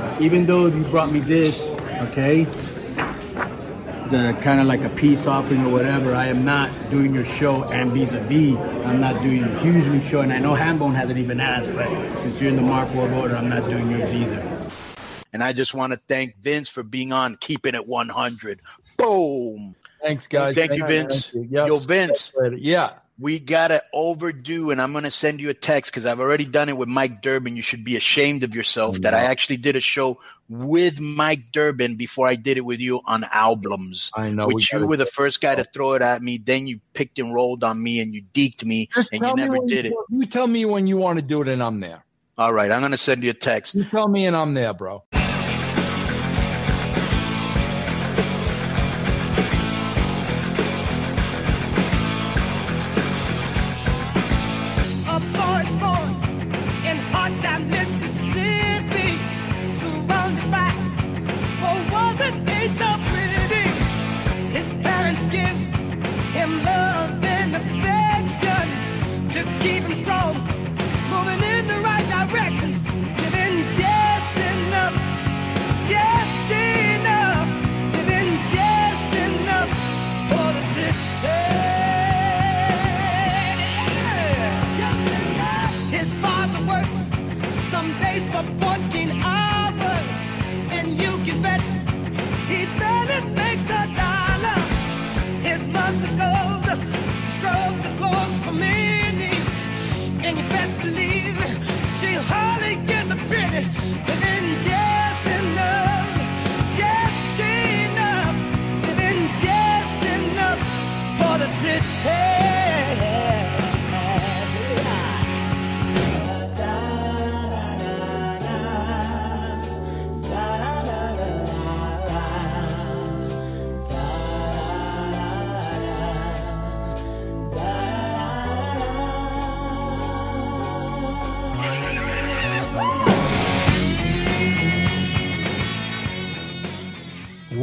right. 0.00 0.20
Even 0.20 0.46
though 0.46 0.66
you 0.66 0.82
brought 0.84 1.10
me 1.12 1.20
this, 1.20 1.68
okay, 2.08 2.44
the 4.08 4.36
kind 4.40 4.60
of 4.60 4.66
like 4.66 4.82
a 4.82 4.88
peace 4.90 5.26
offering 5.26 5.64
or 5.66 5.70
whatever, 5.70 6.14
I 6.14 6.26
am 6.26 6.44
not 6.44 6.70
doing 6.90 7.14
your 7.14 7.24
show 7.24 7.64
and 7.64 7.92
vis-a-vis. 7.92 8.56
I'm 8.86 9.00
not 9.00 9.22
doing 9.22 9.38
your 9.38 9.48
Hugely 9.60 10.04
show, 10.04 10.20
and 10.20 10.32
I 10.32 10.38
know 10.38 10.54
Hambone 10.54 10.94
hasn't 10.94 11.18
even 11.18 11.40
asked, 11.40 11.72
but 11.74 11.88
since 12.18 12.40
you're 12.40 12.50
in 12.50 12.56
the 12.56 12.62
Mark 12.62 12.92
Ward 12.94 13.12
order, 13.12 13.36
I'm 13.36 13.48
not 13.48 13.68
doing 13.68 13.90
yours 13.90 14.12
either. 14.12 14.68
And 15.32 15.42
I 15.42 15.52
just 15.52 15.74
want 15.74 15.92
to 15.92 16.00
thank 16.08 16.36
Vince 16.38 16.70
for 16.70 16.82
being 16.82 17.12
on, 17.12 17.36
keeping 17.36 17.74
it 17.74 17.86
100. 17.86 18.60
Boom. 18.96 19.74
Thanks, 20.02 20.26
guys. 20.26 20.54
Thank 20.54 20.72
you, 20.72 20.86
Vince. 20.86 21.32
you. 21.34 21.46
Yep. 21.50 21.68
Yo, 21.68 21.76
Vince. 21.76 22.32
Yeah. 22.56 22.94
We 23.20 23.40
gotta 23.40 23.82
overdue, 23.92 24.70
and 24.70 24.80
I'm 24.80 24.92
gonna 24.92 25.10
send 25.10 25.40
you 25.40 25.50
a 25.50 25.54
text 25.54 25.90
because 25.90 26.06
I've 26.06 26.20
already 26.20 26.44
done 26.44 26.68
it 26.68 26.76
with 26.76 26.88
Mike 26.88 27.20
Durband. 27.20 27.56
You 27.56 27.62
should 27.62 27.82
be 27.82 27.96
ashamed 27.96 28.44
of 28.44 28.54
yourself 28.54 29.00
that 29.00 29.12
I 29.12 29.24
actually 29.24 29.56
did 29.56 29.74
a 29.74 29.80
show 29.80 30.20
with 30.48 31.00
Mike 31.00 31.50
Durband 31.52 31.98
before 31.98 32.28
I 32.28 32.36
did 32.36 32.56
it 32.56 32.64
with 32.64 32.78
you 32.78 33.00
on 33.04 33.24
albums. 33.32 34.12
I 34.14 34.30
know. 34.30 34.46
we 34.46 34.54
Which 34.54 34.72
you 34.72 34.86
were 34.86 34.96
the 34.96 35.04
first 35.04 35.40
guy 35.40 35.56
to 35.56 35.64
throw 35.64 35.94
it 35.94 36.02
at 36.02 36.22
me. 36.22 36.38
Then 36.38 36.68
you 36.68 36.78
picked 36.94 37.18
and 37.18 37.34
rolled 37.34 37.64
on 37.64 37.82
me, 37.82 38.00
and 38.00 38.14
you 38.14 38.22
deked 38.34 38.64
me, 38.64 38.88
Just 38.94 39.12
and 39.12 39.22
you 39.22 39.34
never 39.34 39.58
when 39.58 39.66
did 39.66 39.86
it. 39.86 39.90
you, 39.92 40.04
You 40.20 40.26
tell 40.26 40.46
me 40.46 40.64
when 40.64 40.86
you 40.86 40.96
want 40.96 41.18
to 41.18 41.22
do 41.22 41.42
it, 41.42 41.48
and 41.48 41.62
I'm 41.62 41.80
there. 41.80 42.04
All 42.38 42.52
right, 42.52 42.70
I'm 42.70 42.82
gonna 42.82 42.98
send 42.98 43.24
you 43.24 43.30
a 43.30 43.34
text. 43.34 43.74
You 43.74 43.84
tell 43.84 44.06
me, 44.06 44.26
and 44.26 44.36
I'm 44.36 44.54
there, 44.54 44.72
bro. 44.72 45.02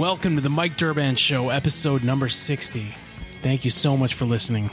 Welcome 0.05 0.35
to 0.35 0.41
the 0.41 0.51
Mike 0.51 0.77
Durband 0.77 1.17
Show, 1.17 1.49
episode 1.49 2.03
number 2.03 2.29
60. 2.29 2.93
Thank 3.41 3.65
you 3.65 3.71
so 3.71 3.97
much 3.97 4.13
for 4.13 4.25
listening. 4.25 4.69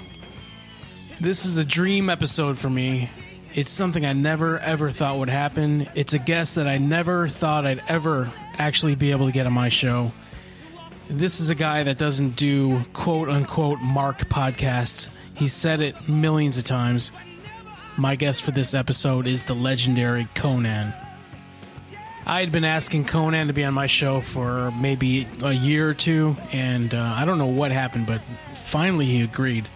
This 1.20 1.46
is 1.46 1.56
a 1.56 1.64
dream 1.64 2.10
episode 2.10 2.58
for 2.58 2.68
me. 2.68 3.08
It's 3.54 3.70
something 3.70 4.04
I 4.04 4.12
never 4.12 4.58
ever 4.58 4.90
thought 4.90 5.16
would 5.16 5.30
happen. 5.30 5.88
It's 5.94 6.12
a 6.12 6.18
guest 6.18 6.56
that 6.56 6.68
I 6.68 6.76
never 6.76 7.28
thought 7.28 7.64
I'd 7.64 7.82
ever 7.88 8.30
actually 8.58 8.94
be 8.94 9.10
able 9.10 9.24
to 9.24 9.32
get 9.32 9.46
on 9.46 9.54
my 9.54 9.70
show. 9.70 10.12
This 11.08 11.40
is 11.40 11.48
a 11.48 11.54
guy 11.54 11.82
that 11.82 11.96
doesn't 11.96 12.36
do 12.36 12.82
quote 12.92 13.30
unquote 13.30 13.80
Mark 13.80 14.28
podcasts. 14.28 15.08
He's 15.32 15.54
said 15.54 15.80
it 15.80 16.10
millions 16.10 16.58
of 16.58 16.64
times. 16.64 17.10
My 17.96 18.16
guest 18.16 18.42
for 18.42 18.50
this 18.50 18.74
episode 18.74 19.26
is 19.26 19.44
the 19.44 19.54
legendary 19.54 20.26
Konnan. 20.34 20.94
I 22.24 22.40
had 22.40 22.52
been 22.52 22.64
asking 22.64 23.06
Konnan 23.06 23.48
to 23.48 23.52
be 23.52 23.64
on 23.64 23.74
my 23.74 23.86
show 23.86 24.20
for 24.20 24.70
maybe 24.72 25.26
a 25.42 25.52
year 25.52 25.88
or 25.88 25.94
two, 25.94 26.36
and 26.52 26.94
uh, 26.94 27.14
I 27.16 27.24
don't 27.24 27.38
know 27.38 27.46
what 27.46 27.72
happened, 27.72 28.06
but 28.06 28.22
finally 28.54 29.06
he 29.06 29.22
agreed. 29.22 29.68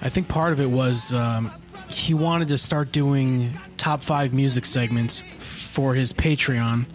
I 0.00 0.08
think 0.08 0.28
part 0.28 0.52
of 0.52 0.60
it 0.60 0.70
was 0.70 1.12
um, 1.12 1.50
he 1.88 2.14
wanted 2.14 2.48
to 2.48 2.58
start 2.58 2.92
doing 2.92 3.58
top 3.78 4.00
five 4.00 4.32
music 4.32 4.64
segments 4.64 5.22
for 5.38 5.94
his 5.94 6.12
Patreon. 6.12 6.86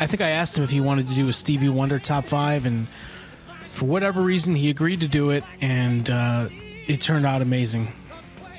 I 0.00 0.06
think 0.08 0.20
I 0.20 0.30
asked 0.30 0.58
him 0.58 0.64
if 0.64 0.70
he 0.70 0.80
wanted 0.80 1.08
to 1.08 1.14
do 1.14 1.28
a 1.28 1.32
Stevie 1.32 1.68
Wonder 1.68 2.00
top 2.00 2.24
five, 2.24 2.66
and 2.66 2.88
for 3.70 3.84
whatever 3.84 4.20
reason, 4.20 4.56
he 4.56 4.68
agreed 4.68 5.00
to 5.00 5.08
do 5.08 5.30
it, 5.30 5.44
and 5.60 6.10
uh, 6.10 6.48
it 6.88 7.00
turned 7.00 7.24
out 7.24 7.40
amazing. 7.40 7.92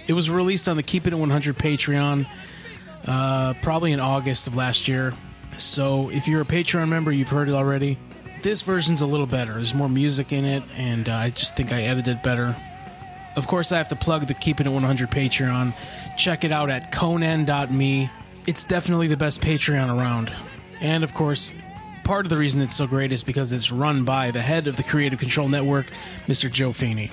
It 0.08 0.14
was 0.14 0.30
released 0.30 0.70
on 0.70 0.78
the 0.78 0.84
Keep 0.84 1.08
It 1.08 1.14
at 1.14 1.20
100 1.20 1.58
Patreon 1.58 2.28
uh, 3.06 3.54
probably 3.62 3.92
in 3.92 4.00
August 4.00 4.48
of 4.48 4.56
last 4.56 4.88
year. 4.88 5.14
So 5.58 6.10
if 6.10 6.28
you're 6.28 6.42
a 6.42 6.46
Patreon 6.46 6.90
member, 6.90 7.12
you've 7.12 7.30
heard 7.30 7.50
it 7.50 7.54
already. 7.54 7.98
This 8.42 8.62
version's 8.62 9.02
a 9.02 9.06
little 9.06 9.26
better. 9.26 9.54
There's 9.54 9.74
more 9.74 9.90
music 9.90 10.34
in 10.34 10.46
it, 10.46 10.64
and 10.76 11.08
uh, 11.08 11.14
I 11.14 11.30
just 11.30 11.56
think 11.56 11.72
I 11.72 11.84
edited 11.84 12.18
it 12.18 12.24
better. 12.24 12.56
Of 13.36 13.48
course, 13.48 13.72
I 13.72 13.78
have 13.78 13.88
to 13.88 13.96
plug 13.96 14.28
the 14.28 14.34
Keeping 14.34 14.68
It 14.68 14.70
100 14.70 15.10
Patreon. 15.10 15.74
Check 16.18 16.44
it 16.44 16.52
out 16.52 16.70
at 16.70 16.92
conan.me. 16.92 18.12
It's 18.46 18.66
definitely 18.66 19.08
the 19.08 19.18
best 19.18 19.42
Patreon 19.42 19.98
around. 19.98 20.32
And 20.82 21.04
of 21.04 21.14
course, 21.14 21.54
part 22.04 22.26
of 22.26 22.30
the 22.30 22.38
reason 22.38 22.62
it's 22.62 22.76
so 22.76 22.86
great 22.86 23.12
is 23.12 23.24
because 23.24 23.54
it's 23.54 23.72
run 23.72 24.04
by 24.04 24.32
the 24.32 24.42
head 24.42 24.68
of 24.68 24.76
the 24.76 24.84
Creative 24.84 25.18
Control 25.18 25.48
Network, 25.48 25.88
Mr. 26.28 26.52
Joe 26.52 26.74
Feeney. 26.74 27.10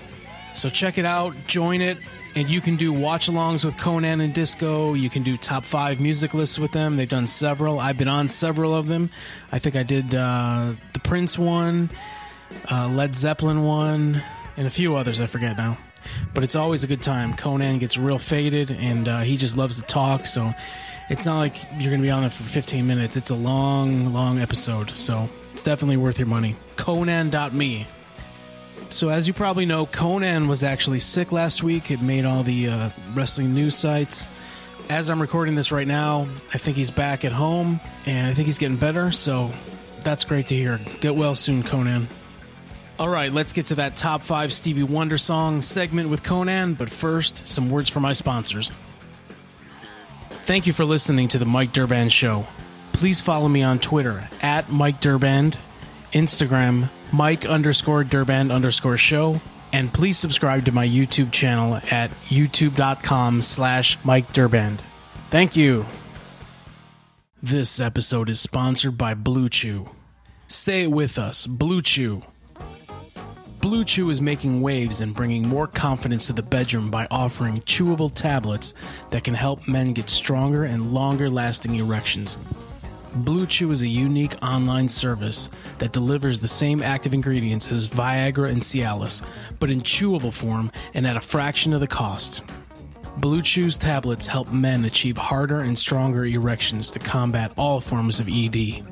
So 0.54 0.68
check 0.68 0.98
it 0.98 1.04
out, 1.04 1.34
join 1.46 1.80
it, 1.80 1.98
and 2.34 2.48
you 2.48 2.60
can 2.60 2.76
do 2.76 2.92
watch 2.92 3.28
alongs 3.28 3.64
with 3.64 3.76
Konnan 3.76 4.22
and 4.22 4.32
Disco. 4.32 4.94
You 4.94 5.10
can 5.10 5.22
do 5.22 5.36
top 5.36 5.64
five 5.64 6.00
music 6.00 6.34
lists 6.34 6.58
with 6.58 6.72
them. 6.72 6.96
They've 6.96 7.08
done 7.08 7.26
several. 7.26 7.80
I've 7.80 7.98
been 7.98 8.08
on 8.08 8.28
several 8.28 8.74
of 8.74 8.86
them. 8.86 9.10
I 9.52 9.58
think 9.58 9.76
I 9.76 9.82
did 9.82 10.14
uh, 10.14 10.72
the 10.92 11.00
Prince 11.00 11.38
one, 11.38 11.90
uh, 12.70 12.88
Led 12.88 13.14
Zeppelin 13.14 13.62
one, 13.62 14.22
and 14.56 14.66
a 14.66 14.70
few 14.70 14.96
others 14.96 15.20
I 15.20 15.26
forget 15.26 15.56
now. 15.56 15.78
But 16.32 16.44
it's 16.44 16.56
always 16.56 16.84
a 16.84 16.86
good 16.86 17.02
time. 17.02 17.34
Konnan 17.34 17.78
gets 17.80 17.98
real 17.98 18.18
faded, 18.18 18.70
and 18.70 19.08
uh, 19.08 19.20
he 19.20 19.36
just 19.36 19.56
loves 19.56 19.76
to 19.76 19.82
talk. 19.82 20.26
So 20.26 20.52
it's 21.08 21.26
not 21.26 21.38
like 21.38 21.56
you're 21.78 21.90
going 21.90 22.00
to 22.00 22.06
be 22.06 22.10
on 22.10 22.22
there 22.22 22.30
for 22.30 22.44
15 22.44 22.86
minutes. 22.86 23.16
It's 23.16 23.30
a 23.30 23.34
long, 23.34 24.12
long 24.12 24.38
episode. 24.38 24.90
So 24.90 25.28
it's 25.52 25.62
definitely 25.62 25.96
worth 25.96 26.18
your 26.18 26.28
money. 26.28 26.56
Conan.me. 26.76 27.86
So, 28.90 29.08
as 29.08 29.28
you 29.28 29.32
probably 29.32 29.66
know, 29.66 29.86
Konnan 29.86 30.48
was 30.48 30.62
actually 30.64 30.98
sick 30.98 31.30
last 31.30 31.62
week. 31.62 31.90
It 31.90 32.02
made 32.02 32.24
all 32.24 32.42
the 32.42 32.68
uh, 32.68 32.90
wrestling 33.14 33.54
news 33.54 33.76
sites. 33.76 34.28
As 34.88 35.08
I'm 35.08 35.20
recording 35.20 35.54
this 35.54 35.70
right 35.70 35.86
now, 35.86 36.28
I 36.52 36.58
think 36.58 36.76
he's 36.76 36.90
back 36.90 37.24
at 37.24 37.30
home 37.30 37.80
and 38.04 38.26
I 38.26 38.34
think 38.34 38.46
he's 38.46 38.58
getting 38.58 38.76
better. 38.76 39.12
So, 39.12 39.52
that's 40.02 40.24
great 40.24 40.46
to 40.46 40.56
hear. 40.56 40.80
Get 41.00 41.14
well 41.14 41.34
soon, 41.34 41.62
Konnan. 41.62 42.06
All 42.98 43.08
right, 43.08 43.32
let's 43.32 43.52
get 43.52 43.66
to 43.66 43.76
that 43.76 43.96
top 43.96 44.22
five 44.22 44.52
Stevie 44.52 44.82
Wonder 44.82 45.16
song 45.16 45.62
segment 45.62 46.10
with 46.10 46.22
Konnan. 46.22 46.76
But 46.76 46.90
first, 46.90 47.46
some 47.46 47.70
words 47.70 47.88
for 47.88 48.00
my 48.00 48.12
sponsors. 48.12 48.72
Thank 50.30 50.66
you 50.66 50.72
for 50.72 50.84
listening 50.84 51.28
to 51.28 51.38
the 51.38 51.46
Mike 51.46 51.72
Durband 51.72 52.10
Show. 52.10 52.46
Please 52.92 53.20
follow 53.20 53.48
me 53.48 53.62
on 53.62 53.78
Twitter 53.78 54.28
at 54.42 54.70
Mike 54.70 55.00
Durband, 55.00 55.56
Instagram 56.12 56.90
Mike 57.12 57.44
underscore 57.44 58.04
Durband 58.04 58.52
underscore 58.52 58.96
show, 58.96 59.40
and 59.72 59.92
please 59.92 60.18
subscribe 60.18 60.64
to 60.64 60.72
my 60.72 60.86
YouTube 60.86 61.32
channel 61.32 61.76
at 61.90 62.10
youtube.com 62.28 63.42
slash 63.42 63.98
Mike 64.04 64.32
Durband. 64.32 64.80
Thank 65.30 65.56
you. 65.56 65.86
This 67.42 67.80
episode 67.80 68.28
is 68.28 68.38
sponsored 68.40 68.98
by 68.98 69.14
Blue 69.14 69.48
Chew. 69.48 69.88
Say 70.46 70.82
it 70.82 70.90
with 70.90 71.18
us, 71.18 71.46
Blue 71.46 71.80
Chew. 71.80 72.22
Blue 73.60 73.84
Chew 73.84 74.10
is 74.10 74.20
making 74.20 74.62
waves 74.62 75.00
and 75.00 75.14
bringing 75.14 75.46
more 75.46 75.66
confidence 75.66 76.26
to 76.26 76.32
the 76.32 76.42
bedroom 76.42 76.90
by 76.90 77.06
offering 77.10 77.60
chewable 77.60 78.12
tablets 78.12 78.74
that 79.10 79.22
can 79.22 79.34
help 79.34 79.68
men 79.68 79.92
get 79.92 80.08
stronger 80.08 80.64
and 80.64 80.92
longer 80.92 81.28
lasting 81.28 81.74
erections. 81.74 82.36
Blue 83.14 83.44
Chew 83.44 83.72
is 83.72 83.82
a 83.82 83.88
unique 83.88 84.36
online 84.40 84.86
service 84.86 85.50
that 85.78 85.92
delivers 85.92 86.38
the 86.38 86.48
same 86.48 86.80
active 86.80 87.12
ingredients 87.12 87.70
as 87.70 87.88
Viagra 87.88 88.48
and 88.50 88.62
Cialis, 88.62 89.22
but 89.58 89.68
in 89.68 89.80
chewable 89.80 90.32
form 90.32 90.70
and 90.94 91.06
at 91.06 91.16
a 91.16 91.20
fraction 91.20 91.72
of 91.72 91.80
the 91.80 91.88
cost. 91.88 92.42
Blue 93.16 93.42
Chew's 93.42 93.76
tablets 93.76 94.28
help 94.28 94.52
men 94.52 94.84
achieve 94.84 95.18
harder 95.18 95.58
and 95.58 95.76
stronger 95.76 96.24
erections 96.24 96.92
to 96.92 97.00
combat 97.00 97.52
all 97.56 97.80
forms 97.80 98.20
of 98.20 98.28
ED. 98.28 98.84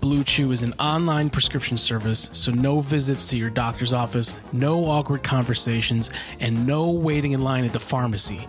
Blue 0.00 0.22
Chew 0.22 0.52
is 0.52 0.62
an 0.62 0.74
online 0.74 1.30
prescription 1.30 1.78
service, 1.78 2.28
so 2.34 2.52
no 2.52 2.80
visits 2.80 3.26
to 3.28 3.38
your 3.38 3.50
doctor's 3.50 3.94
office, 3.94 4.38
no 4.52 4.84
awkward 4.84 5.24
conversations, 5.24 6.10
and 6.40 6.66
no 6.66 6.90
waiting 6.90 7.32
in 7.32 7.42
line 7.42 7.64
at 7.64 7.72
the 7.72 7.80
pharmacy. 7.80 8.46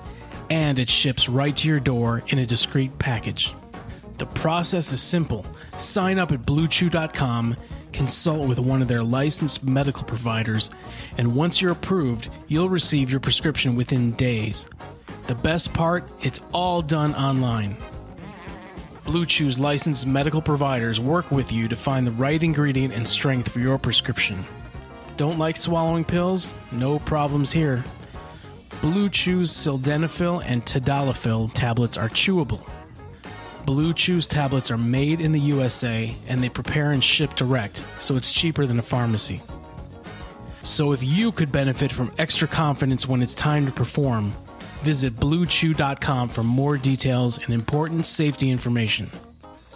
And 0.49 0.77
it 0.77 0.89
ships 0.89 1.29
right 1.29 1.55
to 1.55 1.67
your 1.67 1.79
door 1.79 2.23
in 2.27 2.39
a 2.39 2.45
discreet 2.45 2.99
package. 2.99 3.53
The 4.17 4.25
process 4.25 4.91
is 4.91 5.01
simple. 5.01 5.45
Sign 5.77 6.17
up 6.17 6.31
at 6.31 6.41
bluechew.com, 6.41 7.55
consult 7.93 8.47
with 8.47 8.59
one 8.59 8.81
of 8.81 8.87
their 8.87 9.03
licensed 9.03 9.63
medical 9.63 10.03
providers, 10.03 10.69
and 11.17 11.35
once 11.35 11.61
you're 11.61 11.71
approved, 11.71 12.29
you'll 12.47 12.69
receive 12.69 13.11
your 13.11 13.19
prescription 13.19 13.75
within 13.75 14.13
days. 14.13 14.65
The 15.27 15.35
best 15.35 15.73
part, 15.73 16.03
it's 16.21 16.41
all 16.53 16.81
done 16.81 17.13
online. 17.13 17.77
Blue 19.03 19.25
Chew's 19.25 19.59
licensed 19.59 20.05
medical 20.05 20.41
providers 20.41 20.99
work 20.99 21.31
with 21.31 21.51
you 21.51 21.67
to 21.67 21.75
find 21.75 22.05
the 22.05 22.11
right 22.11 22.41
ingredient 22.41 22.93
and 22.93 23.07
strength 23.07 23.49
for 23.49 23.59
your 23.59 23.77
prescription. 23.77 24.43
Don't 25.15 25.39
like 25.39 25.57
swallowing 25.57 26.03
pills? 26.03 26.51
No 26.71 26.99
problems 26.99 27.51
here. 27.51 27.83
Blue 28.81 29.09
Chew's 29.09 29.51
sildenafil 29.51 30.43
and 30.45 30.65
tadalafil 30.65 31.53
tablets 31.53 31.97
are 31.97 32.09
chewable. 32.09 32.67
Blue 33.67 33.93
Chew's 33.93 34.27
tablets 34.27 34.71
are 34.71 34.77
made 34.77 35.19
in 35.19 35.33
the 35.33 35.41
USA 35.41 36.15
and 36.29 36.41
they 36.41 36.47
prepare 36.47 36.93
and 36.93 37.03
ship 37.03 37.35
direct, 37.35 37.83
so 37.99 38.15
it's 38.15 38.31
cheaper 38.31 38.65
than 38.65 38.79
a 38.79 38.81
pharmacy. 38.81 39.41
So 40.63 40.93
if 40.93 41.03
you 41.03 41.33
could 41.33 41.51
benefit 41.51 41.91
from 41.91 42.13
extra 42.17 42.47
confidence 42.47 43.09
when 43.09 43.21
it's 43.21 43.33
time 43.33 43.65
to 43.65 43.71
perform, 43.73 44.31
visit 44.83 45.17
bluechew.com 45.17 46.29
for 46.29 46.43
more 46.43 46.77
details 46.77 47.39
and 47.43 47.49
important 47.49 48.05
safety 48.05 48.49
information. 48.49 49.11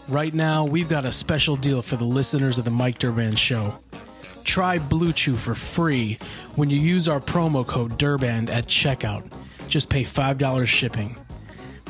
Right 0.08 0.34
now, 0.34 0.64
we've 0.64 0.88
got 0.88 1.04
a 1.04 1.12
special 1.12 1.58
deal 1.58 1.82
for 1.82 1.98
the 1.98 2.06
listeners 2.06 2.58
of 2.58 2.64
the 2.64 2.72
Mike 2.72 2.98
Durband 2.98 3.38
Show. 3.38 3.78
Try 4.46 4.80
Blue 4.80 5.12
Chew 5.12 5.36
for 5.36 5.54
free 5.54 6.18
when 6.56 6.70
you 6.70 6.80
use 6.80 7.10
our 7.10 7.20
promo 7.20 7.68
code 7.68 8.00
Durband 8.00 8.50
at 8.50 8.68
checkout. 8.68 9.30
Just 9.68 9.90
pay 9.90 10.06
$5 10.06 10.66
shipping. 10.66 11.18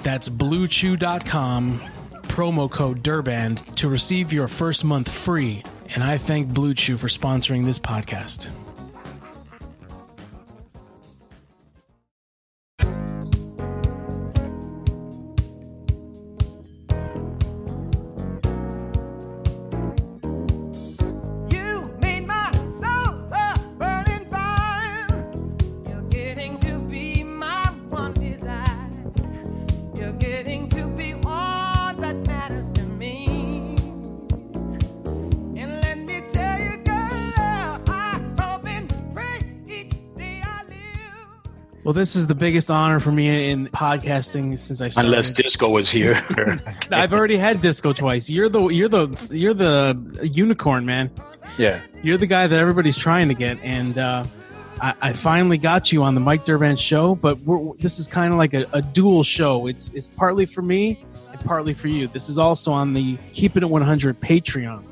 That's 0.03 0.29
bluechew.com, 0.29 1.79
promo 2.23 2.71
code 2.71 3.03
Durband 3.03 3.75
to 3.75 3.89
receive 3.89 4.33
your 4.33 4.47
first 4.47 4.83
month 4.83 5.11
free. 5.11 5.63
And 5.93 6.03
I 6.03 6.17
thank 6.17 6.53
Blue 6.53 6.73
Chew 6.73 6.97
for 6.97 7.07
sponsoring 7.07 7.65
this 7.65 7.79
podcast. 7.79 8.47
This 42.01 42.15
is 42.15 42.25
the 42.25 42.33
biggest 42.33 42.71
honor 42.71 42.99
for 42.99 43.11
me 43.11 43.51
in 43.51 43.67
podcasting 43.67 44.57
since 44.57 44.81
I 44.81 44.89
started. 44.89 45.09
Unless 45.09 45.29
Disco 45.33 45.69
was 45.69 45.87
here. 45.87 46.19
I've 46.91 47.13
already 47.13 47.37
had 47.37 47.61
disco 47.61 47.93
twice. 47.93 48.27
You're 48.27 48.49
the 48.49 48.69
you're 48.69 48.89
the 48.89 49.15
you're 49.29 49.53
the 49.53 49.95
unicorn, 50.23 50.83
man. 50.83 51.11
yeah. 51.59 51.79
You're 52.01 52.17
the 52.17 52.25
guy 52.25 52.47
that 52.47 52.57
everybody's 52.57 52.97
trying 52.97 53.27
to 53.27 53.35
get, 53.35 53.59
and 53.61 53.99
uh, 53.99 54.23
I, 54.81 54.95
I 54.99 55.13
finally 55.13 55.59
got 55.59 55.91
you 55.91 56.01
on 56.01 56.15
the 56.15 56.21
Mike 56.21 56.43
Durband 56.43 56.79
show. 56.79 57.13
But 57.13 57.37
we're, 57.41 57.75
this 57.77 57.99
is 57.99 58.07
kind 58.07 58.33
of 58.33 58.39
like 58.39 58.55
a, 58.55 58.65
a 58.73 58.81
dual 58.81 59.23
show. 59.23 59.67
It's 59.67 59.89
it's 59.89 60.07
partly 60.07 60.47
for 60.47 60.63
me 60.63 61.05
and 61.31 61.41
partly 61.45 61.75
for 61.75 61.87
you. 61.87 62.07
This 62.07 62.29
is 62.29 62.39
also 62.39 62.71
on 62.71 62.95
the 62.95 63.17
Keeping 63.31 63.61
It 63.61 63.65
At 63.67 63.69
100 63.69 64.19
Patreon. 64.19 64.83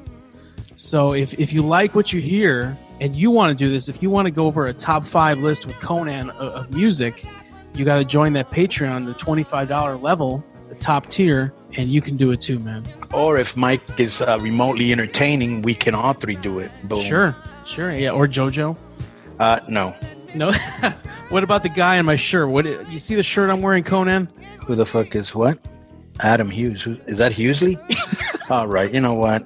So 0.75 1.15
if 1.15 1.33
if 1.39 1.53
you 1.53 1.63
like 1.63 1.95
what 1.95 2.13
you 2.13 2.21
hear 2.21 2.77
and 3.01 3.15
you 3.15 3.31
want 3.31 3.57
to 3.57 3.63
do 3.63 3.71
this, 3.71 3.89
if 3.89 4.03
you 4.03 4.09
want 4.09 4.25
to 4.25 4.31
go 4.31 4.45
over 4.45 4.65
a 4.65 4.73
top 4.73 5.05
five 5.05 5.39
list 5.39 5.65
with 5.65 5.75
Konnan 5.77 6.29
of, 6.31 6.73
music, 6.73 7.23
you 7.73 7.85
got 7.85 7.97
to 7.97 8.05
join 8.05 8.33
that 8.33 8.51
Patreon, 8.51 9.05
the 9.05 9.13
twenty 9.13 9.43
five 9.43 9.67
dollar 9.67 9.95
level, 9.95 10.43
the 10.67 10.75
top 10.75 11.07
tier, 11.07 11.53
and 11.73 11.87
you 11.87 12.01
can 12.01 12.17
do 12.17 12.31
it 12.31 12.41
too, 12.41 12.59
man. 12.59 12.83
Or 13.13 13.37
if 13.37 13.55
Mike 13.55 13.81
is 13.99 14.21
uh, 14.21 14.37
remotely 14.41 14.91
entertaining, 14.91 15.61
we 15.61 15.73
can 15.73 15.95
all 15.95 16.13
three 16.13 16.35
do 16.35 16.59
it. 16.59 16.71
Boom. 16.83 17.01
Sure, 17.01 17.35
sure, 17.65 17.93
yeah. 17.93 18.11
Or 18.11 18.27
JoJo. 18.27 18.77
Uh, 19.39 19.59
no. 19.69 19.95
No. 20.35 20.51
what 21.29 21.43
about 21.43 21.63
the 21.63 21.69
guy 21.69 21.97
in 21.97 22.05
my 22.05 22.15
shirt? 22.15 22.49
What 22.49 22.65
you 22.89 22.99
see 22.99 23.15
the 23.15 23.23
shirt 23.23 23.49
I'm 23.49 23.61
wearing, 23.61 23.83
Konnan? 23.83 24.27
Who 24.65 24.75
the 24.75 24.85
fuck 24.85 25.15
is 25.15 25.33
what? 25.33 25.57
Adam 26.21 26.49
Hughes. 26.49 26.83
Who, 26.83 26.97
is 27.07 27.17
that 27.17 27.31
Hughesley? 27.31 27.79
all 28.49 28.67
right. 28.67 28.93
You 28.93 28.99
know 28.99 29.13
what? 29.13 29.41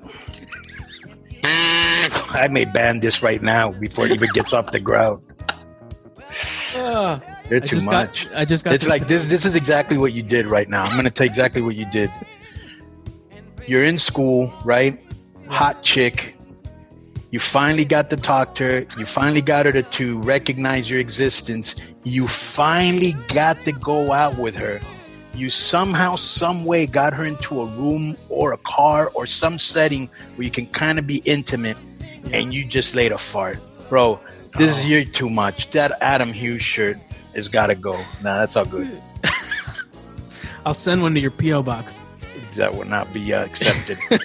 I 2.33 2.47
may 2.47 2.65
ban 2.65 2.99
this 2.99 3.21
right 3.21 3.41
now 3.41 3.71
before 3.71 4.05
it 4.05 4.11
even 4.11 4.29
gets 4.33 4.53
off 4.53 4.71
the 4.71 4.79
ground. 4.79 5.21
Uh, 6.75 7.19
They're 7.47 7.59
too 7.59 7.75
just 7.75 7.85
much. 7.85 8.29
got. 8.29 8.37
I 8.37 8.45
just 8.45 8.65
got. 8.65 8.73
it's 8.73 8.87
like 8.87 9.07
this. 9.07 9.27
This 9.27 9.45
is 9.45 9.55
exactly 9.55 9.97
what 9.97 10.13
you 10.13 10.23
did 10.23 10.47
right 10.47 10.67
now. 10.67 10.83
I'm 10.83 10.93
going 10.93 11.05
to 11.05 11.11
tell 11.11 11.27
exactly 11.27 11.61
what 11.61 11.75
you 11.75 11.85
did. 11.91 12.11
You're 13.67 13.83
in 13.83 13.99
school, 13.99 14.51
right? 14.65 14.97
Hot 15.47 15.83
chick. 15.83 16.35
You 17.29 17.39
finally 17.39 17.85
got 17.85 18.09
to 18.09 18.15
talk 18.15 18.55
to 18.55 18.63
her. 18.63 18.85
You 18.97 19.05
finally 19.05 19.41
got 19.41 19.65
her 19.65 19.71
to, 19.71 19.83
to 19.83 20.19
recognize 20.19 20.89
your 20.89 20.99
existence. 20.99 21.75
You 22.03 22.27
finally 22.27 23.15
got 23.29 23.57
to 23.57 23.71
go 23.71 24.11
out 24.11 24.37
with 24.37 24.55
her. 24.55 24.81
You 25.35 25.49
somehow, 25.49 26.15
some 26.15 26.63
way 26.63 26.85
got 26.85 27.13
her 27.13 27.25
into 27.25 27.61
a 27.61 27.65
room 27.65 28.15
or 28.29 28.53
a 28.53 28.57
car 28.57 29.09
or 29.15 29.25
some 29.25 29.57
setting 29.57 30.09
where 30.35 30.45
you 30.45 30.51
can 30.51 30.67
kind 30.67 30.99
of 30.99 31.07
be 31.07 31.23
intimate 31.25 31.77
and 32.31 32.53
you 32.53 32.65
just 32.65 32.95
laid 32.95 33.11
a 33.11 33.17
fart. 33.17 33.59
Bro, 33.89 34.19
this 34.57 34.79
is 34.79 34.85
you're 34.85 35.03
too 35.05 35.29
much. 35.29 35.69
That 35.71 35.91
Adam 36.01 36.31
Hughes 36.31 36.63
shirt 36.63 36.97
has 37.35 37.47
got 37.49 37.67
to 37.67 37.75
go. 37.75 37.97
Nah, 38.23 38.37
that's 38.37 38.55
all 38.55 38.65
good. 38.65 38.89
I'll 40.65 40.73
send 40.73 41.01
one 41.01 41.13
to 41.15 41.19
your 41.19 41.31
PO 41.31 41.63
box. 41.63 41.99
that 42.55 42.73
would 42.73 42.87
not 42.87 43.11
be 43.13 43.33
uh, 43.33 43.43
accepted. 43.43 43.97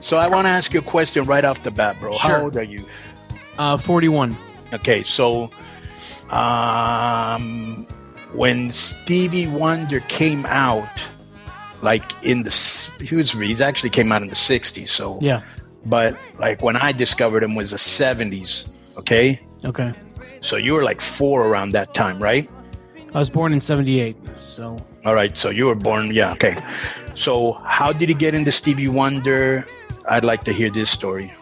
so 0.00 0.16
I 0.16 0.28
want 0.28 0.46
to 0.46 0.50
ask 0.50 0.72
you 0.72 0.80
a 0.80 0.82
question 0.82 1.24
right 1.24 1.44
off 1.44 1.62
the 1.62 1.70
bat, 1.70 1.96
bro. 2.00 2.16
How 2.18 2.42
old 2.42 2.56
are 2.56 2.62
you? 2.62 2.84
Uh, 3.58 3.76
Forty-one. 3.76 4.34
Okay, 4.72 5.02
so 5.02 5.50
um, 6.30 7.86
when 8.32 8.70
Stevie 8.70 9.46
Wonder 9.46 10.00
came 10.00 10.46
out, 10.46 10.88
like 11.82 12.02
in 12.24 12.42
the 12.44 12.50
he 13.00 13.14
was 13.16 13.32
he's 13.32 13.60
actually 13.60 13.90
came 13.90 14.10
out 14.12 14.22
in 14.22 14.28
the 14.28 14.34
'60s. 14.34 14.88
So 14.88 15.18
Yeah. 15.20 15.42
but 15.86 16.16
like 16.38 16.62
when 16.62 16.76
I 16.76 16.92
discovered 16.92 17.42
him 17.42 17.54
was 17.54 17.70
the 17.72 17.76
'70s. 17.78 18.68
Okay, 18.98 19.40
Okay. 19.64 19.92
so 20.42 20.56
you 20.56 20.74
were 20.74 20.82
like 20.84 21.00
four 21.00 21.46
around 21.48 21.70
that 21.72 21.94
time, 21.94 22.22
right? 22.22 22.48
I 23.14 23.18
was 23.18 23.28
born 23.30 23.52
in 23.52 23.60
'78, 23.60 24.16
so 24.38 24.76
All 25.04 25.14
right, 25.14 25.36
so 25.36 25.50
you 25.50 25.66
were 25.66 25.74
born, 25.74 26.12
yeah, 26.12 26.32
okay. 26.32 26.56
So 27.16 27.52
how 27.64 27.92
did 27.92 28.08
he 28.08 28.14
get 28.14 28.34
into 28.34 28.52
Stevie 28.52 28.88
Wonder? 28.88 29.66
I'd 30.08 30.24
like 30.24 30.44
to 30.44 30.52
hear 30.52 30.70
this 30.70 30.90
story. 30.90 31.32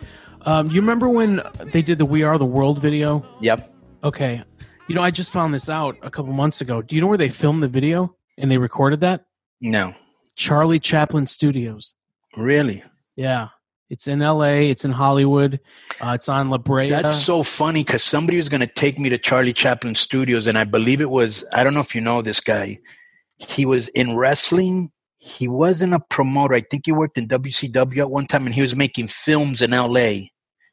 um, 0.46 0.68
you 0.70 0.80
remember 0.80 1.08
when 1.08 1.42
they 1.72 1.82
did 1.82 1.98
the 1.98 2.06
"We 2.06 2.22
Are 2.22 2.38
the 2.38 2.46
World" 2.46 2.80
video? 2.80 3.24
Yep. 3.40 3.58
Okay. 4.04 4.42
You 4.88 4.94
know, 4.96 5.02
I 5.02 5.10
just 5.10 5.32
found 5.32 5.52
this 5.54 5.68
out 5.68 5.96
a 6.02 6.10
couple 6.10 6.32
months 6.32 6.60
ago. 6.60 6.80
Do 6.82 6.96
you 6.96 7.02
know 7.02 7.06
where 7.08 7.18
they 7.18 7.28
filmed 7.28 7.62
the 7.62 7.68
video 7.68 8.16
and 8.38 8.50
they 8.50 8.58
recorded 8.58 9.00
that? 9.00 9.26
No, 9.60 9.92
Charlie 10.40 10.80
Chaplin 10.80 11.26
Studios. 11.26 11.94
really. 12.36 12.82
Yeah. 13.14 13.48
It's 13.90 14.06
in 14.06 14.20
LA. 14.20 14.70
It's 14.70 14.84
in 14.84 14.92
Hollywood. 14.92 15.60
Uh, 16.00 16.12
it's 16.14 16.28
on 16.28 16.48
La 16.48 16.58
Brea. 16.58 16.88
That's 16.88 17.16
so 17.16 17.42
funny 17.42 17.82
because 17.82 18.04
somebody 18.04 18.38
was 18.38 18.48
going 18.48 18.60
to 18.60 18.68
take 18.68 19.00
me 19.00 19.08
to 19.08 19.18
Charlie 19.18 19.52
Chaplin 19.52 19.96
Studios, 19.96 20.46
and 20.46 20.56
I 20.56 20.62
believe 20.62 21.00
it 21.00 21.10
was, 21.10 21.44
I 21.52 21.64
don't 21.64 21.74
know 21.74 21.80
if 21.80 21.94
you 21.94 22.00
know 22.00 22.22
this 22.22 22.38
guy. 22.38 22.78
He 23.36 23.66
was 23.66 23.88
in 23.88 24.16
wrestling. 24.16 24.92
He 25.18 25.48
wasn't 25.48 25.92
a 25.92 26.00
promoter. 26.08 26.54
I 26.54 26.60
think 26.60 26.86
he 26.86 26.92
worked 26.92 27.18
in 27.18 27.26
WCW 27.26 27.98
at 27.98 28.10
one 28.10 28.26
time, 28.26 28.46
and 28.46 28.54
he 28.54 28.62
was 28.62 28.76
making 28.76 29.08
films 29.08 29.60
in 29.60 29.72
LA. 29.72 30.28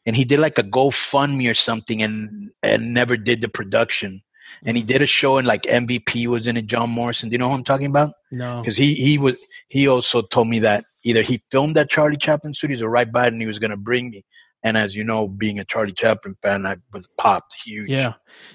And 0.05 0.15
he 0.15 0.23
did 0.23 0.39
like 0.39 0.59
a 0.59 0.63
GoFundMe 0.63 1.49
or 1.49 1.55
something 1.55 2.01
and, 2.03 2.51
and 2.61 2.93
never 2.93 3.17
did 3.17 3.41
the 3.41 3.49
production. 3.49 4.21
And 4.65 4.77
he 4.77 4.83
did 4.83 5.01
a 5.01 5.05
show 5.05 5.37
and 5.37 5.47
like 5.47 5.63
MVP 5.63 6.27
was 6.27 6.47
in 6.47 6.57
it. 6.57 6.67
John 6.67 6.89
Morrison, 6.89 7.29
do 7.29 7.33
you 7.33 7.37
know 7.37 7.49
who 7.49 7.55
I'm 7.55 7.63
talking 7.63 7.87
about? 7.87 8.11
No. 8.31 8.61
Because 8.61 8.77
he 8.77 8.93
he 8.93 9.17
was 9.17 9.35
he 9.69 9.87
also 9.87 10.21
told 10.21 10.47
me 10.47 10.59
that 10.59 10.85
either 11.03 11.21
he 11.21 11.41
filmed 11.49 11.77
at 11.77 11.89
Charlie 11.89 12.17
Chaplin 12.17 12.53
Studios 12.53 12.81
or 12.81 12.89
right 12.89 13.11
by 13.11 13.25
it, 13.25 13.33
and 13.33 13.41
he 13.41 13.47
was 13.47 13.59
going 13.59 13.71
to 13.71 13.77
bring 13.77 14.09
me. 14.09 14.23
And 14.63 14.75
as 14.75 14.95
you 14.95 15.03
know, 15.03 15.27
being 15.27 15.59
a 15.59 15.65
Charlie 15.65 15.93
Chaplin 15.93 16.35
fan, 16.41 16.65
I 16.65 16.77
was 16.91 17.07
popped 17.17 17.55
huge. 17.63 17.87
Yeah, 17.87 18.13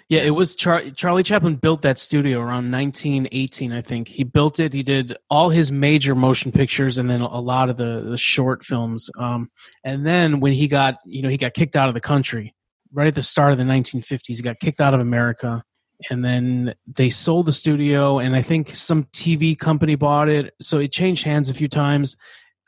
yeah. 0.09 0.23
It 0.23 0.31
was 0.31 0.57
Char- 0.57 0.91
Charlie 0.91 1.23
Chaplin 1.23 1.55
built 1.55 1.83
that 1.83 1.97
studio 1.97 2.41
around 2.41 2.71
1918, 2.73 3.73
I 3.73 3.81
think. 3.81 4.09
He 4.09 4.25
built 4.25 4.59
it. 4.59 4.73
He 4.73 4.83
did 4.83 5.17
all 5.31 5.49
his 5.49 5.71
major 5.71 6.15
motion 6.15 6.51
pictures 6.51 6.99
and 6.99 7.09
then 7.09 7.21
a 7.21 7.41
lot 7.41 7.71
of 7.71 7.77
the 7.77 8.01
the 8.01 8.19
short 8.19 8.65
films. 8.65 9.09
Um, 9.17 9.51
and 9.85 10.05
then 10.05 10.41
when 10.41 10.53
he 10.53 10.67
got, 10.67 10.97
you 11.07 11.23
know, 11.23 11.29
he 11.29 11.37
got 11.37 11.55
kicked 11.55 11.77
out 11.77 11.89
of 11.89 11.95
the 11.95 12.01
country 12.01 12.53
right 12.93 13.07
at 13.07 13.15
the 13.15 13.23
start 13.23 13.53
of 13.53 13.59
the 13.59 13.65
1950s. 13.65 14.37
He 14.37 14.43
got 14.43 14.61
kicked 14.61 14.81
out 14.81 14.95
of 14.95 15.01
America, 15.01 15.63
and 16.11 16.25
then 16.25 16.75
they 16.87 17.11
sold 17.11 17.47
the 17.47 17.53
studio, 17.53 18.19
and 18.19 18.35
I 18.37 18.43
think 18.43 18.75
some 18.75 19.05
TV 19.05 19.59
company 19.59 19.95
bought 19.95 20.29
it. 20.29 20.55
So 20.61 20.79
it 20.79 20.93
changed 20.93 21.25
hands 21.25 21.49
a 21.49 21.55
few 21.55 21.69
times. 21.69 22.17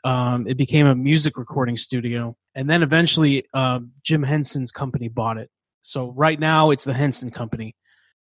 Um, 0.03 0.47
it 0.47 0.55
became 0.55 0.85
a 0.85 0.95
music 0.95 1.37
recording 1.37 1.77
studio, 1.77 2.35
and 2.53 2.69
then 2.69 2.83
eventually 2.83 3.45
uh, 3.53 3.79
Jim 4.03 4.23
Henson's 4.23 4.71
company 4.71 5.07
bought 5.07 5.37
it. 5.37 5.49
So 5.81 6.11
right 6.11 6.39
now 6.39 6.71
it's 6.71 6.83
the 6.83 6.93
Henson 6.93 7.29
Company. 7.29 7.75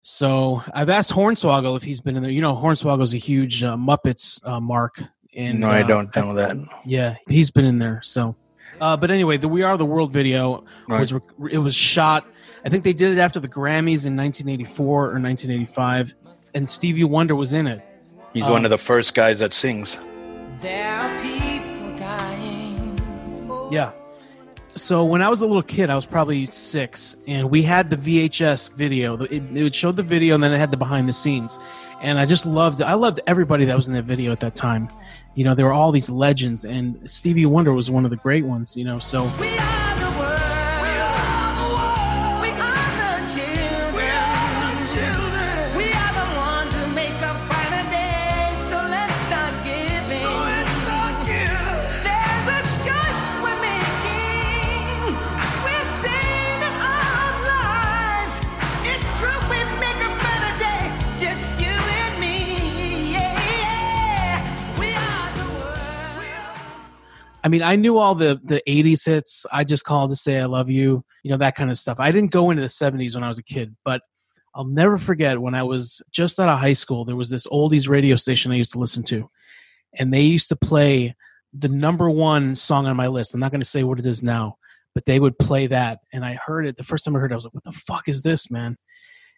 So 0.03 0.63
I've 0.75 0.91
asked 0.91 1.13
Hornswoggle 1.13 1.77
if 1.77 1.83
he's 1.83 2.01
been 2.01 2.17
in 2.17 2.23
there. 2.23 2.33
You 2.33 2.43
know, 2.43 2.55
Hornswoggle's 2.55 3.15
a 3.15 3.19
huge 3.19 3.63
uh, 3.63 3.77
Muppets 3.77 4.39
uh, 4.47 4.61
mark. 4.61 5.03
And 5.35 5.61
no, 5.61 5.69
I 5.69 5.83
uh, 5.83 5.87
don't 5.87 6.15
know 6.15 6.35
that. 6.35 6.57
Yeah, 6.85 7.17
he's 7.29 7.51
been 7.51 7.65
in 7.65 7.79
there. 7.79 8.01
So, 8.05 8.37
uh, 8.81 8.97
but 8.97 9.11
anyway, 9.11 9.37
the 9.37 9.49
We 9.49 9.63
Are 9.63 9.77
the 9.77 9.85
World 9.85 10.13
video 10.13 10.65
was 10.89 11.13
rec- 11.13 11.23
it 11.51 11.59
was 11.59 11.75
shot. 11.75 12.27
I 12.65 12.69
think 12.69 12.83
they 12.85 12.93
did 12.93 13.13
it 13.17 13.21
after 13.21 13.41
the 13.41 13.49
Grammys 13.49 14.07
in 14.07 14.17
1984 14.17 14.87
or 14.87 15.21
1985, 15.21 16.15
and 16.55 16.69
Stevie 16.69 17.05
Wonder 17.05 17.35
was 17.35 17.53
in 17.53 17.67
it. 17.67 17.83
He's 18.33 18.43
Um, 18.45 18.51
one 18.53 18.65
of 18.65 18.71
the 18.71 18.79
first 18.79 19.15
guys 19.15 19.39
that 19.41 19.55
sings. 19.55 19.99
There 20.61 20.89
are 20.99 21.21
people 21.23 21.97
dying. 21.97 22.99
Yeah. 23.71 23.93
So 24.77 25.05
when 25.05 25.23
I 25.23 25.29
was 25.29 25.41
a 25.41 25.47
little 25.47 25.63
kid, 25.63 25.89
I 25.89 25.95
was 25.95 26.05
probably 26.05 26.47
six, 26.47 27.15
and 27.29 27.49
we 27.49 27.63
had 27.63 27.91
the 27.91 27.97
VHS 27.97 28.75
video. 28.75 29.23
It, 29.23 29.43
it 29.55 29.63
would 29.63 29.75
show 29.75 29.93
the 29.93 30.03
video, 30.03 30.35
and 30.35 30.43
then 30.43 30.53
it 30.53 30.59
had 30.59 30.73
the 30.73 30.77
behind 30.77 31.09
the 31.09 31.13
scenes. 31.13 31.61
And 32.01 32.19
I 32.19 32.27
just 32.27 32.45
loved. 32.45 32.83
I 32.83 32.95
loved 32.95 33.21
everybody 33.29 33.65
that 33.67 33.77
was 33.77 33.87
in 33.89 33.95
that 33.95 34.05
video 34.05 34.33
at 34.33 34.41
that 34.41 34.55
time. 34.57 34.89
You 35.35 35.45
know, 35.45 35.55
there 35.55 35.67
were 35.67 35.73
all 35.73 35.91
these 35.91 36.09
legends, 36.11 36.65
and 36.65 36.99
Stevie 37.11 37.47
Wonder 37.47 37.73
was 37.73 37.91
one 37.91 38.05
of 38.05 38.11
the 38.11 38.17
great 38.17 38.45
ones. 38.45 38.77
You 38.77 38.85
know, 38.85 38.99
so 38.99 39.25
I 67.45 67.49
mean, 67.49 67.63
I 67.63 67.77
knew 67.77 67.99
all 67.99 68.15
the 68.15 68.41
the 68.43 68.63
'80s 68.67 69.05
hits. 69.05 69.45
I 69.53 69.65
just 69.65 69.85
called 69.85 70.11
to 70.11 70.17
say 70.17 70.41
I 70.41 70.47
love 70.47 70.71
you. 70.71 71.05
You 71.23 71.31
know 71.31 71.37
that 71.37 71.55
kind 71.55 71.71
of 71.71 71.77
stuff. 71.79 72.01
I 72.01 72.11
didn't 72.11 72.31
go 72.31 72.51
into 72.51 72.63
the 72.63 72.69
'70s 72.69 73.15
when 73.15 73.23
I 73.23 73.29
was 73.29 73.39
a 73.39 73.43
kid, 73.43 73.77
but 73.85 74.01
I'll 74.55 74.65
never 74.65 74.97
forget 74.97 75.41
when 75.41 75.55
I 75.55 75.63
was 75.63 76.03
just 76.11 76.41
out 76.41 76.49
of 76.49 76.59
high 76.59 76.73
school. 76.73 77.05
There 77.05 77.17
was 77.17 77.29
this 77.29 77.47
oldies 77.49 77.89
radio 77.89 78.17
station 78.17 78.51
I 78.51 78.57
used 78.57 78.73
to 78.73 78.79
listen 78.79 79.03
to, 79.05 79.29
and 79.99 80.13
they 80.13 80.23
used 80.23 80.49
to 80.49 80.57
play 80.57 81.15
the 81.53 81.69
number 81.69 82.09
one 82.09 82.55
song 82.55 82.87
on 82.87 82.97
my 82.97 83.09
list. 83.09 83.35
I'm 83.35 83.41
not 83.41 83.51
going 83.51 83.61
to 83.61 83.67
say 83.67 83.85
what 83.85 83.99
it 83.99 84.07
is 84.07 84.23
now, 84.23 84.57
but 84.95 85.05
they 85.05 85.21
would 85.21 85.39
play 85.39 85.67
that, 85.67 85.99
and 86.15 86.25
I 86.25 86.39
heard 86.45 86.67
it 86.67 86.77
the 86.79 86.83
first 86.83 87.05
time 87.05 87.15
I 87.15 87.19
heard 87.19 87.31
it. 87.31 87.35
I 87.35 87.37
was 87.37 87.45
like, 87.45 87.55
"What 87.55 87.65
the 87.65 87.73
fuck 87.73 88.09
is 88.09 88.23
this, 88.23 88.51
man?" 88.51 88.79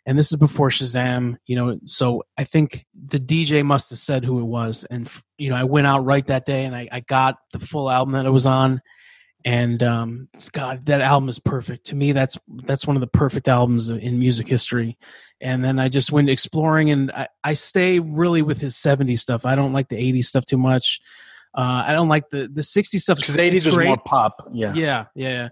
And 0.07 0.17
this 0.17 0.31
is 0.31 0.39
before 0.39 0.71
Shazam, 0.71 1.37
you 1.47 1.57
know. 1.57 1.79
So 1.85 2.23
I 2.39 2.45
think 2.45 2.87
the 2.95 3.19
DJ 3.19 3.65
must 3.65 3.91
have 3.91 3.99
said 3.99 4.25
who 4.25 4.39
it 4.39 4.45
was, 4.45 4.85
and 4.85 5.11
you 5.37 5.51
know, 5.51 5.57
I 5.57 5.65
went 5.65 5.87
out 5.87 6.05
right 6.05 6.25
that 6.29 6.47
day, 6.47 6.65
and 6.65 6.77
I, 6.77 6.89
I 6.93 7.01
got 7.01 7.37
the 7.53 7.59
full 7.59 7.91
album 7.91 8.13
that 8.13 8.25
it 8.25 8.31
was 8.31 8.47
on, 8.47 8.81
and 9.45 9.83
um, 9.83 10.29
God, 10.53 10.87
that 10.87 11.01
album 11.01 11.29
is 11.29 11.39
perfect 11.39 11.87
to 11.87 11.97
me. 11.97 12.13
That's 12.13 12.39
that's 12.65 12.87
one 12.87 12.97
of 12.97 13.01
the 13.01 13.09
perfect 13.09 13.49
albums 13.49 13.91
in 13.91 14.19
music 14.19 14.49
history. 14.49 14.97
And 15.41 15.63
then 15.63 15.79
I 15.79 15.89
just 15.89 16.13
went 16.13 16.31
exploring, 16.31 16.91
and 16.91 17.13
I, 17.13 17.29
I 17.45 17.53
stay 17.55 17.99
really 17.99 18.43
with 18.43 18.61
his 18.61 18.75
'70s 18.75 19.19
stuff. 19.19 19.45
I 19.45 19.55
don't 19.55 19.73
like 19.73 19.89
the 19.89 19.97
'80s 19.97 20.25
stuff 20.25 20.47
too 20.47 20.57
much. 20.57 21.01
Uh, 21.57 21.85
I 21.87 21.93
don't 21.93 22.09
like 22.09 22.31
the 22.31 22.49
the 22.53 22.61
'60s 22.61 23.01
stuff. 23.01 23.19
Because 23.19 23.35
the 23.37 23.43
80s 23.43 23.55
It's 23.55 23.65
was 23.67 23.75
great. 23.75 23.87
more 23.87 23.99
pop. 23.99 24.49
Yeah. 24.53 24.75
Yeah, 24.75 25.05
yeah. 25.15 25.49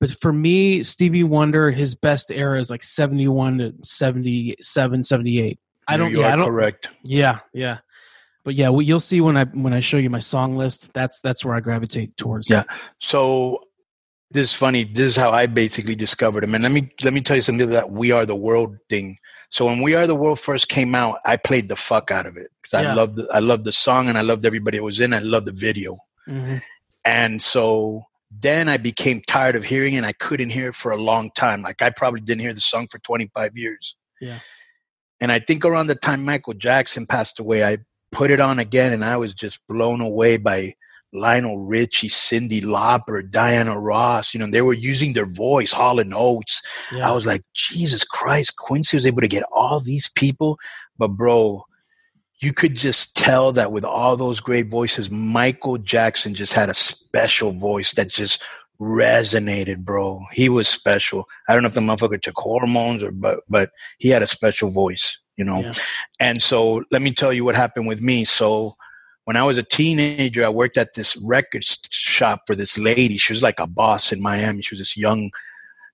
But 0.00 0.10
for 0.20 0.32
me, 0.32 0.82
Stevie 0.82 1.24
Wonder, 1.24 1.70
his 1.70 1.94
best 1.94 2.30
era 2.32 2.58
is 2.58 2.70
like 2.70 2.82
71 2.82 3.58
to 3.58 3.74
77, 3.82 5.02
78. 5.02 5.58
I 5.88 5.96
don't, 5.96 6.10
You 6.10 6.20
yeah, 6.20 6.26
are 6.26 6.32
I 6.32 6.36
don't, 6.36 6.46
correct. 6.46 6.88
yeah, 7.04 7.40
yeah. 7.52 7.78
But 8.44 8.54
yeah, 8.54 8.70
well, 8.70 8.80
you'll 8.82 9.00
see 9.00 9.20
when 9.20 9.36
I 9.36 9.44
when 9.44 9.74
I 9.74 9.80
show 9.80 9.98
you 9.98 10.08
my 10.08 10.18
song 10.18 10.56
list. 10.56 10.94
That's 10.94 11.20
that's 11.20 11.44
where 11.44 11.54
I 11.54 11.60
gravitate 11.60 12.16
towards. 12.16 12.48
Yeah. 12.48 12.62
So 12.98 13.60
this 14.30 14.48
is 14.50 14.54
funny. 14.54 14.84
This 14.84 15.08
is 15.08 15.16
how 15.16 15.30
I 15.30 15.44
basically 15.46 15.94
discovered 15.94 16.44
him. 16.44 16.54
And 16.54 16.62
let 16.62 16.72
me 16.72 16.90
let 17.02 17.12
me 17.12 17.20
tell 17.20 17.36
you 17.36 17.42
something 17.42 17.62
about 17.68 17.74
that 17.74 17.90
We 17.92 18.12
Are 18.12 18.24
the 18.24 18.34
World 18.36 18.76
thing. 18.88 19.18
So 19.50 19.66
when 19.66 19.82
We 19.82 19.94
Are 19.94 20.06
the 20.06 20.14
World 20.14 20.40
first 20.40 20.68
came 20.70 20.94
out, 20.94 21.18
I 21.26 21.36
played 21.36 21.68
the 21.68 21.76
fuck 21.76 22.10
out 22.10 22.24
of 22.24 22.38
it 22.38 22.50
because 22.62 22.82
Yeah. 22.82 22.92
I 22.92 22.94
loved 22.94 23.16
the, 23.16 23.28
I 23.30 23.40
loved 23.40 23.64
the 23.64 23.72
song 23.72 24.08
and 24.08 24.16
I 24.16 24.22
loved 24.22 24.46
everybody 24.46 24.78
that 24.78 24.84
was 24.84 25.00
in. 25.00 25.12
it. 25.12 25.16
I 25.16 25.20
loved 25.20 25.46
the 25.46 25.52
video. 25.52 25.98
Mhm. 26.26 26.62
And 27.04 27.42
so 27.42 28.04
then 28.30 28.68
I 28.68 28.76
became 28.76 29.22
tired 29.26 29.56
of 29.56 29.64
hearing 29.64 29.94
it. 29.94 29.98
And 29.98 30.06
I 30.06 30.12
couldn't 30.12 30.50
hear 30.50 30.68
it 30.68 30.74
for 30.74 30.92
a 30.92 30.96
long 30.96 31.30
time. 31.34 31.62
Like 31.62 31.82
I 31.82 31.90
probably 31.90 32.20
didn't 32.20 32.42
hear 32.42 32.54
the 32.54 32.60
song 32.60 32.86
for 32.88 32.98
25 33.00 33.56
years. 33.56 33.96
Yeah. 34.20 34.38
And 35.20 35.30
I 35.30 35.38
think 35.38 35.64
around 35.64 35.88
the 35.88 35.94
time 35.94 36.24
Michael 36.24 36.54
Jackson 36.54 37.06
passed 37.06 37.38
away, 37.38 37.64
I 37.64 37.78
put 38.12 38.30
it 38.30 38.40
on 38.40 38.58
again 38.58 38.92
and 38.92 39.04
I 39.04 39.16
was 39.16 39.34
just 39.34 39.60
blown 39.68 40.00
away 40.00 40.36
by 40.36 40.74
Lionel 41.12 41.58
Richie, 41.58 42.08
Cyndi 42.08 42.62
Lauper, 42.62 43.28
Diana 43.28 43.78
Ross. 43.78 44.32
You 44.32 44.40
know, 44.40 44.46
they 44.46 44.62
were 44.62 44.72
using 44.72 45.12
their 45.12 45.30
voice, 45.30 45.72
Hall 45.72 45.98
and 45.98 46.14
Oates. 46.14 46.62
Yeah. 46.92 47.08
I 47.08 47.12
was 47.12 47.26
like, 47.26 47.42
Jesus 47.54 48.04
Christ, 48.04 48.56
Quincy 48.56 48.96
was 48.96 49.06
able 49.06 49.20
to 49.20 49.28
get 49.28 49.42
all 49.52 49.80
these 49.80 50.10
people. 50.14 50.58
But 50.98 51.08
bro, 51.08 51.64
you 52.40 52.52
could 52.52 52.74
just 52.74 53.16
tell 53.16 53.52
that 53.52 53.72
with 53.72 53.84
all 53.84 54.16
those 54.16 54.40
great 54.40 54.68
voices, 54.68 55.10
Michael 55.10 55.78
Jackson 55.78 56.34
just 56.34 56.52
had 56.52 56.68
a 56.68 56.74
special 56.74 57.52
voice 57.52 57.92
that 57.94 58.08
just 58.08 58.42
resonated, 58.80 59.78
bro. 59.78 60.24
He 60.32 60.48
was 60.48 60.66
special. 60.68 61.28
I 61.48 61.52
don't 61.52 61.62
know 61.62 61.68
if 61.68 61.74
the 61.74 61.80
motherfucker 61.80 62.20
took 62.20 62.38
hormones 62.38 63.02
or 63.02 63.10
but 63.10 63.40
but 63.48 63.70
he 63.98 64.08
had 64.08 64.22
a 64.22 64.26
special 64.26 64.70
voice, 64.70 65.18
you 65.36 65.44
know. 65.44 65.60
Yeah. 65.60 65.72
And 66.18 66.42
so 66.42 66.82
let 66.90 67.02
me 67.02 67.12
tell 67.12 67.32
you 67.32 67.44
what 67.44 67.56
happened 67.56 67.86
with 67.86 68.00
me. 68.00 68.24
So 68.24 68.74
when 69.24 69.36
I 69.36 69.44
was 69.44 69.58
a 69.58 69.62
teenager, 69.62 70.44
I 70.44 70.48
worked 70.48 70.78
at 70.78 70.94
this 70.94 71.16
record 71.18 71.64
shop 71.90 72.42
for 72.46 72.54
this 72.54 72.78
lady. 72.78 73.18
She 73.18 73.34
was 73.34 73.42
like 73.42 73.60
a 73.60 73.66
boss 73.66 74.12
in 74.12 74.22
Miami. 74.22 74.62
She 74.62 74.74
was 74.74 74.80
this 74.80 74.96
young, 74.96 75.30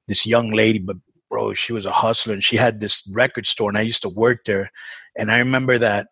this 0.06 0.24
young 0.24 0.52
lady, 0.52 0.78
but 0.78 0.96
bro, 1.28 1.54
she 1.54 1.72
was 1.72 1.84
a 1.84 1.90
hustler 1.90 2.34
and 2.34 2.44
she 2.44 2.56
had 2.56 2.78
this 2.78 3.02
record 3.12 3.48
store 3.48 3.68
and 3.68 3.76
I 3.76 3.82
used 3.82 4.02
to 4.02 4.08
work 4.08 4.44
there. 4.44 4.70
And 5.18 5.30
I 5.32 5.38
remember 5.38 5.76
that, 5.78 6.06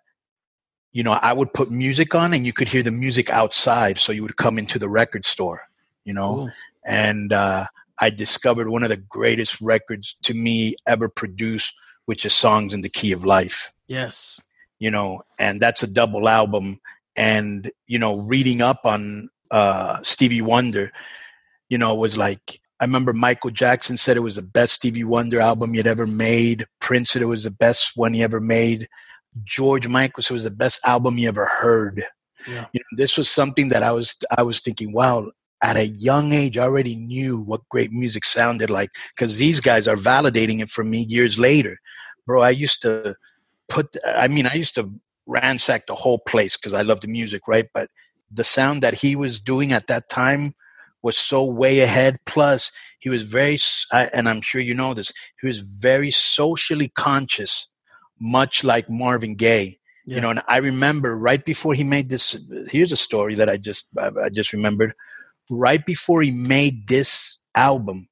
you 0.95 1.03
know, 1.03 1.13
I 1.13 1.33
would 1.35 1.53
put 1.53 1.71
music 1.71 2.15
on 2.15 2.33
and 2.33 2.47
you 2.47 2.53
could 2.55 2.69
hear 2.69 2.83
the 2.83 2.91
music 2.91 3.29
outside. 3.29 3.99
So 3.99 4.13
you 4.13 4.23
would 4.23 4.37
come 4.39 4.59
into 4.59 4.79
the 4.79 4.89
record 4.89 5.27
store, 5.27 5.61
you 6.07 6.15
know, 6.15 6.35
Cool. 6.37 6.51
and 6.87 7.33
uh, 7.33 7.67
I 7.99 8.09
discovered 8.11 8.69
one 8.71 8.83
of 8.85 8.89
the 8.89 8.97
greatest 8.97 9.61
records 9.61 10.17
to 10.23 10.33
me 10.35 10.77
ever 10.87 11.09
produced, 11.09 11.75
which 12.07 12.25
is 12.25 12.33
Songs 12.33 12.73
in 12.73 12.81
the 12.83 12.89
Key 12.89 13.13
of 13.13 13.25
Life 13.25 13.73
Yes. 13.89 14.41
you 14.79 14.91
know, 14.91 15.23
and 15.39 15.61
that's 15.61 15.83
a 15.83 15.87
double 15.93 16.29
album. 16.29 16.79
And, 17.17 17.71
you 17.87 17.99
know, 17.99 18.17
reading 18.19 18.63
up 18.63 18.81
on 18.87 19.29
uh, 19.51 19.99
Stevie 20.03 20.43
Wonder, 20.43 20.91
you 21.69 21.79
know, 21.79 21.95
was 21.95 22.17
like, 22.17 22.61
I 22.81 22.85
remember 22.85 23.13
Michael 23.13 23.51
Jackson 23.51 23.97
said 23.97 24.17
it 24.17 24.21
was 24.21 24.37
the 24.37 24.43
best 24.43 24.75
Stevie 24.75 25.05
Wonder 25.05 25.41
album 25.41 25.71
he 25.73 25.77
had 25.79 25.87
ever 25.87 26.07
made. 26.07 26.67
Prince 26.81 27.11
said 27.11 27.23
it 27.23 27.27
was 27.27 27.45
the 27.45 27.51
best 27.51 27.93
one 27.97 28.13
he 28.13 28.23
ever 28.23 28.41
made. 28.41 28.89
George 29.43 29.89
Michael 29.89 30.23
said 30.23 30.33
it 30.33 30.35
was 30.35 30.45
the 30.45 30.51
best 30.51 30.81
album 30.85 31.19
you 31.19 31.29
ever 31.29 31.47
heard. 31.47 32.05
Yeah. 32.47 32.67
You 32.73 32.81
know, 32.81 32.97
this 32.97 33.17
was 33.17 33.29
something 33.29 33.71
that 33.71 33.83
I 33.83 33.93
was 33.93 34.17
I 34.37 34.43
was 34.43 34.61
thinking, 34.61 34.93
wow, 34.93 35.31
at 35.63 35.77
a 35.77 35.87
young 35.87 36.33
age, 36.33 36.57
I 36.57 36.63
already 36.63 36.95
knew 36.95 37.41
what 37.41 37.69
great 37.71 37.91
music 37.91 38.25
sounded 38.25 38.71
like 38.71 38.91
because 39.17 39.39
these 39.39 39.61
guys 39.61 39.89
are 39.89 39.97
validating 39.97 40.61
it 40.61 40.71
for 40.71 40.85
me 40.85 40.99
years 41.09 41.39
later. 41.39 41.79
Bro, 42.27 42.43
I 42.43 42.51
used 42.51 42.83
to 42.83 43.17
put 43.67 43.97
i 44.05 44.29
mean 44.29 44.47
i 44.47 44.53
used 44.53 44.75
to 44.75 44.93
ransack 45.25 45.87
the 45.87 45.95
whole 45.95 46.19
place 46.19 46.55
because 46.55 46.75
i 46.75 46.83
love 46.83 47.01
the 47.01 47.09
music 47.09 47.41
right 47.49 47.71
but 47.73 47.89
the 48.31 48.45
sound 48.45 48.83
that 48.83 48.95
he 48.95 49.17
was 49.17 49.41
doing 49.41 49.73
at 49.73 49.87
that 49.87 50.09
time 50.09 50.55
was 51.03 51.17
so 51.19 51.45
way 51.45 51.81
ahead. 51.81 52.19
Plus, 52.25 52.73
he 52.99 53.11
was 53.11 53.23
very, 53.23 53.59
and 53.93 54.29
I'm 54.29 54.41
sure 54.41 54.61
you 54.61 54.75
know 54.75 54.95
this, 54.95 55.13
he 55.41 55.47
was 55.47 55.59
very 55.61 56.11
socially 56.11 56.89
conscious, 56.89 57.69
much 58.21 58.65
like 58.65 58.89
Marvin 58.89 59.35
Gaye. 59.37 59.79
Yeah. 60.07 60.17
You 60.17 60.21
know, 60.21 60.31
and 60.31 60.43
I 60.49 60.59
remember 60.59 61.17
right 61.17 61.45
before 61.45 61.75
he 61.75 61.85
made 61.85 62.11
this. 62.11 62.39
Here's 62.69 62.93
a 62.93 62.97
story 62.97 63.35
that 63.37 63.49
I 63.49 63.57
just 63.57 63.87
I, 63.99 64.29
just 64.33 64.53
remembered. 64.53 64.93
Right 65.51 65.85
before 65.85 66.23
he 66.23 66.31
made 66.31 66.89
this 66.89 67.39
album, 67.55 68.09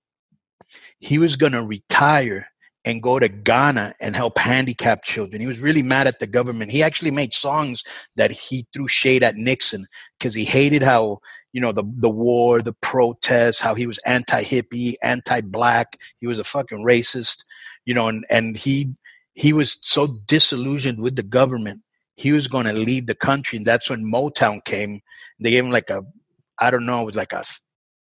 he 0.98 1.18
was 1.18 1.36
going 1.36 1.52
to 1.52 1.64
retire 1.64 2.46
and 2.84 3.02
go 3.02 3.18
to 3.18 3.28
Ghana 3.28 3.94
and 4.00 4.16
help 4.16 4.38
handicapped 4.38 5.04
children. 5.04 5.40
He 5.40 5.46
was 5.46 5.60
really 5.60 5.82
mad 5.82 6.06
at 6.06 6.18
the 6.18 6.26
government. 6.26 6.72
He 6.72 6.82
actually 6.82 7.10
made 7.10 7.32
songs 7.32 7.82
that 8.16 8.30
he 8.30 8.66
threw 8.72 8.88
shade 8.88 9.22
at 9.22 9.36
Nixon 9.36 9.86
because 10.18 10.34
he 10.34 10.44
hated 10.44 10.82
how 10.82 11.18
you 11.52 11.60
know 11.60 11.72
the 11.72 11.84
the 11.98 12.10
war, 12.10 12.62
the 12.62 12.72
protests, 12.72 13.60
how 13.60 13.74
he 13.74 13.86
was 13.86 13.98
anti-hippie, 13.98 14.94
anti-black. 15.02 15.98
He 16.20 16.26
was 16.26 16.38
a 16.38 16.44
fucking 16.44 16.84
racist, 16.84 17.44
you 17.84 17.94
know, 17.94 18.08
and 18.08 18.24
and 18.30 18.56
he 18.56 18.94
he 19.34 19.52
was 19.52 19.78
so 19.82 20.06
disillusioned 20.26 21.00
with 21.00 21.16
the 21.16 21.22
government. 21.22 21.82
He 22.16 22.32
was 22.32 22.46
going 22.48 22.66
to 22.66 22.72
leave 22.72 23.06
the 23.06 23.14
country, 23.14 23.56
and 23.56 23.66
that's 23.66 23.88
when 23.88 24.04
Motown 24.04 24.64
came. 24.64 25.00
They 25.40 25.50
gave 25.50 25.64
him 25.64 25.70
like 25.70 25.90
a, 25.90 26.02
I 26.58 26.70
don't 26.70 26.86
know, 26.86 27.00
it 27.02 27.06
was 27.06 27.14
like 27.14 27.32
a 27.32 27.44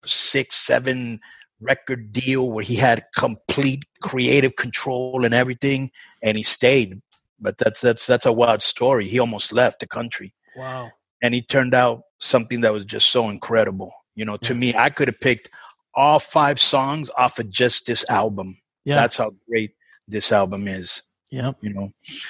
six, 0.05 0.55
seven 0.55 1.19
record 1.62 2.12
deal 2.12 2.51
where 2.51 2.63
he 2.63 2.75
had 2.75 3.03
complete 3.15 3.83
creative 4.01 4.55
control 4.55 5.25
and 5.25 5.33
everything, 5.33 5.91
and 6.24 6.38
he 6.38 6.43
stayed. 6.43 7.01
But 7.39 7.57
that's 7.57 7.81
that's 7.81 8.05
that's 8.05 8.25
a 8.25 8.33
wild 8.33 8.62
story. 8.62 9.05
He 9.07 9.19
almost 9.19 9.53
left 9.53 9.79
the 9.79 9.88
country, 9.88 10.33
Wow. 10.57 10.91
and 11.21 11.33
he 11.33 11.41
turned 11.41 11.74
out 11.74 12.01
something 12.19 12.62
that 12.62 12.74
was 12.74 12.83
just 12.86 13.12
so 13.12 13.29
incredible. 13.29 13.93
You 14.15 14.25
know, 14.25 14.36
to 14.38 14.53
Yeah. 14.53 14.59
me, 14.59 14.75
I 14.75 14.89
could 14.89 15.07
have 15.07 15.19
picked 15.21 15.50
all 15.95 16.19
five 16.19 16.59
songs 16.59 17.09
off 17.17 17.39
of 17.39 17.50
just 17.50 17.86
this 17.86 18.03
album. 18.09 18.57
Yeah. 18.83 18.95
That's 18.95 19.15
how 19.17 19.31
great 19.50 19.71
this 20.07 20.31
album 20.33 20.67
is. 20.67 21.01
Yep. 21.31 21.57
You 21.62 21.74
know, 21.74 21.89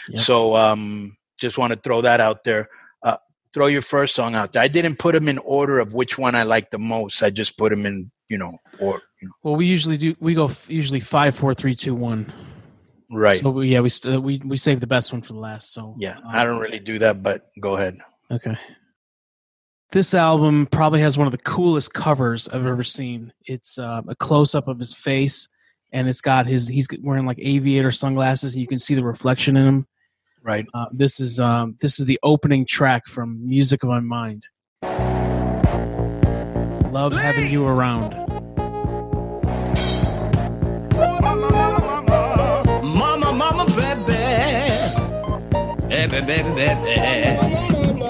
Yep. 0.09 0.19
so 0.19 0.55
um, 0.55 1.15
just 1.39 1.57
want 1.57 1.73
to 1.73 1.79
throw 1.79 2.01
that 2.01 2.19
out 2.19 2.43
there. 2.43 2.67
Uh, 3.01 3.17
throw 3.53 3.67
your 3.67 3.81
first 3.81 4.13
song 4.15 4.35
out 4.35 4.53
there. 4.53 4.61
I 4.61 4.67
didn't 4.67 4.97
put 4.99 5.13
them 5.13 5.27
in 5.29 5.37
order 5.39 5.79
of 5.79 5.93
which 5.93 6.17
one 6.17 6.35
I 6.35 6.43
like 6.43 6.69
the 6.71 6.79
most. 6.79 7.23
I 7.23 7.29
just 7.29 7.57
put 7.57 7.69
them 7.71 7.85
in, 7.85 8.11
you 8.29 8.37
know, 8.37 8.57
or 8.79 9.01
you 9.21 9.27
know, 9.27 9.33
Well, 9.43 9.55
we 9.55 9.65
usually 9.65 9.97
do. 9.97 10.15
We 10.19 10.33
go 10.33 10.45
f- 10.45 10.69
usually 10.69 10.99
five, 10.99 11.35
four, 11.35 11.53
three, 11.53 11.75
two, 11.75 11.95
one. 11.95 12.31
right. 13.09 13.39
So 13.39 13.49
we, 13.51 13.69
yeah, 13.69 13.79
we 13.79 13.89
st- 13.89 14.21
we 14.21 14.41
we 14.45 14.57
save 14.57 14.79
the 14.81 14.87
best 14.87 15.11
one 15.13 15.21
for 15.21 15.33
the 15.33 15.39
last. 15.39 15.73
So 15.73 15.95
yeah, 15.97 16.17
um, 16.17 16.23
I 16.27 16.43
don't 16.43 16.59
really 16.59 16.79
do 16.79 16.99
that, 16.99 17.23
but 17.23 17.45
go 17.59 17.75
ahead. 17.77 17.97
Okay. 18.31 18.55
This 19.91 20.13
album 20.13 20.67
probably 20.71 21.01
has 21.01 21.17
one 21.17 21.25
of 21.25 21.31
the 21.31 21.39
coolest 21.39 21.93
covers 21.93 22.47
I've 22.47 22.65
ever 22.65 22.83
seen. 22.83 23.33
It's 23.45 23.79
uh, 23.79 24.01
a 24.07 24.13
close 24.15 24.53
up 24.53 24.67
of 24.67 24.77
his 24.77 24.93
face, 24.93 25.49
and 25.91 26.07
it's 26.07 26.21
got 26.21 26.45
his 26.47 26.67
he's 26.67 26.87
wearing 27.01 27.25
like 27.25 27.39
aviator 27.39 27.91
sunglasses, 27.91 28.53
and 28.53 28.61
you 28.61 28.67
can 28.67 28.79
see 28.79 28.95
the 28.95 29.03
reflection 29.03 29.57
in 29.57 29.65
him. 29.65 29.87
Right. 30.43 30.65
Uh, 30.73 30.85
this 30.91 31.19
is 31.19 31.39
um, 31.39 31.75
this 31.81 31.99
is 31.99 32.05
the 32.05 32.19
opening 32.23 32.65
track 32.65 33.05
from 33.07 33.45
Music 33.47 33.83
of 33.83 33.89
My 33.89 33.99
Mind. 33.99 34.45
Love 36.91 37.13
having 37.13 37.51
you 37.51 37.65
around. 37.67 38.15
Mama, 42.83 43.31
mama, 43.33 43.65
baby. 43.75 44.17
Baby, 45.89 46.21
baby, 46.25 46.49
baby. 46.55 46.95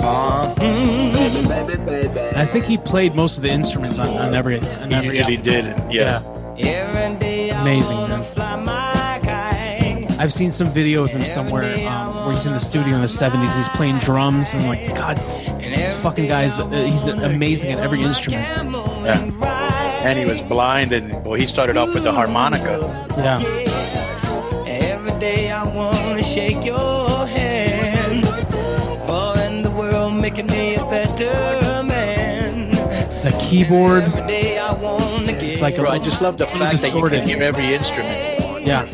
Uh, 0.02 0.56
mm, 0.56 1.48
baby, 1.48 1.84
baby. 1.84 2.20
And 2.20 2.38
I 2.38 2.46
think 2.46 2.66
he 2.66 2.78
played 2.78 3.16
most 3.16 3.38
of 3.38 3.44
the 3.44 3.50
instruments 3.50 4.00
on, 4.00 4.10
on 4.10 4.36
every 4.36 4.60
on 4.60 4.90
He 4.90 4.96
every 4.96 5.10
really 5.10 5.38
album. 5.38 5.42
did. 5.44 5.66
Yeah. 5.92 6.22
Every 6.58 7.18
day 7.20 7.29
I 7.29 7.29
Amazing, 7.62 7.98
man. 8.08 8.24
fly 8.34 8.56
my 8.58 9.20
kite. 9.24 10.20
I've 10.20 10.34
seen 10.34 10.52
some 10.52 10.68
video 10.68 11.04
of 11.04 11.12
him 11.12 11.22
somewhere 11.22 11.88
um, 11.88 12.26
where 12.26 12.34
he's 12.34 12.46
in 12.46 12.54
the 12.54 12.60
studio 12.60 12.96
in 12.96 13.02
the 13.02 13.08
70s. 13.08 13.56
He's 13.56 13.70
playing 13.70 14.00
drums 14.00 14.54
and 14.54 14.66
like, 14.66 14.88
God, 14.96 15.18
this 15.60 15.94
fucking 16.02 16.28
guy's 16.28 16.60
uh, 16.60 16.68
he's 16.70 17.06
amazing 17.06 17.72
at 17.74 17.80
every 17.80 18.02
instrument. 18.02 18.44
Yeah. 19.06 20.02
And 20.04 20.18
he 20.18 20.26
was 20.26 20.42
blind, 20.44 20.94
and 20.94 21.24
boy, 21.24 21.40
he 21.40 21.46
started 21.46 21.76
off 21.76 21.94
with 21.94 22.04
the 22.04 22.12
harmonica. 22.14 22.80
Yeah, 23.18 23.40
Every 24.66 25.20
day 25.20 25.52
I 25.52 25.64
wanna 25.74 26.24
shake 26.24 26.64
your 26.66 27.28
hand. 27.28 28.26
For 29.08 29.38
in 29.44 29.64
the 29.64 29.72
world 29.72 30.14
making 30.14 30.48
me 30.48 30.76
a 30.76 30.80
better 30.90 31.84
man. 31.84 32.70
it's 32.74 33.22
the 33.22 33.32
keyboard. 33.42 34.06
Every 35.36 35.40
day 35.42 35.46
I 35.46 35.50
wanna 35.50 35.52
It's 35.54 35.62
like 35.62 35.78
a 35.78 35.82
Bro, 35.82 35.90
I 35.92 36.00
just 36.00 36.22
love 36.22 36.38
the 36.38 36.46
little 36.46 36.60
fact 36.60 36.82
that 36.82 36.88
you 36.88 36.94
distorted. 36.94 37.20
can 37.22 37.28
hear 37.30 37.44
every 37.44 37.74
instrument. 37.74 38.66
Yeah, 38.66 38.86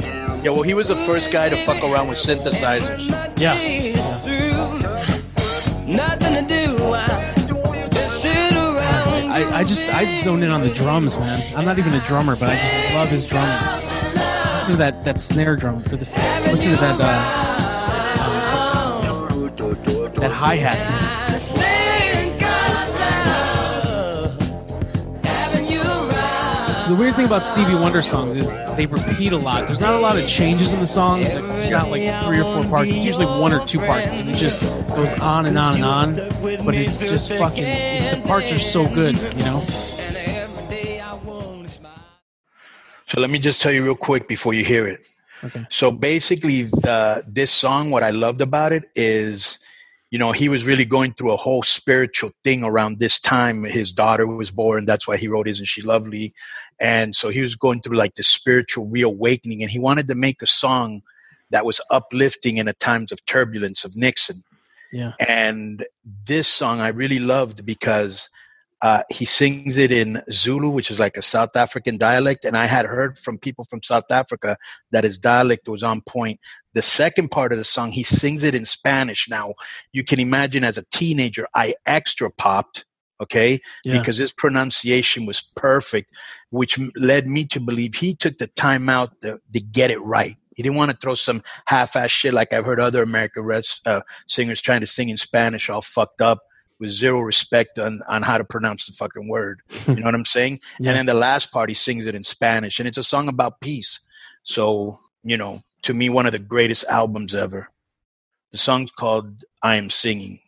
Yeah, 0.43 0.51
well, 0.51 0.61
he 0.63 0.73
was 0.73 0.87
the 0.89 0.95
first 0.95 1.31
guy 1.31 1.49
to 1.49 1.55
fuck 1.65 1.83
around 1.83 2.07
with 2.07 2.17
synthesizers. 2.17 3.07
yeah. 3.37 3.55
Nothing 5.87 6.33
to 6.47 6.55
do. 6.55 6.75
I 6.93 7.87
just. 7.91 8.25
I, 8.25 9.59
I 9.59 9.63
just 9.63 9.85
I 9.87 10.17
zone 10.17 10.43
in 10.43 10.51
on 10.51 10.61
the 10.61 10.69
drums, 10.73 11.17
man. 11.17 11.41
I'm 11.55 11.65
not 11.65 11.77
even 11.77 11.93
a 11.93 11.99
drummer, 12.01 12.35
but 12.35 12.49
I 12.49 12.55
just 12.55 12.93
love 12.95 13.09
his 13.09 13.25
drumming. 13.25 13.81
Listen 14.55 14.71
to 14.71 14.77
that 14.77 15.01
that 15.03 15.19
snare 15.19 15.55
drum. 15.55 15.83
To 15.85 15.97
this, 15.97 16.15
listen 16.47 16.71
to 16.71 16.77
that 16.77 16.97
uh, 16.99 17.05
um, 19.03 20.13
that 20.15 20.31
hi 20.31 20.55
hat. 20.55 21.04
The 26.95 27.01
weird 27.01 27.15
thing 27.15 27.25
about 27.25 27.43
Stevie 27.43 27.75
Wonder 27.75 28.01
songs 28.01 28.35
is 28.37 28.57
they 28.77 28.85
repeat 28.85 29.33
a 29.33 29.37
lot. 29.37 29.67
There's 29.67 29.81
not 29.81 29.95
a 29.95 29.99
lot 29.99 30.17
of 30.17 30.25
changes 30.27 30.71
in 30.71 30.79
the 30.79 30.87
songs. 30.87 31.27
It's 31.33 31.71
not 31.71 31.89
like 31.89 32.23
three 32.23 32.39
or 32.39 32.43
four 32.43 32.63
parts. 32.63 32.91
It's 32.91 33.03
usually 33.03 33.25
one 33.25 33.51
or 33.51 33.65
two 33.65 33.79
parts, 33.79 34.13
and 34.13 34.29
it 34.29 34.35
just 34.35 34.61
goes 34.89 35.13
on 35.15 35.45
and 35.45 35.57
on 35.57 35.75
and 35.75 35.83
on. 35.83 36.15
But 36.63 36.73
it's 36.73 36.99
just 36.99 37.33
fucking. 37.33 37.63
The 37.63 38.21
parts 38.25 38.51
are 38.51 38.59
so 38.59 38.87
good, 38.87 39.17
you 39.35 39.43
know. 39.43 39.65
And 39.99 40.15
every 40.15 40.67
day 40.67 40.99
I 41.01 41.13
wanna 41.15 41.67
smile. 41.67 42.03
So 43.07 43.19
let 43.19 43.29
me 43.29 43.39
just 43.39 43.61
tell 43.61 43.73
you 43.73 43.83
real 43.83 43.95
quick 43.95 44.29
before 44.29 44.53
you 44.53 44.63
hear 44.63 44.87
it. 44.87 45.05
Okay. 45.43 45.67
So 45.69 45.91
basically, 45.91 46.63
the 46.63 47.25
this 47.27 47.51
song, 47.51 47.91
what 47.91 48.03
I 48.03 48.11
loved 48.11 48.39
about 48.39 48.71
it 48.71 48.89
is, 48.95 49.59
you 50.15 50.19
know, 50.19 50.31
he 50.31 50.47
was 50.47 50.63
really 50.63 50.85
going 50.85 51.11
through 51.11 51.33
a 51.33 51.35
whole 51.35 51.61
spiritual 51.61 52.31
thing 52.45 52.63
around 52.63 52.99
this 52.99 53.19
time. 53.19 53.65
His 53.65 53.91
daughter 53.91 54.25
was 54.25 54.49
born. 54.49 54.85
That's 54.85 55.05
why 55.05 55.17
he 55.17 55.27
wrote 55.27 55.45
"Isn't 55.45 55.65
She 55.65 55.81
Lovely," 55.81 56.33
and 56.79 57.13
so 57.13 57.27
he 57.27 57.41
was 57.41 57.57
going 57.57 57.81
through 57.81 57.97
like 57.97 58.15
the 58.15 58.23
spiritual 58.23 58.87
reawakening, 58.87 59.61
and 59.61 59.69
he 59.69 59.77
wanted 59.77 60.07
to 60.07 60.15
make 60.15 60.41
a 60.41 60.47
song 60.47 61.01
that 61.49 61.65
was 61.65 61.81
uplifting 61.89 62.55
in 62.55 62.65
the 62.65 62.71
times 62.71 63.11
of 63.11 63.25
turbulence 63.25 63.83
of 63.83 63.97
Nixon. 63.97 64.41
Yeah. 64.93 65.11
And 65.19 65.85
this 66.25 66.47
song 66.47 66.79
I 66.79 66.91
really 66.91 67.19
loved 67.19 67.65
because 67.65 68.29
uh, 68.81 69.01
he 69.09 69.25
sings 69.25 69.77
it 69.77 69.91
in 69.91 70.21
Zulu, 70.31 70.69
which 70.69 70.91
is 70.91 70.99
like 70.99 71.17
a 71.17 71.21
South 71.21 71.57
African 71.57 71.97
dialect. 71.97 72.45
And 72.45 72.55
I 72.55 72.67
had 72.67 72.85
heard 72.85 73.19
from 73.19 73.37
people 73.37 73.65
from 73.65 73.83
South 73.83 74.09
Africa 74.09 74.55
that 74.91 75.03
his 75.03 75.17
dialect 75.17 75.67
was 75.67 75.83
on 75.83 75.99
point. 75.99 76.39
The 76.75 76.83
second 76.83 77.29
part 77.29 77.51
of 77.51 77.57
the 77.57 77.63
song, 77.63 77.91
he 77.91 78.03
sings 78.03 78.43
it 78.43 78.53
in 78.53 78.65
Spanish. 78.65 79.27
Now, 79.29 79.55
you 79.93 80.03
can 80.03 80.19
imagine 80.19 80.63
as 80.63 80.77
a 80.77 80.83
teenager, 80.91 81.47
I 81.55 81.73
extra 81.85 82.29
popped, 82.29 82.85
okay, 83.19 83.61
Yeah. 83.83 83.97
because 83.97 84.17
his 84.17 84.31
pronunciation 84.31 85.25
was 85.25 85.41
perfect, 85.55 86.11
which 86.51 86.77
led 86.95 87.27
me 87.27 87.45
to 87.45 87.59
believe 87.59 87.95
he 87.95 88.13
took 88.13 88.37
the 88.37 88.47
time 88.47 88.89
out 88.89 89.19
to, 89.21 89.39
to 89.53 89.59
get 89.61 89.89
it 89.89 89.99
right. 90.01 90.35
He 90.55 90.63
didn't 90.63 90.75
want 90.77 90.91
to 90.91 90.97
throw 90.97 91.15
some 91.15 91.41
half-ass 91.65 92.11
shit 92.11 92.33
like 92.33 92.53
I've 92.53 92.65
heard 92.65 92.79
other 92.79 93.03
American 93.03 93.43
res- 93.43 93.81
uh, 93.85 94.01
singers 94.27 94.61
trying 94.61 94.81
to 94.81 94.87
sing 94.87 95.09
in 95.09 95.17
Spanish 95.17 95.69
all 95.69 95.81
fucked 95.81 96.21
up 96.21 96.39
with 96.79 96.89
zero 96.91 97.21
respect 97.21 97.79
on, 97.79 98.01
on 98.09 98.21
how 98.21 98.37
to 98.37 98.43
pronounce 98.43 98.85
the 98.85 98.93
fucking 98.93 99.27
word. 99.29 99.61
You 99.87 99.95
know 99.95 100.03
what 100.03 100.15
I'm 100.15 100.25
saying? 100.25 100.59
Yeah. 100.79 100.89
And 100.91 100.97
then 100.97 101.05
the 101.05 101.13
last 101.13 101.51
part, 101.53 101.69
he 101.69 101.75
sings 101.75 102.05
it 102.05 102.15
in 102.15 102.23
Spanish, 102.23 102.79
and 102.79 102.87
it's 102.87 102.97
a 102.97 103.03
song 103.03 103.27
about 103.29 103.61
peace. 103.61 104.01
So, 104.43 104.99
you 105.23 105.37
know, 105.37 105.61
to 105.85 105.93
me, 105.93 106.09
one 106.09 106.25
of 106.25 106.31
the 106.31 106.39
greatest 106.39 106.83
albums 106.85 107.35
ever. 107.35 107.69
The 108.51 108.57
song's 108.57 108.89
called 108.91 109.43
I 109.61 109.75
Am 109.75 109.91
Singing. 109.91 110.39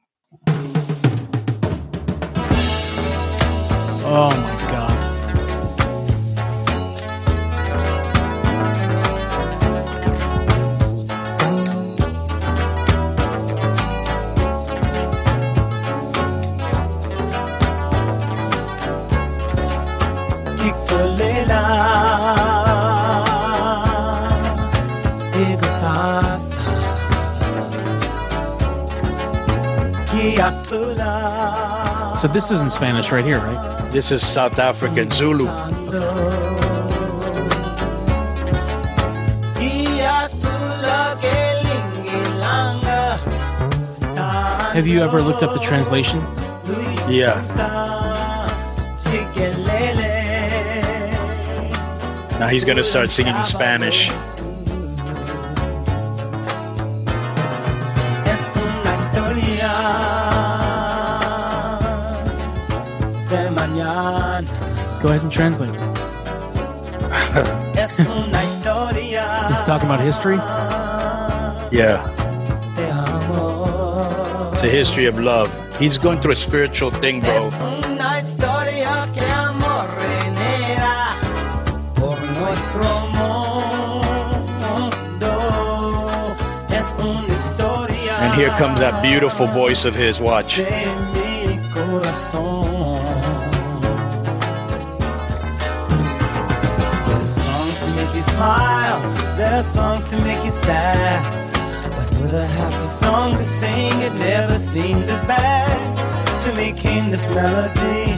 Oh 4.10 4.30
my 4.30 4.72
god. 4.72 4.97
This 32.38 32.52
isn't 32.52 32.72
Spanish 32.72 33.12
right 33.12 33.26
here, 33.26 33.40
right? 33.40 33.90
This 33.92 34.12
is 34.12 34.24
South 34.24 34.60
African 34.60 35.10
Zulu. 35.10 35.48
Have 44.76 44.86
you 44.86 45.02
ever 45.02 45.20
looked 45.20 45.42
up 45.42 45.52
the 45.56 45.60
translation? 45.60 46.20
Yeah. 47.10 47.42
Now 52.40 52.50
he's 52.50 52.66
gonna 52.66 52.84
start 52.84 53.10
singing 53.10 53.36
in 53.36 53.44
Spanish. 53.44 54.12
Go 65.02 65.10
ahead 65.10 65.22
and 65.22 65.32
translate. 65.32 65.70
Es 67.78 68.00
una 68.00 68.42
historia 68.42 69.48
He's 69.48 69.62
talking 69.62 69.88
about 69.88 70.00
history. 70.02 70.38
Yeah. 71.72 72.04
It's 74.54 74.64
a 74.64 74.70
history 74.70 75.06
of 75.06 75.20
love. 75.20 75.50
He's 75.78 76.00
going 76.00 76.20
through 76.20 76.34
a 76.34 76.36
spiritual 76.36 76.90
thing, 76.90 77.22
bro. 77.22 77.48
Es 77.48 77.54
una 77.54 78.20
historia 78.20 79.08
que 79.14 79.22
amor 79.22 79.88
venera 80.02 81.14
por 81.94 82.18
nuestro 82.40 82.88
mundo. 83.14 84.22
Es 86.70 86.86
una 86.98 87.28
historia 87.28 88.18
And 88.20 88.34
here 88.34 88.50
comes 88.58 88.80
that 88.80 89.04
beautiful 89.04 89.46
voice 89.46 89.86
of 89.86 89.96
his. 89.96 90.20
Watch. 90.20 90.60
To 98.38 98.44
make 98.44 98.60
you 98.60 98.92
smile, 99.02 99.38
there's 99.38 99.66
songs 99.66 100.06
to 100.10 100.18
make 100.22 100.46
you 100.46 100.52
sad. 100.52 101.22
But 101.96 102.22
with 102.22 102.34
a 102.34 102.46
happy 102.46 102.88
song 102.88 103.32
to 103.34 103.44
sing, 103.44 103.92
it 104.02 104.14
never 104.14 104.60
seems 104.60 105.08
as 105.10 105.22
bad. 105.24 105.98
To 106.44 106.56
me 106.56 106.72
came 106.72 107.10
this 107.10 107.28
melody, 107.30 108.14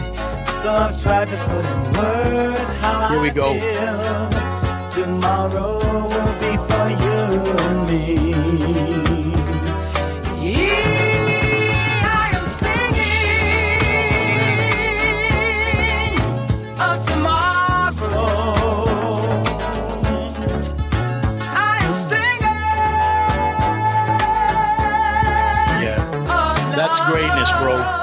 so 0.62 0.73
I've 0.73 1.01
tried 1.01 1.27
to 1.29 1.38
put 1.38 1.65
in 1.65 1.91
words 1.97 2.73
how 2.75 3.08
Here 3.10 3.21
we 3.21 3.29
I 3.29 3.34
go. 3.34 3.53
feel. 3.53 5.03
Tomorrow 5.05 5.79
will 6.08 6.34
be 6.39 6.58
for 6.67 6.89
you 7.03 7.53
and 7.60 7.88
me. 7.89 9.18
Bro. 27.60 27.95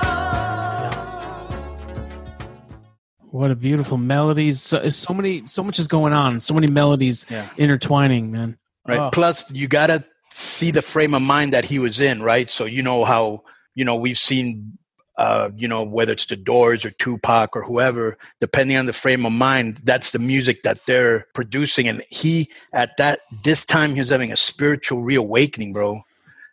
What 3.31 3.51
a 3.51 3.57
beautiful 3.57 3.99
melodies. 3.99 4.63
So, 4.63 4.89
so 4.89 5.13
many, 5.13 5.47
so 5.47 5.63
much 5.63 5.79
is 5.79 5.89
going 5.89 6.13
on. 6.15 6.41
So 6.41 6.55
many 6.55 6.69
melodies 6.69 7.27
Yeah. 7.29 7.49
intertwining, 7.59 8.31
man. 8.31 8.57
Right. 8.89 8.99
Oh. 9.01 9.11
Plus, 9.13 9.51
you 9.53 9.69
gotta 9.69 10.05
see 10.31 10.71
the 10.71 10.83
frame 10.83 11.13
of 11.15 11.23
mind 11.23 11.53
that 11.53 11.65
he 11.65 11.79
was 11.79 12.01
in, 12.01 12.23
right? 12.23 12.51
So 12.51 12.65
you 12.65 12.83
know 12.83 13.05
how 13.05 13.43
you 13.75 13.85
know 13.85 13.97
we've 13.97 14.17
seen, 14.19 14.79
uh, 15.19 15.51
you 15.57 15.67
know 15.69 15.83
whether 15.83 16.13
it's 16.13 16.27
the 16.27 16.37
Doors 16.37 16.85
or 16.85 16.91
Tupac 16.93 17.55
or 17.57 17.63
whoever, 17.63 18.17
depending 18.41 18.77
on 18.77 18.87
the 18.87 18.93
frame 18.93 19.27
of 19.27 19.33
mind, 19.33 19.81
that's 19.83 20.13
the 20.13 20.19
music 20.19 20.63
that 20.63 20.87
they're 20.87 21.27
producing. 21.35 21.89
And 21.89 22.03
he, 22.11 22.49
at 22.73 22.97
that 22.97 23.21
this 23.45 23.65
time, 23.67 23.93
he 23.93 23.99
was 24.01 24.09
having 24.09 24.33
a 24.33 24.37
spiritual 24.37 25.03
reawakening, 25.03 25.73
bro. 25.73 26.03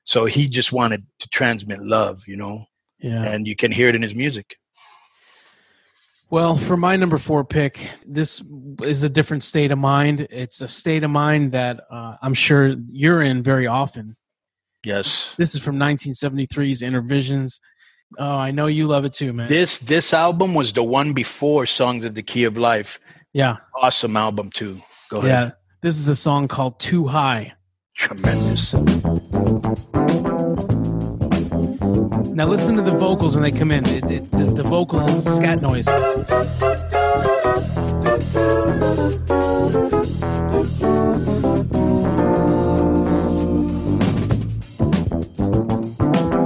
So 0.05 0.25
he 0.25 0.49
just 0.49 0.73
wanted 0.73 1.05
to 1.19 1.29
transmit 1.29 1.79
love, 1.79 2.23
you 2.27 2.35
know, 2.35 2.65
Yeah. 3.03 3.23
and 3.25 3.45
you 3.45 3.55
can 3.55 3.71
hear 3.71 3.89
it 3.89 3.95
in 3.95 4.01
his 4.01 4.15
music. 4.15 4.55
Well, 6.29 6.57
for 6.57 6.75
my 6.77 6.95
number 6.95 7.17
four 7.19 7.43
pick, 7.43 7.77
this 8.07 8.41
is 8.81 9.03
a 9.03 9.09
different 9.09 9.43
state 9.43 9.71
of 9.71 9.77
mind. 9.77 10.25
It's 10.31 10.61
a 10.61 10.67
state 10.67 11.03
of 11.03 11.11
mind 11.11 11.51
that 11.51 11.81
uh, 11.91 12.15
I'm 12.23 12.33
sure 12.33 12.73
you're 12.89 13.21
in 13.21 13.43
very 13.43 13.67
often. 13.67 14.15
Yes. 14.83 15.35
This 15.37 15.53
is 15.53 15.61
from 15.61 15.77
1973's 15.77 16.81
Innervisions. 16.81 17.59
Oh, 18.17 18.35
I 18.35 18.49
know 18.51 18.65
you 18.67 18.87
love 18.87 19.05
it 19.05 19.13
too, 19.13 19.31
man. 19.33 19.47
This 19.47 19.77
this 19.79 20.13
album 20.13 20.53
was 20.55 20.73
the 20.73 20.83
one 20.83 21.13
before 21.13 21.65
Songs 21.65 22.03
of 22.05 22.15
the 22.15 22.23
Key 22.23 22.45
of 22.45 22.57
Life. 22.57 22.99
yeah, 23.33 23.57
Awesome 23.75 24.15
album 24.17 24.49
too. 24.49 24.77
Go 25.09 25.17
ahead. 25.19 25.29
yeah. 25.29 25.51
This 25.81 25.97
is 25.99 26.07
a 26.07 26.15
song 26.15 26.47
called 26.47 26.79
"Too 26.79 27.07
High." 27.07 27.53
Tremendous. 27.95 28.73
Now 32.33 32.47
listen 32.47 32.75
to 32.75 32.81
the 32.81 32.91
vocals 32.91 33.35
when 33.35 33.43
they 33.43 33.51
come 33.51 33.71
in. 33.71 33.85
It, 33.87 34.03
it, 34.09 34.31
the, 34.31 34.45
the 34.45 34.63
vocal 34.63 35.07
scat 35.21 35.61
noise. 35.61 35.85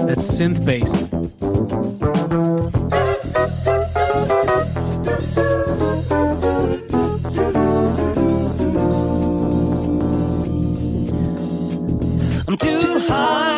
That's 0.08 0.28
synth 0.38 0.66
bass. 0.66 0.94
I'm 12.48 12.58
too 12.58 13.00
high, 13.08 13.57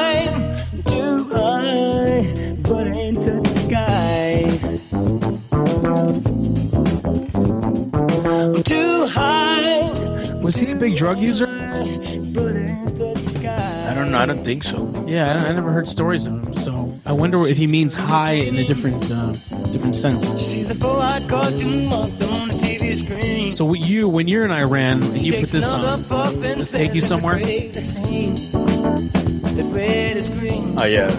Was 10.50 10.56
he 10.56 10.72
a 10.72 10.76
big 10.76 10.98
drug 10.98 11.20
user? 11.20 11.46
but 11.46 12.56
ain't 12.56 12.96
to 12.96 13.14
the 13.14 13.22
sky. 13.22 13.92
I 13.92 13.94
don't 13.94 14.10
know. 14.10 14.18
I 14.18 14.26
don't 14.26 14.44
think 14.44 14.64
so. 14.64 14.92
Yeah, 15.06 15.38
I, 15.40 15.50
I 15.50 15.54
never 15.54 15.72
heard 15.72 15.88
stories 15.88 16.26
of 16.26 16.44
him. 16.44 16.54
So 16.56 17.00
I 17.06 17.12
wonder 17.12 17.46
if 17.46 17.56
he 17.56 17.68
means 17.68 17.94
high 17.94 18.32
in 18.32 18.58
a 18.58 18.66
different 18.66 19.12
uh, 19.12 19.32
different 19.72 19.96
sense. 19.96 20.28
She's 20.42 20.72
a 20.72 20.74
four-eyed 20.74 21.30
cartoon 21.30 21.86
monster 21.86 22.26
on 22.26 22.48
the 22.48 22.56
TV 22.56 22.96
screen. 22.96 23.52
So 23.52 23.64
what 23.64 23.82
you, 23.82 24.10
when 24.10 24.28
you're 24.28 24.44
in 24.44 24.50
Iran, 24.50 25.04
and 25.04 25.22
you 25.22 25.34
put 25.34 25.50
this 25.50 25.72
on, 25.72 26.02
does 26.10 26.42
this 26.42 26.72
take 26.72 26.96
you 26.96 27.02
says 27.02 27.12
it's 27.12 27.12
a 27.12 27.16
somewhere? 27.16 27.36
crazy 27.36 27.82
scene. 27.82 28.34
The 28.34 29.70
red 29.72 30.18
is 30.18 30.30
green. 30.30 30.80
Oh 30.80 30.86
yeah. 30.86 31.10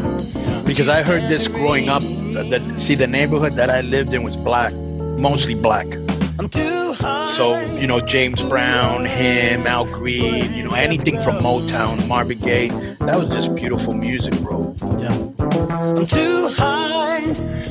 Because 0.67 0.89
I 0.89 1.05
heard 1.05 1.23
this 1.31 1.47
growing 1.47 1.89
up. 1.89 2.03
That 2.03 2.63
see 2.81 2.97
the 2.97 3.07
neighborhood 3.07 3.53
that 3.53 3.71
I 3.71 3.83
lived 3.83 4.13
in 4.13 4.25
was 4.25 4.37
black, 4.37 4.75
mostly 5.21 5.55
black. 5.55 5.87
I'm 6.41 6.49
too 6.49 6.95
high. 6.95 7.35
So 7.37 7.61
you 7.75 7.87
know 7.87 8.01
James 8.01 8.43
Brown, 8.43 9.05
him, 9.05 9.67
Al 9.67 9.85
Green, 9.85 10.51
you 10.55 10.65
know 10.65 10.73
anything 10.73 11.21
from 11.21 11.37
Motown, 11.37 12.09
Marvin 12.09 12.39
Gaye. 12.39 12.69
That 13.01 13.19
was 13.19 13.29
just 13.29 13.55
beautiful 13.55 13.93
music, 13.93 14.33
bro. 14.41 14.75
yeah. 14.99 15.11
I'm 15.39 16.07
too 16.07 16.49
high, 16.49 17.25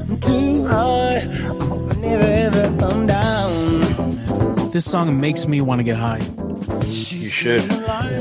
I'm 0.08 0.20
too 0.20 0.68
high. 0.68 1.18
I 1.18 1.96
never 1.96 2.28
ever 2.28 2.78
come 2.78 3.08
down. 3.08 4.70
This 4.70 4.86
song 4.86 5.20
makes 5.20 5.48
me 5.48 5.62
want 5.62 5.80
to 5.80 5.84
get 5.84 5.98
high. 5.98 6.22
You 6.86 7.30
should. 7.30 7.64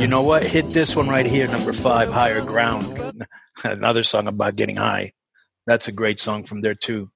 You 0.01 0.07
know 0.07 0.23
what? 0.23 0.45
Hit 0.45 0.71
this 0.71 0.97
one 0.97 1.09
right 1.11 1.27
here, 1.27 1.47
number 1.47 1.75
five, 1.75 2.11
Higher 2.11 2.41
Ground. 2.41 3.23
Another 3.65 4.03
song 4.03 4.27
about 4.27 4.57
getting 4.57 4.77
high. 4.77 5.13
That's 5.67 5.89
a 5.89 5.93
great 5.93 6.21
song 6.21 6.45
from 6.45 6.63
there 6.63 6.75
too. 6.75 7.11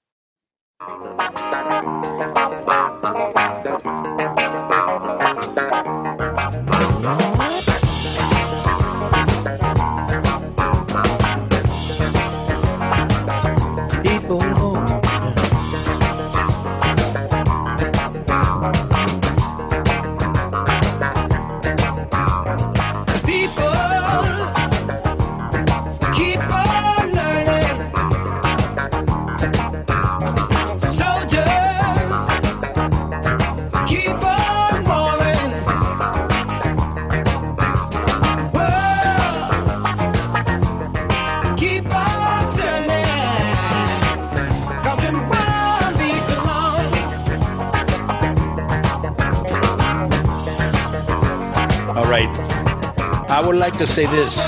I 53.42 53.44
would 53.44 53.56
like 53.56 53.76
to 53.78 53.88
say 53.88 54.06
this. 54.06 54.38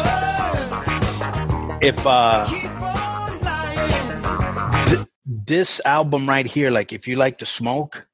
If 1.82 2.06
uh, 2.06 2.46
th- 4.86 5.08
this 5.26 5.80
album 5.84 6.28
right 6.28 6.46
here, 6.46 6.70
like 6.70 6.92
if 6.92 7.08
you 7.08 7.16
like 7.16 7.38
to 7.38 7.46
smoke 7.46 8.06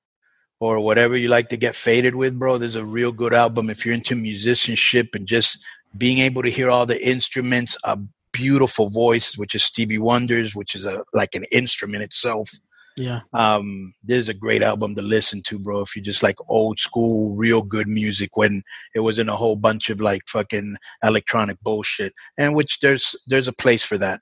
or 0.58 0.80
whatever 0.80 1.18
you 1.18 1.28
like 1.28 1.50
to 1.50 1.58
get 1.58 1.74
faded 1.74 2.14
with, 2.14 2.38
bro, 2.38 2.56
there's 2.56 2.76
a 2.76 2.84
real 2.84 3.12
good 3.12 3.34
album. 3.34 3.68
If 3.68 3.84
you're 3.84 3.94
into 3.94 4.16
musicianship 4.16 5.14
and 5.14 5.26
just 5.26 5.62
being 5.98 6.20
able 6.20 6.42
to 6.44 6.50
hear 6.50 6.70
all 6.70 6.86
the 6.86 7.06
instruments, 7.06 7.76
a 7.84 7.98
beautiful 8.32 8.88
voice, 8.88 9.36
which 9.36 9.54
is 9.54 9.62
Stevie 9.62 9.98
Wonder's, 9.98 10.54
which 10.54 10.74
is 10.74 10.86
a 10.86 11.04
like 11.12 11.34
an 11.34 11.44
instrument 11.52 12.04
itself. 12.04 12.52
Yeah. 13.00 13.20
Um, 13.32 13.94
this 14.04 14.18
is 14.18 14.28
a 14.28 14.34
great 14.34 14.62
album 14.62 14.94
to 14.94 15.02
listen 15.02 15.42
to, 15.44 15.58
bro. 15.58 15.80
If 15.80 15.96
you 15.96 16.02
just 16.02 16.22
like 16.22 16.36
old 16.48 16.78
school, 16.78 17.34
real 17.34 17.62
good 17.62 17.88
music 17.88 18.36
when 18.36 18.62
it 18.94 19.00
wasn't 19.00 19.30
a 19.30 19.36
whole 19.36 19.56
bunch 19.56 19.88
of 19.90 20.00
like 20.00 20.22
fucking 20.28 20.76
electronic 21.02 21.58
bullshit. 21.62 22.12
And 22.36 22.54
which 22.54 22.80
there's 22.80 23.16
there's 23.26 23.48
a 23.48 23.52
place 23.52 23.82
for 23.82 23.98
that. 23.98 24.20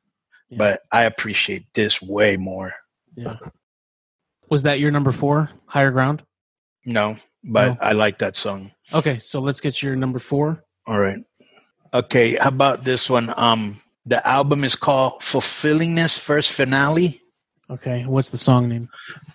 Yeah. 0.48 0.58
But 0.58 0.80
I 0.92 1.02
appreciate 1.02 1.66
this 1.74 2.00
way 2.00 2.36
more. 2.36 2.72
Yeah. 3.16 3.36
Was 4.48 4.62
that 4.62 4.80
your 4.80 4.90
number 4.90 5.12
four? 5.12 5.50
Higher 5.66 5.90
ground? 5.90 6.22
No, 6.86 7.16
but 7.44 7.70
No. 7.70 7.76
I 7.80 7.92
like 7.92 8.18
that 8.18 8.36
song. 8.36 8.70
Okay, 8.94 9.18
so 9.18 9.40
let's 9.40 9.60
get 9.60 9.82
your 9.82 9.96
number 9.96 10.18
four. 10.18 10.64
All 10.86 10.98
right. 10.98 11.18
Okay, 11.92 12.36
how 12.36 12.48
about 12.48 12.84
this 12.84 13.10
one? 13.10 13.32
Um, 13.36 13.78
the 14.06 14.26
album 14.26 14.64
is 14.64 14.74
called 14.74 15.22
Fulfillingness 15.22 16.16
First 16.16 16.52
Finale. 16.52 17.20
Okay, 17.70 18.04
what's 18.06 18.30
the 18.30 18.38
song 18.38 18.68
name? 18.68 18.88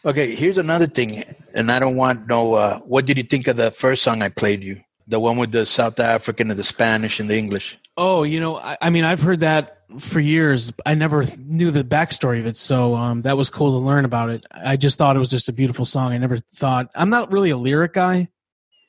Okay, 0.03 0.33
here's 0.33 0.57
another 0.57 0.87
thing, 0.87 1.23
and 1.53 1.71
I 1.71 1.77
don't 1.79 1.95
want 1.95 2.27
no. 2.27 2.55
Uh, 2.55 2.79
what 2.79 3.05
did 3.05 3.17
you 3.17 3.23
think 3.23 3.47
of 3.47 3.57
the 3.57 3.69
first 3.69 4.01
song 4.01 4.23
I 4.23 4.29
played 4.29 4.63
you? 4.63 4.77
The 5.07 5.19
one 5.19 5.37
with 5.37 5.51
the 5.51 5.65
South 5.65 5.99
African 5.99 6.49
and 6.49 6.59
the 6.59 6.63
Spanish 6.63 7.19
and 7.19 7.29
the 7.29 7.37
English. 7.37 7.77
Oh, 7.95 8.23
you 8.23 8.39
know, 8.39 8.57
I, 8.57 8.77
I 8.81 8.89
mean, 8.89 9.03
I've 9.03 9.21
heard 9.21 9.41
that 9.41 9.81
for 9.99 10.19
years. 10.19 10.73
I 10.83 10.95
never 10.95 11.25
knew 11.37 11.69
the 11.69 11.83
backstory 11.83 12.39
of 12.39 12.47
it, 12.47 12.57
so 12.57 12.95
um, 12.95 13.21
that 13.21 13.37
was 13.37 13.51
cool 13.51 13.79
to 13.79 13.85
learn 13.85 14.03
about 14.03 14.31
it. 14.31 14.45
I 14.49 14.77
just 14.77 14.97
thought 14.97 15.15
it 15.15 15.19
was 15.19 15.29
just 15.29 15.49
a 15.49 15.53
beautiful 15.53 15.85
song. 15.85 16.11
I 16.11 16.17
never 16.17 16.39
thought 16.39 16.89
I'm 16.95 17.11
not 17.11 17.31
really 17.31 17.51
a 17.51 17.57
lyric 17.57 17.93
guy. 17.93 18.29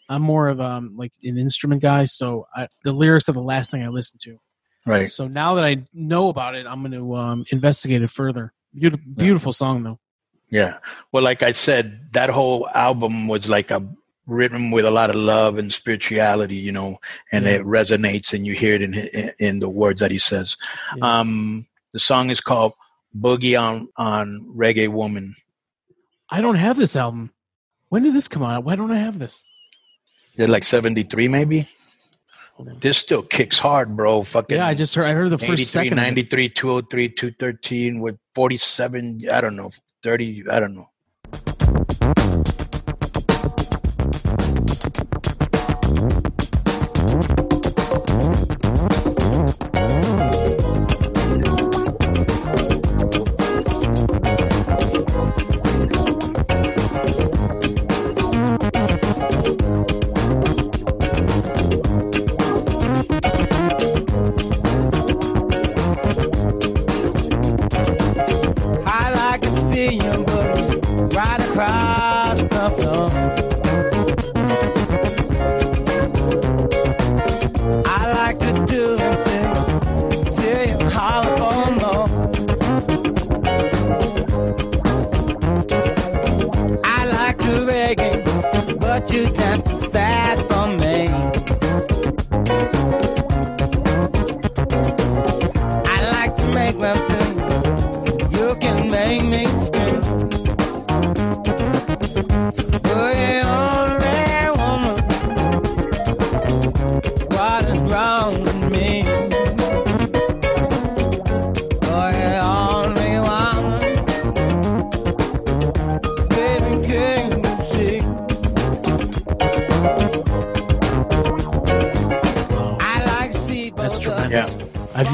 I'm 0.08 0.22
more 0.22 0.48
of 0.48 0.60
um 0.60 0.96
like 0.96 1.12
an 1.22 1.36
instrument 1.36 1.82
guy, 1.82 2.06
so 2.06 2.46
I, 2.56 2.68
the 2.82 2.92
lyrics 2.92 3.28
are 3.28 3.32
the 3.32 3.42
last 3.42 3.70
thing 3.70 3.82
I 3.82 3.88
listen 3.88 4.18
to. 4.22 4.38
Right. 4.86 5.10
So 5.10 5.28
now 5.28 5.54
that 5.54 5.64
I 5.64 5.84
know 5.92 6.28
about 6.28 6.54
it, 6.54 6.66
I'm 6.66 6.80
going 6.80 6.92
to 6.92 7.14
um, 7.14 7.44
investigate 7.50 8.02
it 8.02 8.10
further. 8.10 8.52
Beautiful, 8.74 9.06
beautiful 9.16 9.52
song 9.52 9.82
though. 9.84 9.98
Yeah. 10.50 10.78
Well, 11.12 11.22
like 11.22 11.42
I 11.42 11.52
said, 11.52 12.12
that 12.12 12.30
whole 12.30 12.68
album 12.74 13.28
was 13.28 13.48
like 13.48 13.70
a 13.70 13.86
written 14.26 14.70
with 14.70 14.84
a 14.84 14.90
lot 14.90 15.10
of 15.10 15.16
love 15.16 15.58
and 15.58 15.72
spirituality, 15.72 16.56
you 16.56 16.72
know, 16.72 16.98
and 17.32 17.44
Yeah. 17.44 17.52
it 17.52 17.62
resonates, 17.62 18.32
and 18.32 18.46
you 18.46 18.54
hear 18.54 18.74
it 18.74 18.82
in 18.82 18.94
in, 19.38 19.60
the 19.60 19.68
words 19.68 20.00
that 20.00 20.10
he 20.10 20.18
says. 20.18 20.56
Yeah. 20.96 21.20
Um, 21.20 21.66
the 21.92 21.98
song 22.00 22.30
is 22.30 22.40
called 22.40 22.72
"Boogie 23.16 23.60
on 23.60 23.88
on 23.96 24.40
Reggae 24.56 24.88
Woman." 24.88 25.34
I 26.30 26.40
don't 26.40 26.56
have 26.56 26.76
this 26.76 26.96
album. 26.96 27.30
When 27.90 28.02
did 28.02 28.14
this 28.14 28.28
come 28.28 28.42
out? 28.42 28.64
Why 28.64 28.76
don't 28.76 28.90
I 28.90 28.98
have 28.98 29.18
this? 29.18 29.44
They're 30.36 30.48
like 30.48 30.64
seventy 30.64 31.04
three, 31.04 31.28
maybe. 31.28 31.68
This 32.80 32.98
still 32.98 33.22
kicks 33.22 33.58
hard, 33.58 33.96
bro. 33.96 34.22
Fucking 34.22 34.56
Yeah, 34.56 34.66
I 34.66 34.74
just 34.74 34.94
heard. 34.94 35.06
I 35.06 35.12
heard 35.12 35.30
the 35.30 35.38
first 35.38 35.52
83, 35.52 35.64
second. 35.64 35.92
of 35.94 35.98
it. 35.98 36.02
93, 36.02 36.48
203, 36.50 37.08
213 37.08 38.00
with 38.00 38.16
47, 38.34 39.22
I 39.30 39.40
don't 39.40 39.56
know, 39.56 39.70
30, 40.02 40.44
I 40.50 40.60
don't 40.60 40.74
know. 40.74 40.86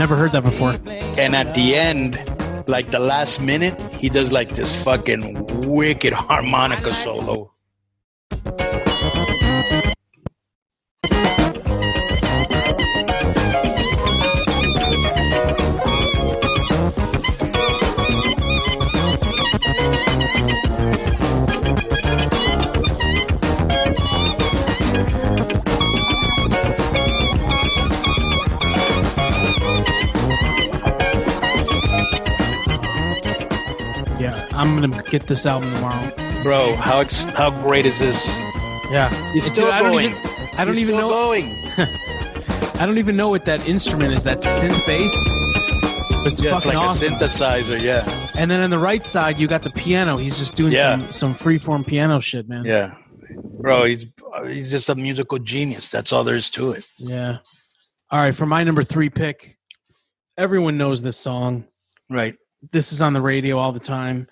Never 0.00 0.16
heard 0.16 0.32
that 0.32 0.42
before. 0.42 0.74
And 1.18 1.36
at 1.36 1.54
the 1.54 1.74
end, 1.74 2.16
like 2.66 2.90
the 2.90 2.98
last 2.98 3.38
minute, 3.38 3.78
he 3.92 4.08
does 4.08 4.32
like 4.32 4.48
this 4.48 4.74
fucking 4.82 5.46
wicked 5.68 6.14
harmonica 6.14 6.94
solo. 6.94 7.52
I'm 34.84 34.90
gonna 34.90 35.02
get 35.04 35.22
this 35.26 35.46
album 35.46 35.72
tomorrow. 35.74 36.10
Bro, 36.42 36.76
how 36.76 37.00
ex- 37.00 37.24
how 37.24 37.50
great 37.50 37.86
is 37.86 37.98
this? 37.98 38.26
Yeah, 38.90 39.08
He's 39.32 39.44
Dude, 39.44 39.52
still 39.54 39.70
I 39.72 39.80
don't 39.80 39.92
going. 39.92 40.10
even. 40.10 40.18
I 40.58 40.64
don't 40.64 40.68
He's 40.74 40.82
even 40.82 40.94
still 40.96 41.08
know. 41.08 41.14
going. 41.14 41.44
I 42.80 42.86
don't 42.86 42.98
even 42.98 43.16
know 43.16 43.28
what 43.28 43.44
that 43.44 43.66
instrument 43.68 44.12
is. 44.16 44.24
That 44.24 44.38
synth 44.38 44.86
bass. 44.86 45.12
It's 46.26 46.42
Yeah, 46.42 46.56
it's 46.56 46.64
fucking 46.64 46.78
like 46.78 46.88
awesome. 46.88 47.14
a 47.14 47.16
synthesizer. 47.18 47.80
Yeah, 47.80 48.04
and 48.36 48.50
then 48.50 48.62
on 48.62 48.70
the 48.70 48.78
right 48.78 49.04
side, 49.04 49.38
you 49.38 49.46
got 49.46 49.62
the 49.62 49.70
piano. 49.70 50.16
He's 50.16 50.38
just 50.38 50.54
doing 50.54 50.72
Yeah. 50.72 51.08
some 51.10 51.12
some 51.12 51.34
freeform 51.34 51.86
piano 51.86 52.20
shit, 52.20 52.48
man. 52.48 52.64
yeah, 52.64 52.94
bro. 53.58 53.84
He's 53.84 54.06
he's 54.46 54.70
just 54.70 54.88
a 54.88 54.94
musical 54.94 55.38
genius. 55.38 55.90
That's 55.90 56.12
all 56.12 56.24
there 56.24 56.36
is 56.36 56.50
to 56.50 56.72
it. 56.72 56.86
Yeah. 56.98 57.38
All 58.10 58.18
right, 58.18 58.34
for 58.34 58.44
my 58.46 58.64
number 58.64 58.82
three 58.82 59.08
pick, 59.08 59.56
everyone 60.36 60.76
knows 60.78 61.00
this 61.02 61.16
song. 61.16 61.64
Right. 62.08 62.34
This 62.72 62.92
is 62.92 63.00
on 63.00 63.12
the 63.12 63.20
radio 63.22 63.56
all 63.58 63.72
the 63.72 63.78
time. 63.80 64.26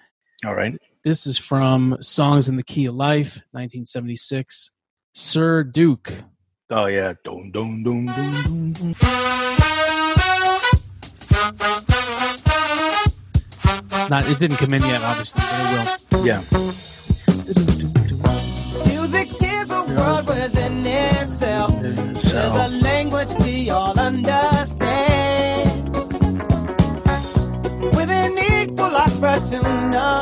All 0.45 0.55
right. 0.55 0.77
This 1.03 1.27
is 1.27 1.37
from 1.37 1.97
Songs 2.01 2.49
in 2.49 2.55
the 2.57 2.63
Key 2.63 2.87
of 2.87 2.95
Life, 2.95 3.43
1976. 3.51 4.71
Sir 5.13 5.65
Duke. 5.65 6.13
Oh 6.71 6.87
yeah. 6.87 7.15
Dun, 7.25 7.51
dun, 7.51 7.83
dun, 7.83 8.07
dun, 8.07 8.73
dun, 8.73 8.93
dun. 8.93 8.95
Not 14.09 14.29
it 14.29 14.39
didn't 14.39 14.59
come 14.59 14.75
in 14.75 14.83
yet, 14.83 15.03
obviously, 15.03 15.43
but 15.43 15.61
it 15.61 16.13
will. 16.13 16.27
Yeah. 16.27 16.41
Music 18.87 19.29
is 19.43 19.71
a 19.73 19.85
world 19.89 20.29
within 20.29 20.87
itself. 20.87 21.73
It's 21.83 22.33
a 22.33 22.69
language 22.81 23.33
we 23.41 23.71
all 23.71 23.99
understand. 23.99 24.58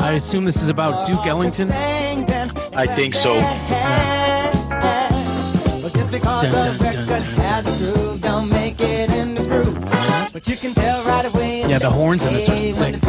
I 0.07 0.13
assume 0.13 0.45
this 0.45 0.61
is 0.61 0.69
about 0.69 1.05
Duke 1.05 1.25
Ellington. 1.25 1.69
I 1.69 2.87
think 2.87 3.13
so. 3.13 3.33
But 5.81 5.91
just 5.93 6.11
because 6.11 6.43
Dun, 6.43 6.51
the 6.51 6.57
dun, 6.57 6.77
dun, 6.77 6.87
record 6.87 7.07
dun, 7.09 7.21
has 7.41 7.93
proved 7.93 8.23
sound, 8.23 8.49
make 8.49 8.79
it 8.79 9.09
in 9.11 9.35
the 9.35 9.43
groove. 9.43 10.31
But 10.31 10.47
you 10.47 10.55
can 10.55 10.73
tell 10.73 11.03
right 11.03 11.25
away. 11.25 11.65
Yeah, 11.67 11.79
the 11.79 11.89
horns 11.89 12.25
in 12.25 12.33
this 12.33 12.47
are 12.47 12.53
Hey, 12.53 12.71
When 12.79 12.93
sick. 12.93 13.01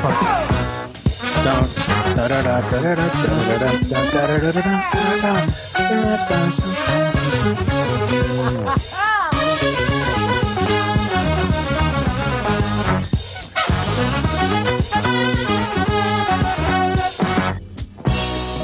Part. 0.00 0.40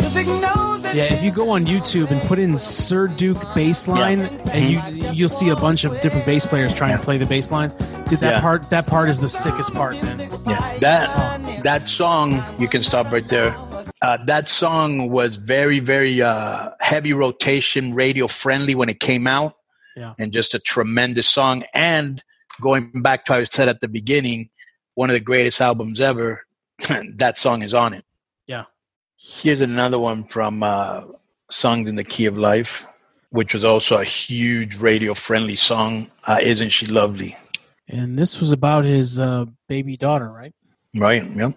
Music 0.01 0.27
knows 0.27 0.85
it. 0.85 0.95
Yeah, 0.95 1.05
if 1.13 1.23
you 1.23 1.31
go 1.31 1.51
on 1.51 1.67
YouTube 1.67 2.11
and 2.11 2.21
put 2.23 2.39
in 2.39 2.59
Sir 2.59 3.07
Duke 3.07 3.39
bass 3.55 3.87
line, 3.87 4.21
and 4.21 4.31
mm-hmm. 4.31 4.97
you 5.03 5.11
you'll 5.11 5.29
see 5.29 5.51
a 5.51 5.57
bunch 5.57 5.85
of 5.85 5.93
different 6.01 6.25
bass 6.25 6.47
players 6.47 6.75
trying 6.75 6.97
to 6.97 7.03
play 7.03 7.19
the 7.19 7.27
bass 7.27 7.51
line. 7.51 7.71
Dude, 8.09 8.21
that 8.21 8.35
Yeah. 8.35 8.41
part 8.41 8.71
that 8.71 8.87
part 8.87 9.09
is 9.09 9.21
the 9.21 9.29
sickest 9.29 9.75
part, 9.75 10.03
man. 10.03 10.26
Yeah, 10.47 10.79
that 10.79 11.63
that 11.65 11.91
song 11.91 12.43
you 12.59 12.69
can 12.69 12.83
stop 12.83 13.11
right 13.11 13.27
there. 13.29 13.55
Uh, 14.03 14.19
that 14.27 14.49
song 14.49 15.11
was 15.11 15.37
very 15.37 15.81
very 15.81 16.23
uh, 16.23 16.71
heavy 16.81 17.13
rotation, 17.13 17.95
radio 17.95 18.27
friendly 18.29 18.75
when 18.75 18.89
it 18.89 19.01
came 19.01 19.27
out, 19.27 19.55
Yeah. 19.97 20.15
and 20.19 20.33
just 20.33 20.55
a 20.55 20.59
tremendous 20.59 21.27
song. 21.29 21.65
And 21.75 22.23
going 22.61 22.91
back 23.03 23.25
to 23.27 23.33
what 23.33 23.41
I 23.41 23.45
said 23.45 23.69
at 23.69 23.81
the 23.81 23.89
beginning, 23.89 24.51
one 24.95 25.11
of 25.11 25.15
the 25.15 25.21
greatest 25.21 25.61
albums 25.61 26.01
ever. 26.01 26.43
that 27.17 27.39
song 27.39 27.63
is 27.63 27.73
on 27.73 27.95
it. 27.95 28.05
Yeah. 28.47 28.65
Here's 29.19 29.63
another 29.63 29.99
one 29.99 30.25
from 30.25 30.63
uh, 30.63 31.05
"Songs 31.51 31.89
in 31.89 31.97
the 31.97 32.05
Key 32.05 32.27
of 32.27 32.37
Life," 32.37 32.87
which 33.31 33.55
was 33.55 33.65
also 33.65 33.97
a 33.99 34.05
huge 34.05 34.77
radio 34.77 35.15
friendly 35.15 35.57
song. 35.57 36.09
Uh, 36.25 36.39
Isn't 36.43 36.71
she 36.71 36.85
lovely? 36.87 37.35
And 37.89 38.19
this 38.19 38.41
was 38.41 38.53
about 38.53 38.85
his 38.85 39.19
uh, 39.19 39.47
baby 39.69 39.97
daughter, 39.97 40.31
right? 40.31 40.53
Right? 40.95 41.23
Yep. 41.25 41.53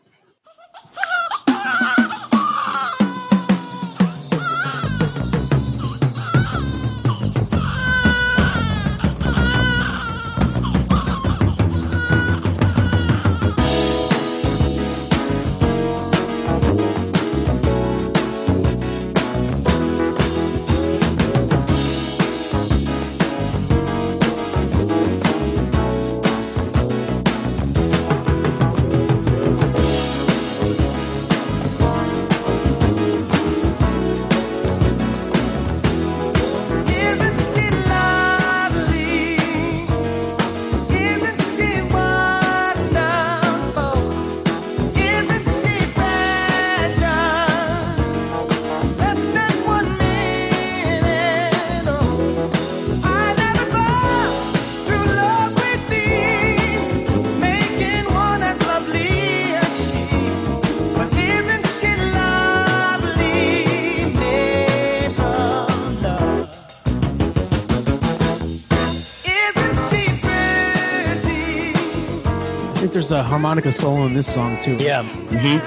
There's 73.10 73.22
a 73.22 73.24
harmonica 73.24 73.72
solo 73.72 74.06
in 74.06 74.14
this 74.14 74.32
song 74.32 74.56
too. 74.62 74.76
Yeah. 74.76 75.02
hmm 75.04 75.58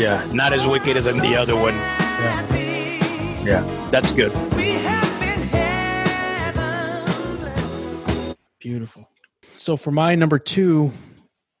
Yeah. 0.00 0.26
Not 0.32 0.52
as 0.52 0.66
wicked 0.66 0.96
as 0.96 1.06
in 1.06 1.18
the 1.18 1.36
other 1.36 1.54
one. 1.54 1.74
Yeah. 1.74 3.44
Yeah. 3.44 3.88
That's 3.90 4.10
good. 4.10 4.32
We 4.56 4.70
have 4.70 5.20
been 5.20 5.42
heaven. 6.56 8.36
Beautiful. 8.58 9.08
So 9.54 9.76
for 9.76 9.92
my 9.92 10.16
number 10.16 10.40
two, 10.40 10.90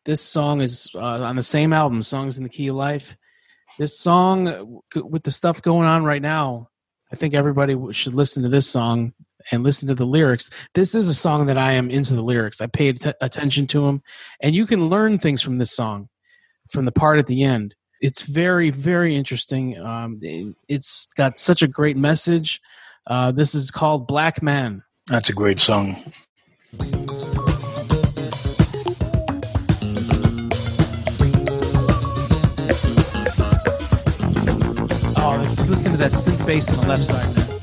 this 0.04 0.20
song 0.20 0.60
is 0.60 0.90
uh, 0.94 0.98
on 0.98 1.36
the 1.36 1.42
same 1.42 1.72
album, 1.72 2.02
"Songs 2.02 2.36
in 2.36 2.42
the 2.42 2.50
Key 2.50 2.66
of 2.68 2.74
Life." 2.76 3.16
This 3.78 3.96
song, 3.98 4.80
with 4.96 5.22
the 5.22 5.30
stuff 5.30 5.62
going 5.62 5.86
on 5.86 6.02
right 6.02 6.22
now, 6.22 6.70
I 7.12 7.16
think 7.16 7.34
everybody 7.34 7.76
should 7.92 8.14
listen 8.14 8.42
to 8.42 8.48
this 8.48 8.68
song 8.68 9.12
and 9.50 9.62
listen 9.62 9.88
to 9.88 9.94
the 9.94 10.06
lyrics. 10.06 10.50
This 10.74 10.94
is 10.94 11.08
a 11.08 11.14
song 11.14 11.46
that 11.46 11.58
I 11.58 11.72
am 11.72 11.90
into 11.90 12.14
the 12.14 12.22
lyrics. 12.22 12.60
I 12.60 12.66
paid 12.66 13.00
t- 13.00 13.12
attention 13.20 13.66
to 13.68 13.82
them, 13.86 14.02
and 14.40 14.54
you 14.54 14.66
can 14.66 14.88
learn 14.88 15.18
things 15.18 15.42
from 15.42 15.56
this 15.56 15.72
song, 15.72 16.08
from 16.70 16.84
the 16.84 16.92
part 16.92 17.18
at 17.18 17.26
the 17.26 17.42
end. 17.44 17.74
It's 18.00 18.22
very, 18.22 18.70
very 18.70 19.16
interesting. 19.16 19.78
Um, 19.78 20.18
it- 20.22 20.54
it's 20.68 21.06
got 21.16 21.38
such 21.38 21.62
a 21.62 21.68
great 21.68 21.96
message. 21.96 22.60
Uh, 23.06 23.32
this 23.32 23.54
is 23.54 23.70
called 23.70 24.06
"Black 24.06 24.42
Man." 24.42 24.82
That's 25.08 25.30
a 25.30 25.32
great 25.32 25.60
song. 25.60 25.94
Oh, 35.18 35.66
listen 35.68 35.92
to 35.92 35.98
that 35.98 36.12
synth 36.12 36.46
bass 36.46 36.68
on 36.68 36.76
the 36.82 36.88
left 36.88 37.04
side, 37.04 37.55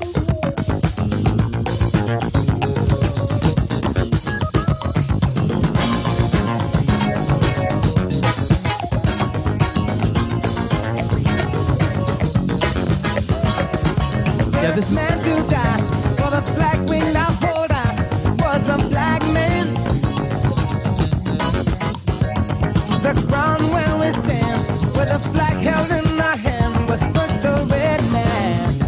we 24.04 24.10
stand, 24.10 24.60
with 24.94 25.10
a 25.10 25.18
flag 25.18 25.56
held 25.66 25.90
in 25.90 26.20
our 26.20 26.36
hand, 26.36 26.88
was 26.88 27.06
first 27.16 27.44
a 27.44 27.64
red 27.70 28.00
man. 28.12 28.78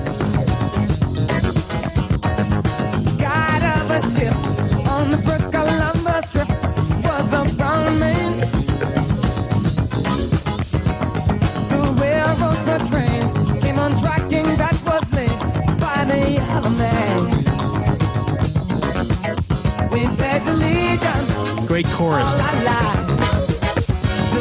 Guide 3.17 3.65
of 3.77 3.91
a 3.91 4.01
ship 4.13 4.37
on 4.95 5.11
the 5.11 5.19
first 5.27 5.51
Columbus 5.53 6.33
trip 6.33 6.49
was 7.07 7.33
a 7.33 7.45
brown 7.57 7.99
man. 7.99 8.39
The 11.73 11.81
railroads 12.03 12.65
were 12.69 12.83
trains 12.91 13.33
came 13.63 13.79
on 13.79 13.93
tracking 13.99 14.49
that 14.63 14.77
was 14.85 15.07
laid 15.15 15.39
by 15.81 16.05
the 16.11 16.21
yellow 16.39 16.75
man. 16.85 17.19
We 19.91 20.01
pledge 20.17 20.47
allegiance 20.47 21.37
great 21.67 21.87
chorus. 21.87 23.16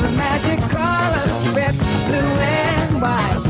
The 0.05 0.11
magic 0.11 0.59
colors 0.69 1.33
red, 1.55 1.75
blue, 2.07 2.33
and 2.61 3.01
white. 3.01 3.45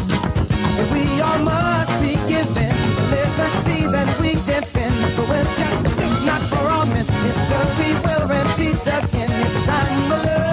And 0.79 0.87
we 0.91 1.03
all 1.19 1.39
must 1.43 1.93
be 2.01 2.15
given 2.31 2.75
the 2.95 3.05
liberty 3.17 3.87
that 3.95 4.09
we 4.21 4.31
defend. 4.47 4.95
But 5.17 5.27
with 5.27 5.49
justice 5.59 6.25
not 6.25 6.41
for 6.41 6.65
all 6.69 6.85
men, 6.85 7.05
history 7.27 7.91
will 8.05 8.25
repeat 8.37 8.79
again. 8.87 9.31
It's 9.45 9.59
time 9.67 10.09
to 10.11 10.17
learn. 10.27 10.45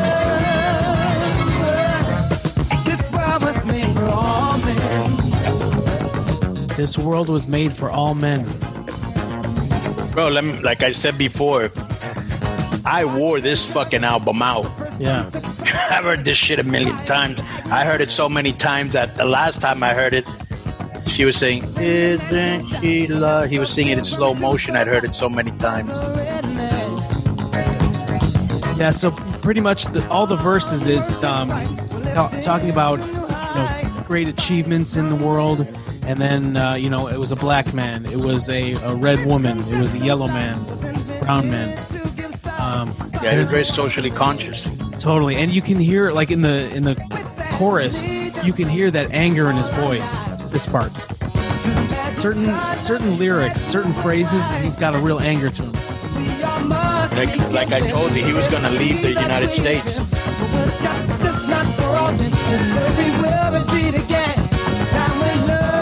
This 2.85 3.03
world 3.13 3.43
was 3.43 3.65
made 3.65 3.91
for 3.95 4.09
all 4.09 4.59
men. 4.67 4.81
This 6.77 6.99
world 6.99 7.29
was 7.29 7.47
made 7.47 7.73
for 7.73 7.91
all 7.91 8.15
men. 8.15 8.45
Bro, 10.13 10.29
let 10.31 10.45
me, 10.45 10.59
like 10.63 10.83
I 10.83 10.91
said 10.93 11.17
before, 11.17 11.71
I 12.85 13.05
wore 13.05 13.41
this 13.41 13.65
fucking 13.73 14.03
album 14.03 14.43
out. 14.43 14.67
Yeah. 14.99 15.25
I've 15.93 16.05
heard 16.05 16.25
this 16.25 16.39
shit 16.39 16.59
a 16.59 16.63
million 16.65 16.97
times. 17.05 17.39
I 17.71 17.85
heard 17.85 18.01
it 18.01 18.11
so 18.11 18.29
many 18.29 18.53
times 18.55 18.93
that 18.93 19.17
the 19.19 19.27
last 19.27 19.61
time 19.61 19.83
I 19.83 19.93
heard 19.95 20.15
it, 20.15 20.25
She 21.07 21.27
was 21.27 21.37
saying, 21.37 21.63
"Isn't 21.79 22.65
she 22.81 23.07
love?" 23.07 23.51
He 23.51 23.59
was 23.59 23.69
singing 23.69 23.93
it 23.93 23.99
in 23.99 24.05
slow 24.07 24.33
motion. 24.35 24.77
I'd 24.77 24.87
heard 24.89 25.05
it 25.05 25.15
so 25.15 25.29
many 25.29 25.51
times. 25.59 25.91
Yeah, 28.79 28.91
so 28.93 29.11
pretty 29.43 29.61
much 29.61 29.85
the, 29.93 30.01
all 30.09 30.27
the 30.27 30.37
verses 30.37 30.87
is 30.87 31.23
um, 31.23 31.51
ta- 32.17 32.33
talking 32.41 32.71
about 32.71 32.99
you 33.01 33.07
know 33.57 34.05
great 34.07 34.27
achievements 34.29 34.97
in 34.97 35.11
the 35.11 35.21
world, 35.23 35.69
and 36.07 36.19
then 36.19 36.57
uh, 36.57 36.75
you 36.75 36.89
know 36.89 37.09
it 37.09 37.19
was 37.19 37.31
a 37.31 37.37
black 37.37 37.75
man, 37.75 38.07
it 38.07 38.21
was 38.21 38.49
a, 38.49 38.73
a 38.73 38.97
red 38.97 39.21
woman, 39.27 39.59
it 39.59 39.79
was 39.81 39.93
a 39.95 39.99
yellow 39.99 40.29
man, 40.29 40.65
brown 41.21 41.51
man. 41.51 41.77
Um, 42.59 42.95
Yeah, 43.23 43.33
he 43.33 43.39
was 43.39 43.49
very 43.49 43.67
socially 43.67 44.11
conscious. 44.11 44.67
Totally, 45.03 45.37
and 45.37 45.53
you 45.53 45.61
can 45.61 45.77
hear 45.77 46.13
like 46.13 46.31
in 46.31 46.43
the 46.43 46.73
in 46.75 46.85
the 46.85 46.95
chorus, 47.55 48.07
you 48.45 48.53
can 48.53 48.69
hear 48.69 48.91
that 48.91 49.11
anger 49.11 49.51
in 49.51 49.57
his 49.57 49.69
voice. 49.71 50.21
This 50.51 50.65
part, 50.65 50.93
certain 52.15 52.47
certain 52.75 53.19
lyrics, 53.19 53.61
certain 53.61 53.93
phrases, 53.93 54.49
he's 54.61 54.79
got 54.79 54.95
a 54.95 54.99
real 54.99 55.19
anger 55.19 55.51
to 55.51 55.63
him. 55.63 55.73
Like, 55.73 57.37
like 57.51 57.73
I 57.73 57.81
told 57.91 58.13
you, 58.13 58.25
he 58.25 58.33
was 58.33 58.49
going 58.49 58.63
to 58.63 58.71
leave 58.71 59.03
the 59.03 59.09
United 59.09 59.49
States. 59.51 59.99
Justice 60.83 61.49
not 61.49 61.67
for 61.75 61.85
all. 61.85 62.11
It's 62.15 62.67
where 62.69 62.93
we 62.97 63.11
will 63.21 63.53
repeat 63.61 63.95
again. 64.05 64.49
It's 64.73 64.87
time 64.87 65.19
we 65.19 65.33
learn. 65.49 65.73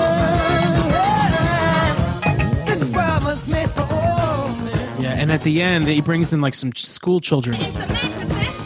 This 2.66 2.88
world 2.94 3.22
was 3.24 3.46
made 3.48 3.70
for 3.70 3.86
all 3.90 4.48
men. 4.48 5.02
Yeah, 5.02 5.12
and 5.12 5.30
at 5.30 5.42
the 5.42 5.62
end, 5.62 5.86
he 5.86 6.00
brings 6.00 6.32
in 6.32 6.40
like 6.40 6.54
some 6.54 6.74
school 6.74 7.20
children. 7.20 7.56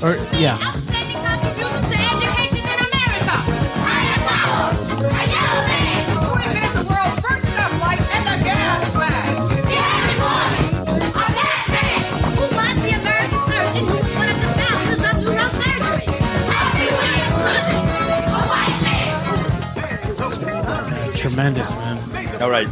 It's 0.06 0.20
a 0.20 0.34
magnificent 0.34 0.34
Or 0.34 0.38
yeah, 0.38 0.60
outstanding 0.60 1.16
contribution 1.16 1.80
to 1.80 1.96
education 1.96 2.64
in 2.68 2.78
America. 2.92 3.36
I 3.40 4.04
am 4.12 4.20
proud. 4.28 4.76
A 5.00 5.24
yellow 5.32 5.64
man 5.64 6.04
who 6.12 6.28
invented 6.44 6.76
the 6.76 6.84
world's 6.92 7.18
first 7.24 7.46
stoplight 7.48 8.04
and 8.12 8.24
the 8.28 8.36
gas 8.44 8.84
flag. 8.92 9.24
The 9.64 9.80
only 9.80 10.16
one. 10.20 10.52
A 10.92 11.26
black 11.32 11.64
man 11.72 12.04
who 12.36 12.44
was 12.52 12.76
the 12.84 12.92
American 13.00 13.40
surgeon 13.48 13.84
who 13.88 13.96
was 13.96 14.12
one 14.12 14.28
of 14.28 14.36
the 14.44 14.50
founders 14.60 15.02
of 15.08 15.14
neurosurgery. 15.24 16.04
Happy 16.52 16.86
William 17.00 17.32
a 18.28 18.44
white 18.52 18.76
man. 18.84 19.08
tremendous 21.16 21.70
man. 21.72 21.96
All 22.42 22.50
right. 22.50 22.68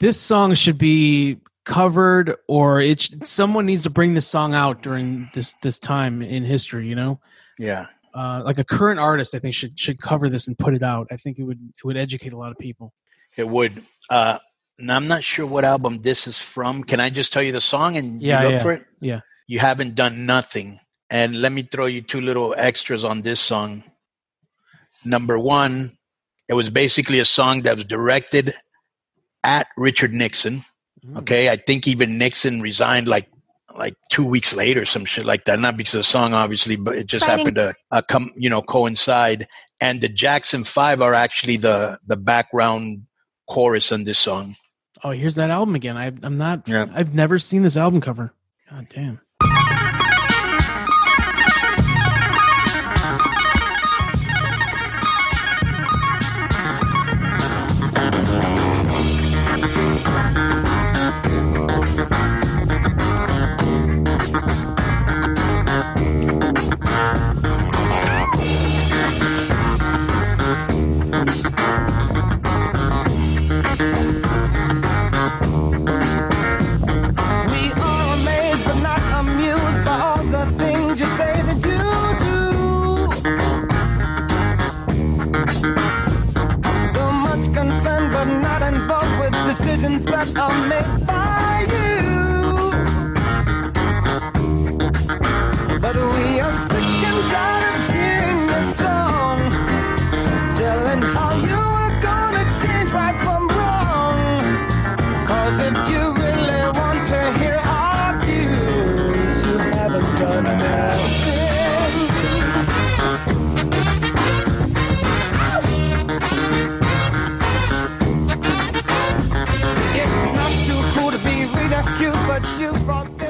This 0.00 0.16
song 0.20 0.54
should 0.54 0.78
be 0.78 1.38
covered, 1.68 2.34
or 2.48 2.80
it 2.80 3.00
sh- 3.02 3.10
someone 3.22 3.66
needs 3.66 3.84
to 3.84 3.90
bring 3.90 4.14
this 4.14 4.26
song 4.26 4.54
out 4.54 4.82
during 4.82 5.30
this 5.34 5.52
this 5.62 5.78
time 5.78 6.22
in 6.22 6.42
history. 6.44 6.88
You 6.88 6.96
know, 6.96 7.20
Yeah. 7.58 7.86
uh, 8.14 8.42
like 8.44 8.58
a 8.58 8.64
current 8.64 8.98
artist, 8.98 9.34
I 9.36 9.38
think 9.38 9.54
should 9.54 9.78
should 9.78 10.00
cover 10.00 10.28
this 10.28 10.48
and 10.48 10.58
put 10.58 10.74
it 10.74 10.82
out. 10.82 11.06
I 11.12 11.16
think 11.16 11.38
it 11.38 11.44
would 11.44 11.60
it 11.76 11.84
would 11.84 11.96
educate 11.96 12.32
a 12.32 12.36
lot 12.38 12.50
of 12.50 12.58
people. 12.58 12.92
It 13.36 13.46
would. 13.48 13.72
Uh, 14.10 14.38
now 14.80 14.96
I'm 14.96 15.06
not 15.06 15.22
sure 15.22 15.46
what 15.46 15.64
album 15.64 15.98
this 16.02 16.26
is 16.26 16.38
from. 16.40 16.82
Can 16.82 16.98
I 17.00 17.10
just 17.10 17.32
tell 17.32 17.42
you 17.42 17.52
the 17.52 17.60
song 17.60 17.96
and 17.96 18.20
Yeah, 18.22 18.42
you 18.42 18.48
look 18.48 18.56
yeah. 18.56 18.62
for 18.62 18.72
it? 18.72 18.82
Yeah. 19.00 19.20
You 19.46 19.58
haven't 19.60 19.94
done 19.94 20.26
nothing. 20.26 20.78
And 21.10 21.34
let 21.36 21.52
me 21.52 21.62
throw 21.62 21.86
you 21.86 22.02
two 22.02 22.20
little 22.20 22.54
extras 22.56 23.02
on 23.04 23.22
this 23.22 23.40
song. 23.40 23.82
Number 25.04 25.38
one, 25.38 25.92
it 26.48 26.54
was 26.54 26.70
basically 26.70 27.18
a 27.18 27.24
song 27.24 27.62
that 27.62 27.76
was 27.76 27.84
directed 27.84 28.52
at 29.42 29.66
Richard 29.76 30.12
Nixon. 30.12 30.62
Mm. 31.06 31.18
Okay, 31.18 31.48
I 31.50 31.56
think 31.56 31.86
even 31.86 32.18
Nixon 32.18 32.60
resigned 32.60 33.08
like 33.08 33.28
like 33.76 33.94
two 34.10 34.26
weeks 34.26 34.54
later, 34.54 34.84
some 34.84 35.04
shit 35.04 35.24
like 35.24 35.44
that. 35.44 35.60
Not 35.60 35.76
because 35.76 35.94
of 35.94 36.00
the 36.00 36.04
song, 36.04 36.34
obviously, 36.34 36.76
but 36.76 36.96
it 36.96 37.06
just 37.06 37.26
Fighting. 37.26 37.38
happened 37.38 37.56
to 37.56 37.74
uh, 37.90 38.02
come, 38.02 38.30
you 38.36 38.50
know, 38.50 38.62
coincide. 38.62 39.46
And 39.80 40.00
the 40.00 40.08
Jackson 40.08 40.64
Five 40.64 41.00
are 41.00 41.14
actually 41.14 41.56
the 41.56 41.98
the 42.06 42.16
background 42.16 43.02
chorus 43.46 43.92
on 43.92 44.04
this 44.04 44.18
song. 44.18 44.56
Oh, 45.04 45.10
here's 45.10 45.36
that 45.36 45.50
album 45.50 45.74
again. 45.76 45.96
I, 45.96 46.06
I'm 46.22 46.38
not. 46.38 46.66
Yeah. 46.66 46.86
I've 46.92 47.14
never 47.14 47.38
seen 47.38 47.62
this 47.62 47.76
album 47.76 48.00
cover. 48.00 48.32
God 48.70 48.88
damn. 48.90 49.20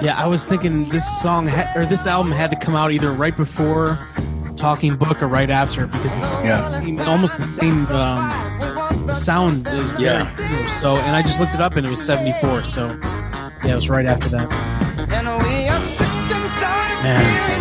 Yeah, 0.01 0.15
I 0.17 0.27
was 0.27 0.45
thinking 0.45 0.89
this 0.91 1.07
song 1.21 1.47
ha- 1.49 1.73
or 1.75 1.85
this 1.85 2.07
album 2.07 2.31
had 2.33 2.51
to 2.51 2.57
come 2.57 2.77
out 2.77 2.93
either 2.93 3.11
right 3.13 3.37
before 3.37 3.99
Talking 4.57 4.97
Book 4.97 5.23
or 5.23 5.27
right 5.29 5.51
after 5.51 5.87
because 5.87 6.17
it's 6.17 6.31
Yeah. 6.45 7.05
almost 7.07 7.37
the 7.37 7.45
same. 7.45 7.87
Um, 7.87 9.07
the 9.07 9.13
sound 9.15 9.67
is 9.67 9.91
very 9.93 10.05
Yeah. 10.05 10.37
similar. 10.37 10.69
So, 10.69 10.97
and 10.97 11.17
I 11.17 11.23
just 11.23 11.41
looked 11.41 11.55
it 11.55 11.61
up 11.61 11.77
and 11.77 11.85
it 11.87 11.91
was 11.91 12.05
74. 12.05 12.63
So, 12.65 12.97
yeah, 13.65 13.73
it 13.73 13.75
was 13.75 13.89
right 13.89 14.07
after 14.07 14.29
that. 14.31 14.53
And 15.11 15.27
we 15.43 15.69
are 15.69 15.81
sick 15.81 16.07
and 16.07 16.51
tired 16.61 16.99
of 16.99 17.03
Man. 17.03 17.58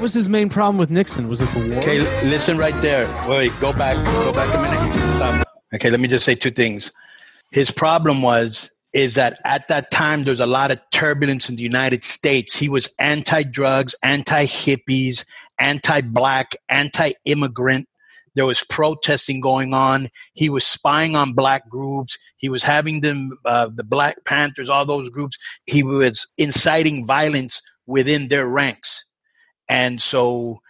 What 0.00 0.04
was 0.04 0.14
his 0.14 0.30
main 0.30 0.48
problem 0.48 0.78
with 0.78 0.88
Nixon? 0.88 1.28
Was 1.28 1.42
it 1.42 1.50
the 1.50 1.58
war? 1.58 1.78
Okay, 1.80 2.00
listen 2.26 2.56
right 2.56 2.72
there. 2.80 3.06
Wait, 3.28 3.52
go 3.60 3.70
back. 3.70 3.96
Go 4.24 4.32
back 4.32 4.48
a 4.54 4.62
minute. 4.62 4.94
Stop. 5.16 5.46
Okay, 5.74 5.90
let 5.90 6.00
me 6.00 6.08
just 6.08 6.24
say 6.24 6.34
two 6.34 6.50
things. 6.50 6.90
His 7.50 7.70
problem 7.70 8.22
was 8.22 8.70
is 8.94 9.16
that 9.16 9.38
at 9.44 9.68
that 9.68 9.90
time 9.90 10.24
there 10.24 10.32
was 10.32 10.40
a 10.40 10.46
lot 10.46 10.70
of 10.70 10.80
turbulence 10.90 11.50
in 11.50 11.56
the 11.56 11.62
United 11.62 12.02
States. 12.02 12.56
He 12.56 12.70
was 12.70 12.88
anti-drugs, 12.98 13.94
anti-hippies, 14.02 15.26
anti-black, 15.58 16.56
anti-immigrant. 16.70 17.86
There 18.34 18.46
was 18.46 18.64
protesting 18.70 19.42
going 19.42 19.74
on. 19.74 20.08
He 20.32 20.48
was 20.48 20.66
spying 20.66 21.14
on 21.14 21.34
black 21.34 21.68
groups. 21.68 22.16
He 22.38 22.48
was 22.48 22.62
having 22.62 23.02
them, 23.02 23.38
uh, 23.44 23.68
the 23.74 23.84
Black 23.84 24.24
Panthers, 24.24 24.70
all 24.70 24.86
those 24.86 25.10
groups. 25.10 25.36
He 25.66 25.82
was 25.82 26.26
inciting 26.38 27.06
violence 27.06 27.60
within 27.86 28.28
their 28.28 28.48
ranks. 28.48 29.04
And 29.70 30.02
so 30.02 30.60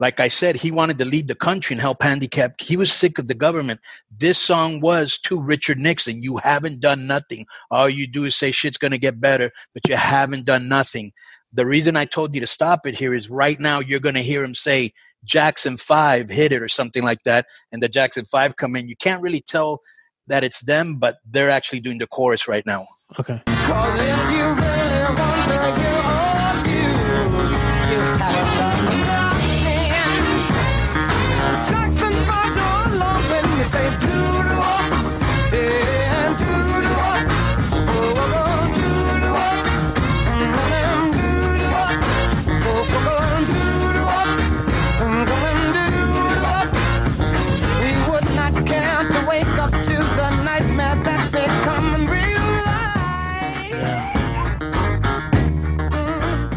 like 0.00 0.20
I 0.20 0.28
said, 0.28 0.56
he 0.56 0.70
wanted 0.70 0.98
to 1.00 1.04
leave 1.04 1.26
the 1.26 1.34
country 1.34 1.74
and 1.74 1.80
help 1.80 2.02
handicapped. 2.02 2.62
He 2.62 2.76
was 2.76 2.92
sick 2.92 3.18
of 3.18 3.26
the 3.26 3.34
government. 3.34 3.80
This 4.16 4.38
song 4.38 4.80
was 4.80 5.18
to 5.24 5.40
Richard 5.40 5.78
Nixon. 5.78 6.22
You 6.22 6.36
haven't 6.38 6.80
done 6.80 7.06
nothing. 7.06 7.46
All 7.70 7.88
you 7.88 8.06
do 8.06 8.24
is 8.24 8.36
say 8.36 8.52
shit's 8.52 8.78
going 8.78 8.92
to 8.92 8.98
get 8.98 9.20
better, 9.20 9.50
but 9.74 9.88
you 9.88 9.96
haven't 9.96 10.44
done 10.44 10.68
nothing. 10.68 11.12
The 11.52 11.66
reason 11.66 11.96
I 11.96 12.04
told 12.04 12.34
you 12.34 12.40
to 12.40 12.46
stop 12.46 12.86
it 12.86 12.96
here 12.96 13.12
is 13.12 13.28
right 13.28 13.58
now 13.58 13.80
you're 13.80 14.00
going 14.00 14.14
to 14.14 14.22
hear 14.22 14.44
him 14.44 14.54
say 14.54 14.92
Jackson 15.24 15.76
5 15.76 16.30
hit 16.30 16.52
it 16.52 16.62
or 16.62 16.68
something 16.68 17.02
like 17.02 17.24
that. 17.24 17.46
And 17.72 17.82
the 17.82 17.88
Jackson 17.88 18.24
5 18.24 18.56
come 18.56 18.76
in. 18.76 18.88
You 18.88 18.96
can't 18.96 19.22
really 19.22 19.40
tell 19.40 19.80
that 20.28 20.44
it's 20.44 20.60
them, 20.60 20.96
but 20.96 21.16
they're 21.28 21.50
actually 21.50 21.80
doing 21.80 21.98
the 21.98 22.06
chorus 22.06 22.46
right 22.46 22.64
now. 22.64 22.86
Okay. 23.18 23.42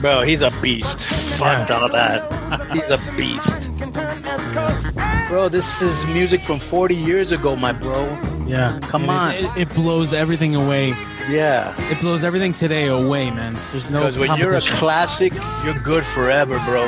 Bro, 0.01 0.23
he's 0.23 0.41
a 0.41 0.49
beast. 0.63 0.99
Fuck 1.37 1.69
all 1.69 1.87
that. 1.89 2.71
He's 2.73 2.89
a 2.89 2.97
beast. 3.15 3.69
Can 3.77 3.93
turn 3.93 4.07
as 4.25 4.47
cold 4.47 5.27
Bro, 5.29 5.49
this 5.49 5.79
is 5.81 6.05
music 6.07 6.41
from 6.41 6.59
40 6.59 6.95
years 6.95 7.31
ago, 7.31 7.55
my 7.55 7.71
bro. 7.71 8.05
Yeah. 8.47 8.79
Come 8.81 9.03
And 9.03 9.11
on. 9.11 9.35
It, 9.35 9.45
it, 9.45 9.57
it 9.69 9.75
blows 9.75 10.11
everything 10.11 10.55
away. 10.55 10.89
Yeah. 11.29 11.75
It 11.91 11.99
blows 11.99 12.23
everything 12.23 12.51
today 12.53 12.87
away, 12.87 13.29
man. 13.29 13.57
There's 13.71 13.91
no. 13.91 13.99
Because 13.99 14.17
when 14.17 14.39
you're 14.39 14.55
a 14.55 14.61
classic, 14.61 15.33
you're 15.63 15.79
good 15.79 16.03
forever, 16.03 16.57
bro. 16.65 16.81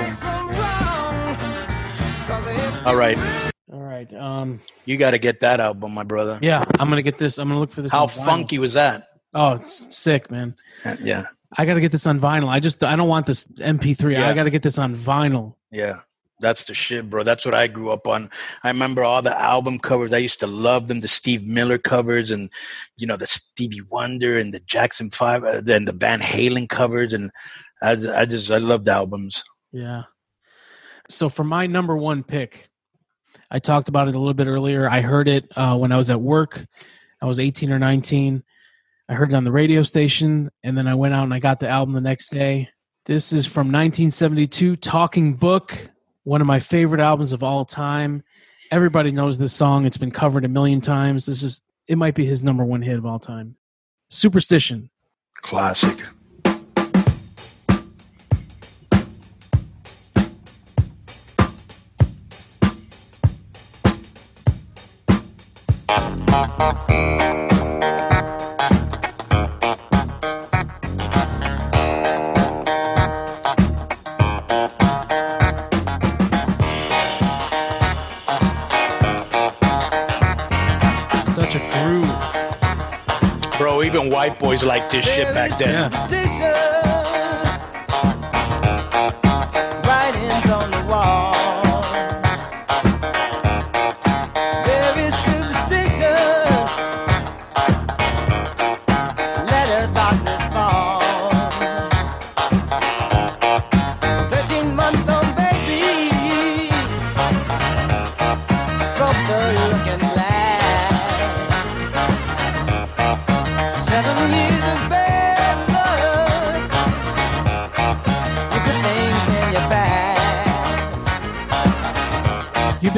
All 2.85 2.95
right. 2.95 3.17
All 3.71 3.79
right. 3.83 4.11
Um. 4.15 4.59
You 4.85 4.97
got 4.97 5.11
to 5.11 5.19
get 5.19 5.39
that 5.41 5.59
album, 5.59 5.93
my 5.93 6.03
brother. 6.03 6.39
Yeah, 6.41 6.65
I'm 6.79 6.89
gonna 6.89 7.01
get 7.03 7.17
this. 7.19 7.37
I'm 7.37 7.47
gonna 7.47 7.59
look 7.59 7.71
for 7.71 7.81
this. 7.83 7.91
How 7.91 8.07
funky 8.07 8.59
was 8.59 8.73
that? 8.73 9.03
Oh, 9.33 9.53
it's 9.53 9.95
sick, 9.95 10.29
man. 10.29 10.55
Yeah. 11.01 11.27
I 11.57 11.65
got 11.65 11.75
to 11.75 11.81
get 11.81 11.91
this 11.91 12.07
on 12.07 12.19
vinyl. 12.19 12.49
I 12.49 12.59
just 12.59 12.83
I 12.83 12.95
don't 12.95 13.07
want 13.07 13.25
this 13.25 13.45
MP3. 13.45 14.13
Yeah. 14.13 14.29
I 14.29 14.33
got 14.33 14.43
to 14.43 14.49
get 14.49 14.63
this 14.63 14.77
on 14.77 14.95
vinyl. 14.95 15.55
Yeah. 15.71 15.99
That's 16.39 16.65
the 16.65 16.73
shit, 16.73 17.09
bro. 17.09 17.23
That's 17.23 17.45
what 17.45 17.53
I 17.53 17.67
grew 17.67 17.91
up 17.91 18.05
on. 18.05 18.29
I 18.63 18.67
remember 18.67 19.03
all 19.03 19.21
the 19.21 19.39
album 19.39 19.79
covers. 19.79 20.11
I 20.11 20.17
used 20.17 20.41
to 20.41 20.47
love 20.47 20.89
them, 20.89 20.99
the 20.99 21.07
Steve 21.07 21.45
Miller 21.47 21.77
covers 21.77 22.31
and, 22.31 22.49
you 22.97 23.07
know, 23.07 23.15
the 23.15 23.27
Stevie 23.27 23.81
Wonder 23.89 24.37
and 24.37 24.53
the 24.53 24.59
Jackson 24.59 25.09
5 25.09 25.43
uh, 25.43 25.61
and 25.67 25.87
the 25.87 25.93
Van 25.93 26.19
Halen 26.19 26.67
covers. 26.67 27.13
And 27.13 27.31
I, 27.81 27.91
I 27.91 28.25
just, 28.25 28.51
I 28.51 28.57
loved 28.57 28.89
albums. 28.89 29.41
Yeah. 29.71 30.03
So 31.09 31.29
for 31.29 31.45
my 31.45 31.65
number 31.65 31.95
one 31.95 32.23
pick, 32.23 32.69
I 33.49 33.59
talked 33.59 33.87
about 33.87 34.07
it 34.09 34.15
a 34.15 34.19
little 34.19 34.33
bit 34.33 34.47
earlier. 34.47 34.89
I 34.89 35.01
heard 35.01 35.27
it 35.29 35.45
uh, 35.55 35.77
when 35.77 35.91
I 35.91 35.97
was 35.97 36.09
at 36.09 36.19
work. 36.19 36.65
I 37.21 37.25
was 37.25 37.39
18 37.39 37.71
or 37.71 37.79
19. 37.79 38.43
I 39.13 39.15
heard 39.15 39.31
it 39.31 39.35
on 39.35 39.43
the 39.43 39.51
radio 39.51 39.83
station, 39.83 40.49
and 40.63 40.75
then 40.75 40.87
I 40.87 40.95
went 40.95 41.13
out 41.13 41.23
and 41.23 41.35
I 41.35 41.37
got 41.37 41.59
the 41.59 41.69
album 41.69 41.93
the 41.93 42.01
next 42.01 42.29
day. 42.29 42.69
This 43.05 43.31
is 43.31 43.45
from 43.45 43.67
1972, 43.67 44.75
Talking 44.77 45.35
Book, 45.35 45.91
one 46.23 46.41
of 46.41 46.47
my 46.47 46.59
favorite 46.59 46.99
albums 46.99 47.31
of 47.31 47.43
all 47.43 47.63
time. 47.63 48.23
Everybody 48.71 49.11
knows 49.11 49.37
this 49.37 49.53
song. 49.53 49.85
It's 49.85 49.97
been 49.97 50.09
covered 50.09 50.45
a 50.45 50.47
million 50.47 50.81
times. 50.81 51.27
This 51.27 51.43
is 51.43 51.61
it 51.87 51.99
might 51.99 52.15
be 52.15 52.25
his 52.25 52.41
number 52.41 52.65
one 52.65 52.81
hit 52.81 52.97
of 52.97 53.05
all 53.05 53.19
time. 53.19 53.55
Superstition. 54.09 54.89
Classic. 55.43 56.01
white 84.23 84.39
boys 84.39 84.63
like 84.63 84.89
this 84.89 85.05
shit 85.05 85.33
back 85.33 85.57
then. 85.59 85.91
Yeah. 85.91 86.72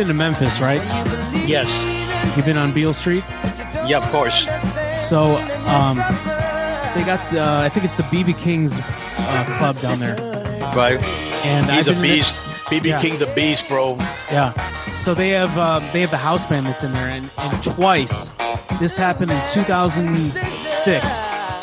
Been 0.05 0.15
to 0.15 0.23
Memphis, 0.23 0.59
right? 0.59 0.81
Yes. 1.47 1.83
You've 2.35 2.45
been 2.45 2.57
on 2.57 2.71
Beale 2.73 2.93
Street. 2.93 3.23
Yeah, 3.87 3.97
of 4.03 4.11
course. 4.11 4.43
So 5.01 5.37
um, 5.65 5.97
they 5.97 7.03
got 7.03 7.19
the, 7.31 7.39
uh, 7.41 7.61
I 7.63 7.69
think 7.69 7.85
it's 7.85 7.97
the 7.97 8.03
BB 8.03 8.37
King's 8.37 8.77
uh, 8.79 9.45
club 9.57 9.79
down 9.79 9.99
there, 9.99 10.15
Right. 10.75 11.01
and 11.45 11.69
He's 11.71 11.87
a 11.87 11.93
beast. 11.99 12.39
BB 12.65 12.85
Yeah. 12.85 12.99
King's 12.99 13.21
a 13.21 13.33
beast, 13.33 13.67
bro. 13.67 13.95
Yeah. 14.31 14.53
So 14.91 15.13
they 15.15 15.29
have 15.29 15.55
uh, 15.57 15.79
they 15.91 16.01
have 16.01 16.11
the 16.11 16.17
house 16.17 16.45
band 16.45 16.67
that's 16.67 16.83
in 16.83 16.91
there, 16.93 17.07
and, 17.07 17.29
and 17.37 17.63
twice 17.63 18.31
this 18.79 18.95
happened 18.97 19.31
in 19.31 19.41
2006, 19.53 21.05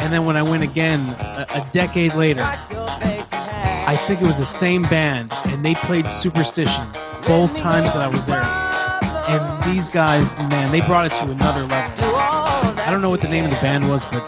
and 0.00 0.12
then 0.12 0.24
when 0.26 0.36
I 0.36 0.42
went 0.42 0.62
again 0.64 1.10
a, 1.18 1.46
a 1.50 1.68
decade 1.72 2.14
later, 2.14 2.42
I 2.44 3.96
think 4.06 4.20
it 4.20 4.26
was 4.26 4.38
the 4.38 4.46
same 4.46 4.82
band, 4.82 5.32
and 5.46 5.64
they 5.64 5.74
played 5.74 6.08
Superstition 6.08 6.88
both 7.26 7.56
times 7.56 7.92
that 7.94 8.02
I 8.02 8.08
was 8.08 8.26
there. 8.26 8.42
And 8.42 9.62
these 9.72 9.88
guys, 9.90 10.36
man, 10.36 10.72
they 10.72 10.80
brought 10.80 11.06
it 11.06 11.12
to 11.16 11.24
another 11.24 11.66
level. 11.66 12.04
I 12.16 12.88
don't 12.90 13.00
know 13.02 13.10
what 13.10 13.20
the 13.20 13.28
name 13.28 13.44
of 13.44 13.50
the 13.50 13.56
band 13.60 13.88
was, 13.88 14.04
but 14.06 14.22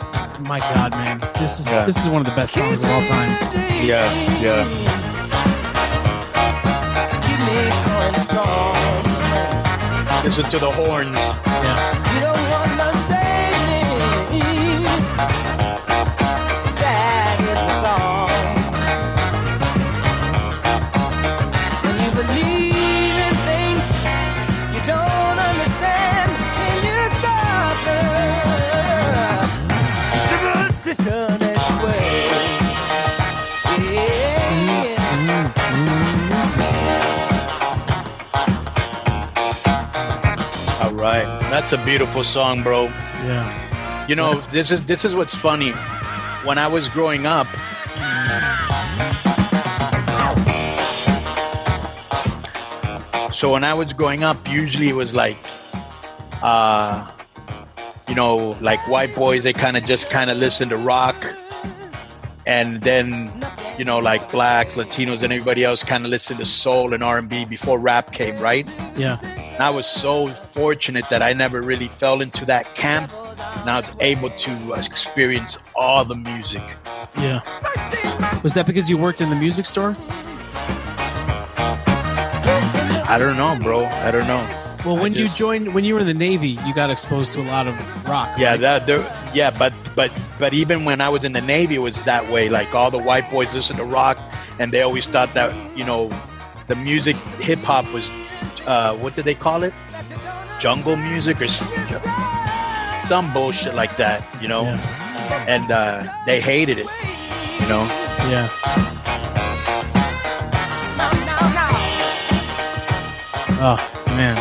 my 0.48 0.60
God, 0.60 0.92
man, 0.92 1.18
this 1.40 1.58
is 1.60 1.66
Yeah. 1.66 1.84
this 1.84 1.96
is 2.02 2.08
one 2.08 2.20
of 2.20 2.26
the 2.26 2.34
best 2.36 2.54
songs 2.54 2.82
of 2.82 2.88
all 2.90 3.02
time. 3.06 3.30
Yeah, 3.84 4.08
yeah. 4.40 4.64
Keep 7.26 7.40
me 7.48 7.58
going 7.86 8.14
strong. 8.26 10.24
Listen 10.24 10.48
to 10.50 10.58
the 10.58 10.70
horns. 10.70 11.18
That's 41.54 41.72
a 41.72 41.78
beautiful 41.84 42.24
song, 42.24 42.64
bro. 42.64 42.86
Yeah. 42.86 44.06
You 44.08 44.16
know, 44.16 44.30
that's- 44.34 44.46
this 44.46 44.72
is 44.72 44.82
this 44.82 45.04
is 45.04 45.14
what's 45.14 45.36
funny. 45.36 45.70
When 46.42 46.58
I 46.58 46.66
was 46.66 46.88
growing 46.88 47.26
up, 47.26 47.46
so 53.32 53.52
when 53.52 53.64
I 53.64 53.74
was 53.74 53.92
growing 53.92 54.22
up, 54.22 54.36
usually 54.48 54.88
it 54.88 54.94
was 54.94 55.14
like, 55.14 55.38
uh, 56.42 57.10
you 58.08 58.14
know, 58.14 58.56
like 58.60 58.86
white 58.88 59.14
boys. 59.14 59.42
They 59.44 59.52
kind 59.52 59.76
of 59.76 59.84
just 59.84 60.08
kind 60.10 60.30
of 60.30 60.36
listen 60.38 60.68
to 60.68 60.76
rock, 60.76 61.16
and 62.46 62.82
then, 62.82 63.32
you 63.78 63.84
know, 63.84 63.98
like 63.98 64.30
blacks, 64.30 64.74
Latinos, 64.74 65.22
and 65.22 65.32
everybody 65.32 65.64
else 65.64 65.82
kind 65.82 66.04
of 66.04 66.10
listen 66.10 66.36
to 66.38 66.46
soul 66.46 66.94
and 66.94 67.02
R 67.02 67.18
and 67.18 67.28
B 67.28 67.44
before 67.44 67.78
rap 67.80 68.12
came, 68.12 68.38
right? 68.38 68.66
Yeah. 68.96 69.18
And 69.54 69.62
I 69.62 69.70
was 69.70 69.86
so 69.86 70.28
fortunate 70.34 71.04
that 71.10 71.22
I 71.22 71.32
never 71.32 71.62
really 71.62 71.86
fell 71.86 72.20
into 72.20 72.44
that 72.46 72.74
camp. 72.74 73.12
And 73.14 73.70
I 73.70 73.78
was 73.78 73.92
able 74.00 74.30
to 74.30 74.72
experience 74.72 75.58
all 75.76 76.04
the 76.04 76.16
music. 76.16 76.62
Yeah. 77.16 77.40
Was 78.42 78.54
that 78.54 78.66
because 78.66 78.90
you 78.90 78.98
worked 78.98 79.20
in 79.20 79.30
the 79.30 79.36
music 79.36 79.66
store? 79.66 79.96
I 83.06 83.16
don't 83.18 83.36
know, 83.36 83.56
bro. 83.62 83.84
I 83.86 84.10
don't 84.10 84.26
know. 84.26 84.44
Well, 84.84 85.00
when 85.00 85.14
you 85.14 85.28
joined, 85.28 85.72
when 85.72 85.84
you 85.84 85.94
were 85.94 86.00
in 86.00 86.06
the 86.06 86.14
Navy, 86.14 86.58
you 86.66 86.74
got 86.74 86.90
exposed 86.90 87.32
to 87.34 87.40
a 87.40 87.46
lot 87.46 87.68
of 87.68 87.74
rock. 88.08 88.36
Yeah, 88.36 88.50
right? 88.50 88.60
that 88.60 88.86
there. 88.86 89.30
Yeah, 89.32 89.50
but 89.50 89.72
but 89.94 90.12
but 90.38 90.52
even 90.52 90.84
when 90.84 91.00
I 91.00 91.08
was 91.08 91.24
in 91.24 91.32
the 91.32 91.40
Navy, 91.40 91.76
it 91.76 91.78
was 91.78 92.02
that 92.02 92.28
way. 92.30 92.48
Like 92.50 92.74
all 92.74 92.90
the 92.90 92.98
white 92.98 93.30
boys 93.30 93.54
listened 93.54 93.78
to 93.78 93.84
rock, 93.84 94.18
and 94.58 94.72
they 94.72 94.82
always 94.82 95.06
thought 95.06 95.32
that 95.34 95.54
you 95.78 95.84
know, 95.84 96.10
the 96.68 96.76
music, 96.76 97.16
hip 97.40 97.60
hop 97.60 97.90
was, 97.92 98.10
uh, 98.66 98.96
what 98.96 99.16
did 99.16 99.24
they 99.24 99.34
call 99.34 99.62
it? 99.62 99.74
jungle 100.64 100.96
music 100.96 101.40
or 101.42 101.48
some 101.48 103.30
bullshit 103.34 103.74
like 103.74 103.96
that, 103.98 104.24
you 104.40 104.48
know. 104.48 104.62
Yeah. 104.62 105.44
And 105.46 105.70
uh, 105.70 106.04
they 106.26 106.40
hated 106.40 106.78
it, 106.78 106.86
you 107.60 107.68
know. 107.68 107.84
Yeah. 108.30 108.48
Oh 113.60 113.76
man. 114.16 114.36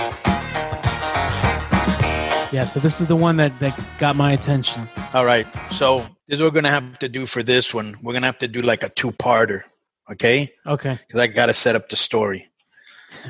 Yeah, 2.53 2.65
so 2.65 2.79
this 2.79 3.01
is 3.01 3.07
the 3.07 3.15
one 3.15 3.37
that 3.37 3.59
that 3.59 3.77
got 3.97 4.15
my 4.15 4.31
attention. 4.31 4.87
All 5.13 5.25
right. 5.25 5.47
So 5.71 6.05
this 6.27 6.37
is 6.37 6.41
what 6.41 6.53
we're 6.53 6.61
gonna 6.61 6.69
have 6.69 6.99
to 6.99 7.09
do 7.09 7.25
for 7.25 7.43
this 7.43 7.73
one. 7.73 7.95
We're 8.01 8.13
gonna 8.13 8.27
have 8.27 8.39
to 8.39 8.47
do 8.47 8.61
like 8.61 8.83
a 8.83 8.89
two-parter, 8.89 9.63
okay? 10.11 10.53
Okay. 10.65 10.99
Because 11.07 11.21
I 11.21 11.27
gotta 11.27 11.53
set 11.53 11.75
up 11.75 11.89
the 11.89 11.95
story. 11.95 12.49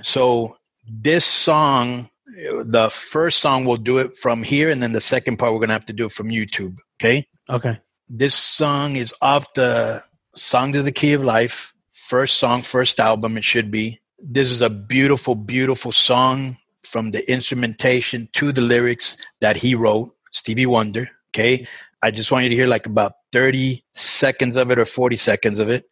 So 0.02 0.56
this 0.86 1.26
song, 1.26 2.10
the 2.26 2.90
first 2.92 3.40
song 3.40 3.66
we'll 3.66 3.78
do 3.78 4.00
it 4.00 4.18
from 4.18 4.44
here, 4.44 4.70
and 4.70 4.82
then 4.82 4.94
the 4.94 5.02
second 5.02 5.38
part 5.38 5.54
we're 5.54 5.60
gonna 5.60 5.74
have 5.74 5.86
to 5.88 5.94
do 5.94 6.06
it 6.06 6.12
from 6.12 6.30
YouTube. 6.30 6.78
Okay. 7.00 7.28
Okay. 7.50 7.80
This 8.10 8.36
song 8.36 8.96
is 8.96 9.14
off 9.22 9.54
the 9.54 10.04
Song 10.36 10.74
to 10.74 10.82
the 10.82 10.92
Key 10.92 11.14
of 11.14 11.24
Life, 11.24 11.74
first 11.92 12.38
song, 12.38 12.62
first 12.62 13.00
album. 13.00 13.38
It 13.38 13.44
should 13.44 13.70
be. 13.72 14.00
This 14.20 14.52
is 14.52 14.62
a 14.62 14.70
beautiful, 14.70 15.36
beautiful 15.36 15.92
song 15.92 16.58
from 16.84 17.12
the 17.12 17.30
instrumentation 17.32 18.30
to 18.34 18.52
the 18.52 18.62
lyrics 18.62 19.18
that 19.42 19.58
he 19.58 19.76
wrote, 19.76 20.16
Stevie 20.32 20.66
Wonder. 20.66 21.10
Okay. 21.32 21.68
I 22.04 22.12
just 22.12 22.32
want 22.32 22.44
you 22.44 22.50
to 22.50 22.56
hear 22.56 22.68
like 22.68 22.86
about 22.86 23.14
30 23.32 23.82
seconds 23.96 24.58
of 24.58 24.70
it 24.72 24.78
or 24.78 24.84
40 24.86 25.16
seconds 25.16 25.58
of 25.58 25.70
it. 25.70 25.86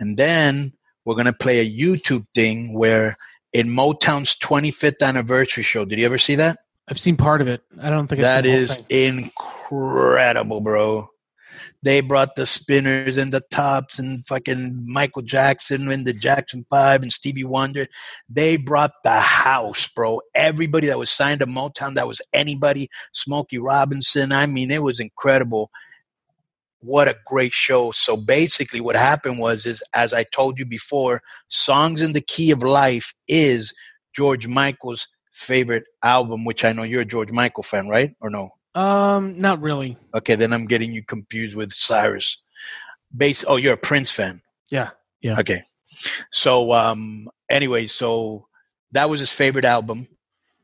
And 0.00 0.16
then 0.16 0.72
we're 1.04 1.14
going 1.14 1.26
to 1.26 1.32
play 1.34 1.60
a 1.60 1.70
YouTube 1.70 2.24
thing 2.34 2.72
where 2.72 3.18
in 3.52 3.68
Motown's 3.68 4.34
25th 4.36 5.02
anniversary 5.02 5.62
show, 5.62 5.84
did 5.84 5.98
you 5.98 6.06
ever 6.06 6.16
see 6.16 6.36
that? 6.36 6.56
I've 6.88 6.98
seen 6.98 7.18
part 7.18 7.42
of 7.42 7.48
it. 7.48 7.62
I 7.82 7.90
don't 7.90 8.06
think 8.06 8.24
I've 8.24 8.44
That 8.44 8.44
seen 8.44 8.52
the 8.52 8.66
whole 8.66 8.76
thing. 8.86 9.30
incredible, 9.68 10.60
bro. 10.62 11.10
They 11.82 12.00
brought 12.00 12.34
the 12.34 12.46
spinners 12.46 13.16
and 13.16 13.32
the 13.32 13.42
tops 13.50 13.98
and 13.98 14.26
fucking 14.26 14.84
Michael 14.86 15.22
Jackson 15.22 15.90
and 15.90 16.06
the 16.06 16.12
Jackson 16.12 16.66
Five 16.68 17.02
and 17.02 17.12
Stevie 17.12 17.44
Wonder. 17.44 17.86
They 18.28 18.56
brought 18.56 18.92
the 19.04 19.20
house, 19.20 19.88
bro. 19.88 20.20
Everybody 20.34 20.88
that 20.88 20.98
was 20.98 21.10
signed 21.10 21.40
to 21.40 21.46
Motown, 21.46 21.94
that 21.94 22.08
was 22.08 22.22
anybody, 22.32 22.88
Smokey 23.12 23.58
Robinson. 23.58 24.32
I 24.32 24.46
mean, 24.46 24.70
it 24.70 24.82
was 24.82 25.00
incredible. 25.00 25.70
What 26.80 27.08
a 27.08 27.16
great 27.26 27.52
show. 27.52 27.90
So 27.90 28.16
basically 28.16 28.80
what 28.80 28.94
happened 28.96 29.38
was 29.38 29.66
is 29.66 29.82
as 29.94 30.12
I 30.14 30.22
told 30.24 30.58
you 30.58 30.66
before, 30.66 31.22
Songs 31.48 32.02
in 32.02 32.12
the 32.12 32.20
Key 32.20 32.50
of 32.50 32.62
Life 32.62 33.14
is 33.26 33.74
George 34.14 34.46
Michael's 34.46 35.08
favorite 35.32 35.84
album, 36.02 36.44
which 36.44 36.64
I 36.64 36.72
know 36.72 36.82
you're 36.82 37.02
a 37.02 37.04
George 37.04 37.30
Michael 37.30 37.62
fan, 37.62 37.88
right? 37.88 38.12
Or 38.20 38.30
no? 38.30 38.50
Um, 38.78 39.36
not 39.38 39.60
really. 39.60 39.98
Okay, 40.14 40.36
then 40.36 40.52
I'm 40.52 40.66
getting 40.66 40.92
you 40.92 41.02
confused 41.02 41.56
with 41.56 41.72
Cyrus. 41.72 42.40
Base. 43.16 43.44
Oh, 43.48 43.56
you're 43.56 43.74
a 43.74 43.78
Prince 43.78 44.12
fan. 44.12 44.40
Yeah. 44.70 44.90
Yeah. 45.20 45.40
Okay. 45.40 45.62
So, 46.30 46.72
um, 46.72 47.28
anyway, 47.50 47.88
so 47.88 48.46
that 48.92 49.10
was 49.10 49.18
his 49.18 49.32
favorite 49.32 49.64
album, 49.64 50.06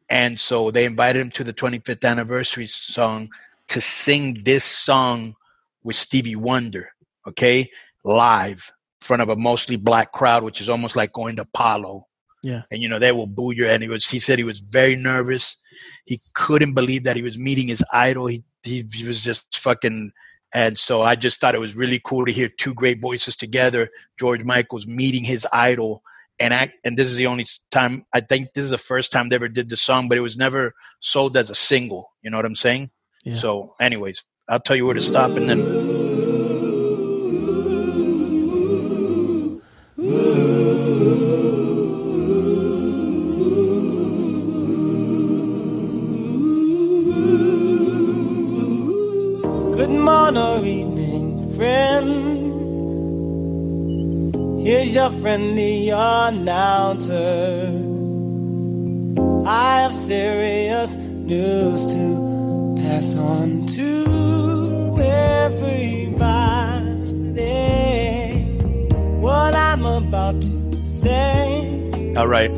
and 0.09 0.39
so 0.39 0.71
they 0.71 0.85
invited 0.85 1.21
him 1.21 1.31
to 1.33 1.43
the 1.43 1.53
25th 1.53 2.09
anniversary 2.09 2.69
song 2.69 3.31
to 3.69 3.81
sing 3.81 4.43
this 4.45 4.65
song 4.65 5.35
with 5.83 5.97
Stevie 5.97 6.37
Wonder. 6.37 6.91
Okay, 7.27 7.69
live 8.05 8.71
in 9.01 9.07
front 9.07 9.23
of 9.23 9.29
a 9.29 9.37
mostly 9.37 9.77
black 9.77 10.12
crowd, 10.12 10.45
which 10.45 10.61
is 10.61 10.69
almost 10.69 10.95
like 10.95 11.12
going 11.12 11.35
to 11.37 11.43
Apollo. 11.43 12.07
Yeah. 12.45 12.62
And 12.70 12.82
you 12.82 12.88
know 12.88 12.99
they 12.99 13.12
will 13.12 13.26
boo 13.26 13.53
you. 13.53 13.66
And 13.66 13.82
he 13.82 13.88
was. 13.88 14.09
He 14.09 14.18
said 14.18 14.38
he 14.38 14.45
was 14.45 14.61
very 14.61 14.95
nervous. 14.95 15.57
He 16.05 16.20
couldn't 16.34 16.74
believe 16.74 17.05
that 17.05 17.16
he 17.16 17.22
was 17.22 17.38
meeting 17.38 17.68
his 17.68 17.82
idol. 17.92 18.26
He 18.26 18.45
he, 18.62 18.86
he 18.92 19.07
was 19.07 19.22
just 19.22 19.59
fucking. 19.59 20.12
And 20.53 20.78
so 20.78 21.03
I 21.03 21.16
just 21.16 21.40
thought 21.40 21.57
it 21.57 21.61
was 21.61 21.74
really 21.74 22.01
cool 22.05 22.24
to 22.26 22.32
hear 22.32 22.49
two 22.49 22.74
great 22.74 23.01
voices 23.01 23.36
together. 23.36 23.90
George 24.20 24.45
Michael's 24.45 24.86
meeting 24.86 25.24
his 25.24 25.49
idol, 25.53 26.03
and 26.38 26.55
I 26.55 26.70
and 26.84 26.97
this 26.97 27.11
is 27.11 27.16
the 27.16 27.26
only 27.26 27.47
time 27.72 28.05
I 28.12 28.20
think 28.20 28.53
this 28.55 28.64
is 28.64 28.70
the 28.70 28.78
first 28.78 29.11
time 29.11 29.30
they 29.30 29.36
ever 29.36 29.49
did 29.49 29.68
the 29.68 29.76
song, 29.76 30.09
but 30.09 30.18
it 30.18 30.20
was 30.20 30.36
never 30.36 30.74
sold 31.01 31.36
as 31.36 31.51
a 31.51 31.55
single. 31.57 32.12
You 32.22 32.30
know 32.30 32.36
what 32.36 32.47
I'm 32.47 32.55
saying? 32.55 32.90
Yeah. 33.24 33.36
So, 33.36 33.74
anyways, 33.80 34.22
I'll 34.49 34.61
tell 34.61 34.76
you 34.76 34.84
where 34.84 34.95
to 34.95 35.03
stop, 35.03 35.30
and 35.30 35.49
then. 35.49 36.04
Friends. 51.57 52.93
Here's 54.65 54.95
your 54.95 55.11
friendly 55.11 55.91
announcer. 55.91 57.71
I 59.47 59.81
have 59.83 59.95
serious 59.95 60.97
news 60.97 61.87
to 61.93 62.75
pass 62.79 63.15
on 63.17 63.67
to 63.67 64.97
everybody. 65.01 66.15
What 69.21 69.55
I'm 69.55 69.85
about 69.85 70.41
to 70.41 70.75
say. 70.75 72.15
All 72.17 72.29
right. 72.29 72.51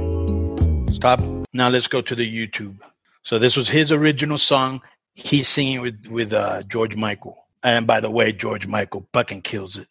Stop. 0.92 1.20
Now 1.52 1.68
let's 1.68 1.86
go 1.86 2.00
to 2.02 2.14
the 2.14 2.26
YouTube. 2.26 2.78
So 3.22 3.38
this 3.38 3.56
was 3.56 3.68
his 3.68 3.90
original 3.90 4.38
song. 4.38 4.82
He's 5.14 5.48
singing 5.48 5.80
with 5.80 6.06
with 6.08 6.32
uh, 6.32 6.62
George 6.64 6.96
Michael. 6.96 7.45
And 7.66 7.84
by 7.84 7.98
the 7.98 8.10
way, 8.12 8.30
George 8.30 8.68
Michael 8.68 9.08
fucking 9.12 9.42
kills 9.42 9.76
it. 9.76 9.88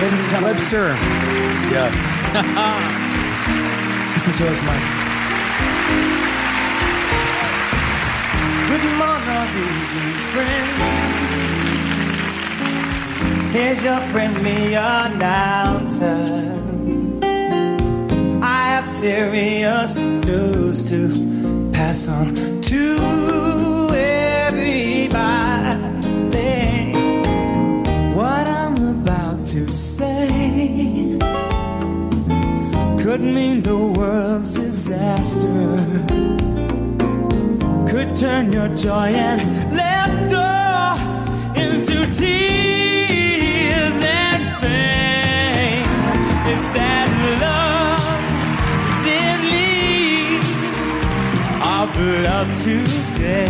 Ladies 0.00 0.18
and 0.18 0.30
gentlemen, 0.30 0.56
Webster. 0.56 0.96
Yeah. 1.68 1.92
Mr. 4.16 4.32
George 4.34 4.62
Michael. 4.64 4.88
Good 8.70 8.84
morning, 8.96 9.52
evening, 9.60 10.16
friends. 10.32 10.78
Here's 13.52 13.84
your 13.84 14.00
friendly 14.10 14.72
announcer. 14.72 16.16
Serious 18.98 19.94
news 19.94 20.82
to 20.90 21.12
pass 21.72 22.08
on 22.08 22.34
to 22.62 22.98
everybody. 23.94 25.14
What 28.12 28.48
I'm 28.48 28.76
about 28.98 29.46
to 29.54 29.68
say 29.68 31.16
could 33.00 33.20
mean 33.20 33.62
the 33.62 33.76
world's 33.76 34.54
disaster 34.54 35.76
could 37.88 38.16
turn 38.16 38.52
your 38.52 38.68
joy 38.74 39.12
and 39.14 39.40
laughter 39.76 40.98
into 41.54 42.04
tears 42.12 44.02
and 44.02 44.42
pain. 44.60 45.86
It's 46.52 46.72
that 46.72 47.17
love 51.98 52.56
today. 52.56 53.46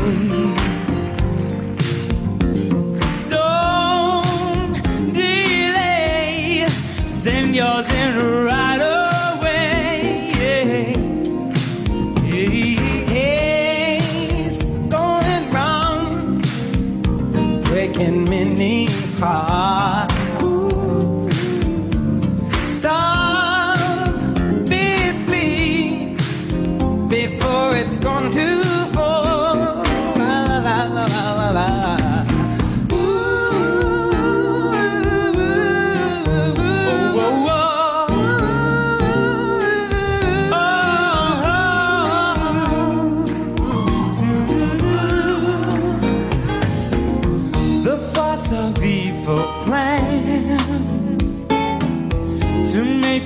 Don't 3.28 5.12
delay, 5.12 6.66
send 7.06 7.54
yours 7.54 7.92
in 7.92 8.44
right 8.46 8.67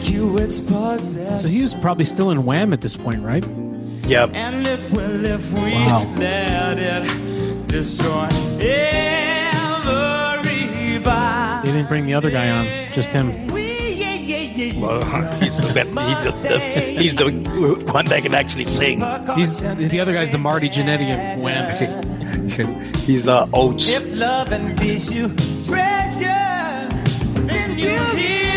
So 0.05 1.49
he 1.49 1.63
was 1.63 1.75
probably 1.75 2.05
still 2.05 2.31
in 2.31 2.45
Wham 2.45 2.73
at 2.73 2.81
this 2.81 2.97
point, 2.97 3.23
right? 3.23 3.47
Yep. 4.07 4.31
And 4.35 4.67
it 4.67 4.91
will 4.93 5.25
if 5.25 5.51
we 5.53 5.61
Wow. 5.73 6.07
let 6.17 6.79
it 6.79 7.67
destroy 7.69 8.29
everybody. 9.83 11.67
They 11.67 11.73
didn't 11.73 11.89
bring 11.89 12.07
the 12.07 12.15
other 12.15 12.31
guy 12.31 12.51
on, 12.51 12.93
just 12.93 13.13
him. 13.13 13.29
Well, 14.81 15.01
he's 15.41 15.57
the, 15.57 15.85
he's 15.85 16.25
the, 16.43 17.01
he's 17.01 17.15
the 17.15 17.31
one 17.93 18.05
that 18.07 18.23
can 18.23 18.35
actually 18.35 18.67
sing. 18.67 19.01
He's 19.37 19.61
the 19.61 20.01
other 20.01 20.13
guy's 20.13 20.31
the 20.31 20.39
Marty 20.39 20.69
Jannetty 20.69 21.37
of 21.37 21.43
Wham. 21.43 22.89
He's 23.03 23.27
uh, 23.27 23.49
Oates. 23.53 23.89
If 23.89 24.19
love 24.21 24.53
and 24.53 24.79
peace 24.79 25.11
you 25.11 25.29
treasure, 25.67 26.89
then 27.47 27.77
you 27.77 27.89
hear 28.17 28.52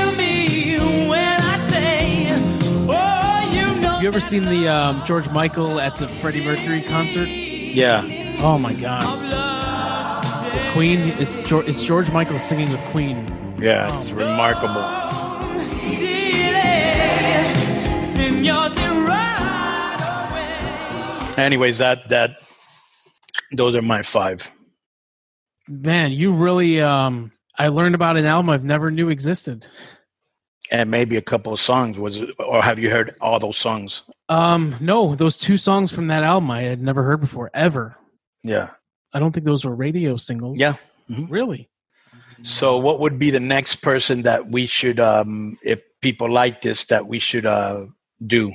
you 4.05 4.09
ever 4.09 4.21
seen 4.21 4.43
the 4.43 4.67
um, 4.67 5.03
George 5.03 5.27
Michael 5.31 5.79
at 5.79 5.97
the 5.97 6.07
Freddie 6.07 6.45
Mercury 6.45 6.83
concert? 6.83 7.27
Yeah. 7.27 8.03
Oh 8.39 8.59
my 8.59 8.71
God! 8.71 10.53
With 10.53 10.73
Queen, 10.73 10.99
it's 11.17 11.39
George, 11.39 11.67
it's 11.67 11.83
George 11.83 12.11
Michael 12.11 12.37
singing 12.37 12.69
with 12.69 12.81
Queen. 12.91 13.25
Yeah, 13.57 13.91
it's 13.95 14.11
remarkable. 14.11 14.83
Anyways, 21.39 21.79
that 21.79 22.07
that 22.09 22.37
those 23.53 23.75
are 23.75 23.81
my 23.81 24.03
five. 24.03 24.51
Man, 25.67 26.11
you 26.11 26.31
really 26.31 26.79
um, 26.79 27.31
I 27.57 27.69
learned 27.69 27.95
about 27.95 28.17
an 28.17 28.25
album 28.27 28.51
I've 28.51 28.63
never 28.63 28.91
knew 28.91 29.09
existed. 29.09 29.65
And 30.71 30.89
maybe 30.89 31.15
a 31.15 31.21
couple 31.21 31.53
of 31.53 31.59
songs. 31.59 31.99
Was 31.99 32.19
it, 32.19 32.31
or 32.39 32.61
have 32.63 32.79
you 32.79 32.89
heard 32.89 33.15
all 33.21 33.37
those 33.37 33.57
songs? 33.57 34.01
Um, 34.29 34.75
no, 34.79 35.13
those 35.13 35.37
two 35.37 35.57
songs 35.57 35.91
from 35.91 36.07
that 36.07 36.23
album 36.23 36.49
I 36.49 36.63
had 36.63 36.81
never 36.81 37.03
heard 37.03 37.21
before 37.21 37.51
ever. 37.53 37.95
Yeah. 38.43 38.69
I 39.13 39.19
don't 39.19 39.31
think 39.31 39.45
those 39.45 39.63
were 39.63 39.75
radio 39.75 40.17
singles. 40.17 40.59
Yeah. 40.59 40.75
Really? 41.29 41.69
So 42.43 42.77
what 42.77 42.99
would 42.99 43.17
be 43.19 43.29
the 43.29 43.39
next 43.39 43.77
person 43.77 44.23
that 44.23 44.49
we 44.51 44.65
should 44.65 44.99
um 44.99 45.57
if 45.63 45.81
people 46.01 46.29
like 46.29 46.61
this 46.61 46.85
that 46.85 47.07
we 47.07 47.19
should 47.19 47.45
uh 47.45 47.85
do? 48.25 48.51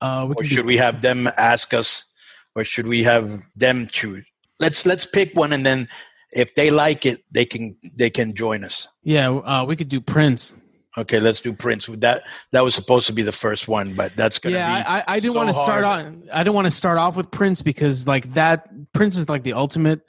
Uh, 0.00 0.26
we 0.28 0.34
or 0.34 0.44
should 0.44 0.62
do, 0.62 0.64
we 0.64 0.78
have 0.78 1.02
them 1.02 1.28
ask 1.36 1.74
us 1.74 2.10
or 2.54 2.64
should 2.64 2.86
we 2.86 3.02
have 3.02 3.42
them 3.54 3.86
choose? 3.86 4.24
Let's 4.60 4.86
let's 4.86 5.06
pick 5.06 5.36
one 5.36 5.52
and 5.52 5.64
then 5.64 5.88
if 6.32 6.54
they 6.54 6.70
like 6.70 7.06
it 7.06 7.22
they 7.30 7.44
can 7.44 7.76
they 7.94 8.10
can 8.10 8.34
join 8.34 8.64
us. 8.64 8.88
yeah, 9.02 9.28
uh, 9.30 9.64
we 9.64 9.76
could 9.76 9.88
do 9.88 10.00
Prince. 10.00 10.54
Okay, 10.98 11.20
let's 11.20 11.40
do 11.40 11.52
Prince. 11.52 11.86
That 11.86 12.24
that 12.52 12.64
was 12.64 12.74
supposed 12.74 13.06
to 13.06 13.12
be 13.12 13.22
the 13.22 13.32
first 13.32 13.68
one, 13.68 13.94
but 13.94 14.16
that's 14.16 14.38
gonna 14.38 14.56
Yeah, 14.56 14.82
be 14.82 14.88
I, 14.88 15.04
I 15.06 15.20
didn't 15.20 15.32
so 15.32 15.38
want 15.38 15.48
to 15.48 15.54
start 15.54 15.84
off. 15.84 16.06
I 16.32 16.38
didn't 16.42 16.54
want 16.54 16.66
to 16.66 16.70
start 16.72 16.98
off 16.98 17.16
with 17.16 17.30
Prince 17.30 17.62
because 17.62 18.06
like 18.06 18.34
that 18.34 18.68
Prince 18.92 19.16
is 19.16 19.28
like 19.28 19.44
the 19.44 19.52
ultimate. 19.52 20.00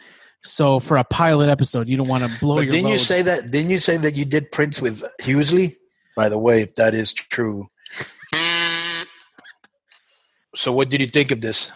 So 0.41 0.79
for 0.79 0.97
a 0.97 1.03
pilot 1.03 1.49
episode, 1.49 1.87
you 1.89 1.97
don't 1.97 2.07
want 2.07 2.23
to 2.23 2.29
blow 2.29 2.55
But 2.55 2.61
your 2.61 2.71
didn't 2.71 2.87
you 2.87 2.97
say 2.97 3.21
that? 3.21 3.51
Didn't 3.51 3.69
you 3.69 3.77
say 3.77 3.97
that 3.97 4.15
you 4.15 4.25
did 4.25 4.51
Prince 4.51 4.81
with 4.81 5.03
Hughley? 5.21 5.73
By 6.15 6.29
the 6.29 6.37
way, 6.39 6.61
if 6.63 6.75
that 6.75 6.95
is 6.95 7.13
true. 7.13 7.69
So, 10.55 10.71
what 10.71 10.89
did 10.89 11.01
you 11.01 11.07
think 11.07 11.31
of 11.31 11.41
this? 11.41 11.71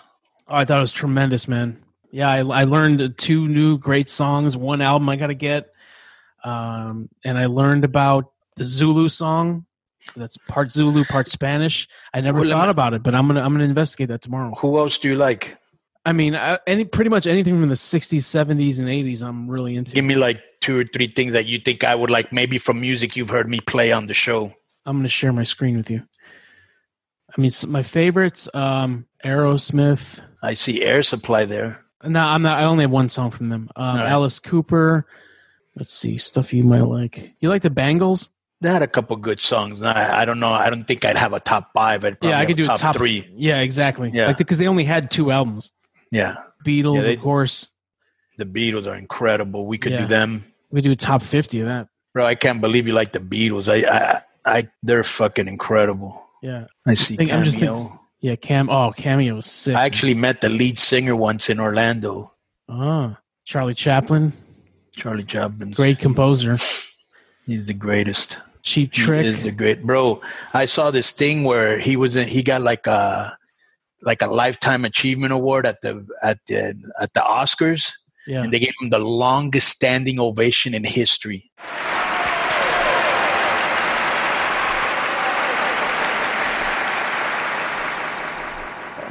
Oh, 0.47 0.55
I 0.55 0.65
thought 0.65 0.77
it 0.79 0.81
was 0.81 0.91
tremendous, 0.91 1.47
man. 1.47 1.83
Yeah, 2.11 2.29
I, 2.29 2.39
I 2.39 2.63
learned 2.65 3.17
two 3.17 3.47
new 3.47 3.77
great 3.77 4.09
songs, 4.09 4.57
one 4.57 4.81
album 4.81 5.07
I 5.09 5.15
got 5.15 5.27
to 5.27 5.33
get, 5.35 5.69
um, 6.43 7.09
and 7.23 7.37
I 7.37 7.45
learned 7.47 7.85
about 7.85 8.32
the 8.55 8.65
Zulu 8.65 9.07
song. 9.09 9.65
That's 10.17 10.35
part 10.49 10.71
Zulu, 10.71 11.05
part 11.05 11.27
Spanish. 11.29 11.87
I 12.13 12.19
never 12.21 12.41
Well, 12.41 12.49
thought 12.49 12.67
me- 12.67 12.71
about 12.71 12.93
it, 12.93 13.03
but 13.03 13.15
I'm 13.15 13.27
gonna 13.27 13.41
I'm 13.41 13.53
gonna 13.53 13.63
investigate 13.63 14.09
that 14.09 14.21
tomorrow. 14.21 14.53
Who 14.59 14.77
else 14.77 14.97
do 14.97 15.07
you 15.09 15.15
like? 15.15 15.55
I 16.05 16.11
mean, 16.11 16.35
I, 16.35 16.59
any 16.67 16.83
pretty 16.83 17.09
much 17.09 17.25
anything 17.27 17.57
from 17.59 17.69
the 17.69 17.75
'60s, 17.75 18.19
'70s, 18.19 18.79
and 18.79 18.89
'80s, 18.89 19.23
I'm 19.23 19.49
really 19.49 19.77
into. 19.77 19.93
Give 19.95 20.03
me 20.03 20.15
like 20.15 20.41
two 20.59 20.77
or 20.79 20.83
three 20.83 21.07
things 21.07 21.31
that 21.33 21.45
you 21.45 21.57
think 21.59 21.85
I 21.85 21.95
would 21.95 22.09
like, 22.09 22.33
maybe 22.33 22.57
from 22.57 22.81
music 22.81 23.15
you've 23.15 23.29
heard 23.29 23.49
me 23.49 23.61
play 23.61 23.93
on 23.93 24.07
the 24.07 24.13
show. 24.13 24.51
I'm 24.85 24.97
gonna 24.97 25.07
share 25.07 25.31
my 25.31 25.43
screen 25.43 25.77
with 25.77 25.89
you. 25.89 26.03
I 27.37 27.39
mean, 27.41 27.51
my 27.69 27.83
favorites: 27.83 28.49
um, 28.53 29.05
Aerosmith. 29.23 30.19
I 30.41 30.53
see 30.55 30.83
Air 30.83 31.03
Supply 31.03 31.45
there. 31.45 31.85
No, 32.03 32.19
I'm 32.19 32.41
not. 32.41 32.57
I 32.59 32.65
only 32.65 32.83
have 32.83 32.91
one 32.91 33.07
song 33.07 33.31
from 33.31 33.47
them. 33.47 33.69
Um, 33.77 33.85
Alright. 33.95 34.09
Alice 34.09 34.39
Cooper. 34.39 35.07
Let's 35.77 35.93
see 35.93 36.17
stuff 36.17 36.53
you 36.53 36.63
might 36.63 36.81
like. 36.81 37.33
You 37.39 37.47
like 37.47 37.61
the 37.61 37.69
Bangles? 37.69 38.29
They 38.63 38.69
had 38.69 38.81
a 38.81 38.87
couple 38.87 39.15
good 39.17 39.39
songs. 39.41 39.81
I, 39.83 40.21
I 40.21 40.25
don't 40.25 40.39
know. 40.39 40.49
I 40.51 40.69
don't 40.69 40.85
think 40.85 41.03
I'd 41.05 41.17
have 41.17 41.33
a 41.33 41.39
top 41.39 41.71
five. 41.73 42.03
I'd 42.05 42.19
probably 42.19 42.29
yeah, 42.29 42.39
I 42.39 42.45
could 42.45 42.57
do 42.57 42.63
top, 42.63 42.77
a 42.77 42.79
top 42.79 42.95
three. 42.95 43.27
Yeah, 43.33 43.59
exactly. 43.59 44.09
Yeah. 44.13 44.27
like 44.27 44.37
because 44.37 44.57
they 44.57 44.67
only 44.67 44.85
had 44.85 45.11
two 45.11 45.31
albums. 45.31 45.71
Yeah, 46.11 46.35
Beatles, 46.65 46.95
Yeah, 46.95 47.01
they- 47.01 47.15
of 47.15 47.21
course. 47.21 47.71
the 48.37 48.45
Beatles 48.45 48.87
are 48.87 48.95
incredible. 48.95 49.67
We 49.67 49.77
could 49.77 49.91
Yeah. 49.91 50.01
do 50.01 50.07
them, 50.07 50.43
We 50.71 50.81
do 50.81 50.91
a 50.91 50.95
top 50.95 51.21
fifty 51.21 51.59
of 51.59 51.67
that. 51.67 51.87
bro. 52.13 52.25
I 52.25 52.35
can't 52.35 52.61
believe 52.61 52.87
you 52.87 52.93
like 52.93 53.11
the 53.11 53.19
Beatles. 53.19 53.67
I, 53.67 53.83
I, 53.91 54.21
I 54.59 54.69
they're 54.81 55.03
fucking 55.03 55.47
incredible. 55.47 56.19
Yeah, 56.41 56.65
I 56.87 56.95
see 56.95 57.15
think- 57.17 57.31
I'm 57.33 57.43
just 57.43 57.57
cameo. 57.59 57.75
thinking- 57.79 57.99
yeah. 58.21 58.35
Cam. 58.37 58.69
Oh, 58.69 58.93
cameo 58.95 59.35
was 59.35 59.45
sick. 59.47 59.75
I 59.75 59.83
actually 59.85 60.13
met 60.15 60.39
the 60.41 60.47
lead 60.49 60.79
singer 60.79 61.15
once 61.17 61.49
in 61.49 61.59
Orlando. 61.59 62.31
oh, 62.69 63.17
Charlie 63.43 63.73
Chaplin, 63.75 64.31
Charlie 64.95 65.25
Chaplin. 65.25 65.71
great 65.71 65.99
composer. 65.99 66.55
He's 67.45 67.65
the 67.65 67.73
greatest. 67.73 68.37
Cheap 68.63 68.95
He 68.95 69.01
Trick. 69.01 69.25
is 69.25 69.43
the 69.43 69.51
great 69.51 69.83
bro. 69.83 70.21
I 70.53 70.65
saw 70.65 70.89
this 70.89 71.11
thing 71.11 71.43
where 71.43 71.77
he 71.79 71.95
was 71.95 72.15
in. 72.15 72.27
He 72.27 72.43
got 72.43 72.61
like 72.61 72.87
a 72.87 73.37
like 74.01 74.21
a 74.21 74.27
lifetime 74.27 74.85
achievement 74.85 75.33
award 75.33 75.65
at 75.65 75.81
the 75.81 76.05
at 76.23 76.39
the 76.47 76.73
at 77.01 77.13
the 77.13 77.19
Oscars, 77.19 77.91
yeah. 78.25 78.41
and 78.41 78.53
they 78.53 78.59
gave 78.59 78.73
him 78.81 78.89
the 78.89 78.99
longest 78.99 79.69
standing 79.69 80.19
ovation 80.19 80.73
in 80.73 80.83
history. 80.83 81.51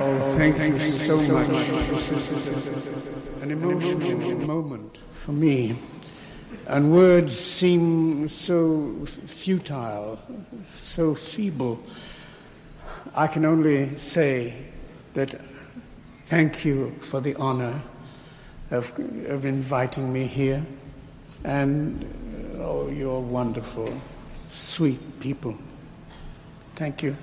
Oh, 0.04 0.18
thank 0.36 0.56
you 0.58 0.78
so 0.78 1.16
much. 1.32 1.46
This 1.46 2.10
is 2.10 3.42
an 3.42 3.50
emotional 3.50 4.38
moment 4.46 4.96
for 4.96 5.32
me. 5.32 5.76
And 6.68 6.92
words 6.92 7.36
seem 7.38 8.28
so 8.28 9.04
futile, 9.06 10.18
so 10.74 11.14
feeble. 11.14 11.82
I 13.14 13.26
can 13.26 13.44
only 13.44 13.98
say 13.98 14.66
that 15.14 15.30
thank 16.24 16.64
you 16.64 16.92
for 17.00 17.20
the 17.20 17.34
honor 17.34 17.82
of, 18.70 18.98
of 19.26 19.44
inviting 19.44 20.12
me 20.12 20.26
here. 20.26 20.64
And 21.44 22.06
oh, 22.58 22.88
you're 22.88 23.20
wonderful, 23.20 23.92
sweet 24.46 25.20
people. 25.20 25.56
Thank 26.76 27.02
you. 27.02 27.16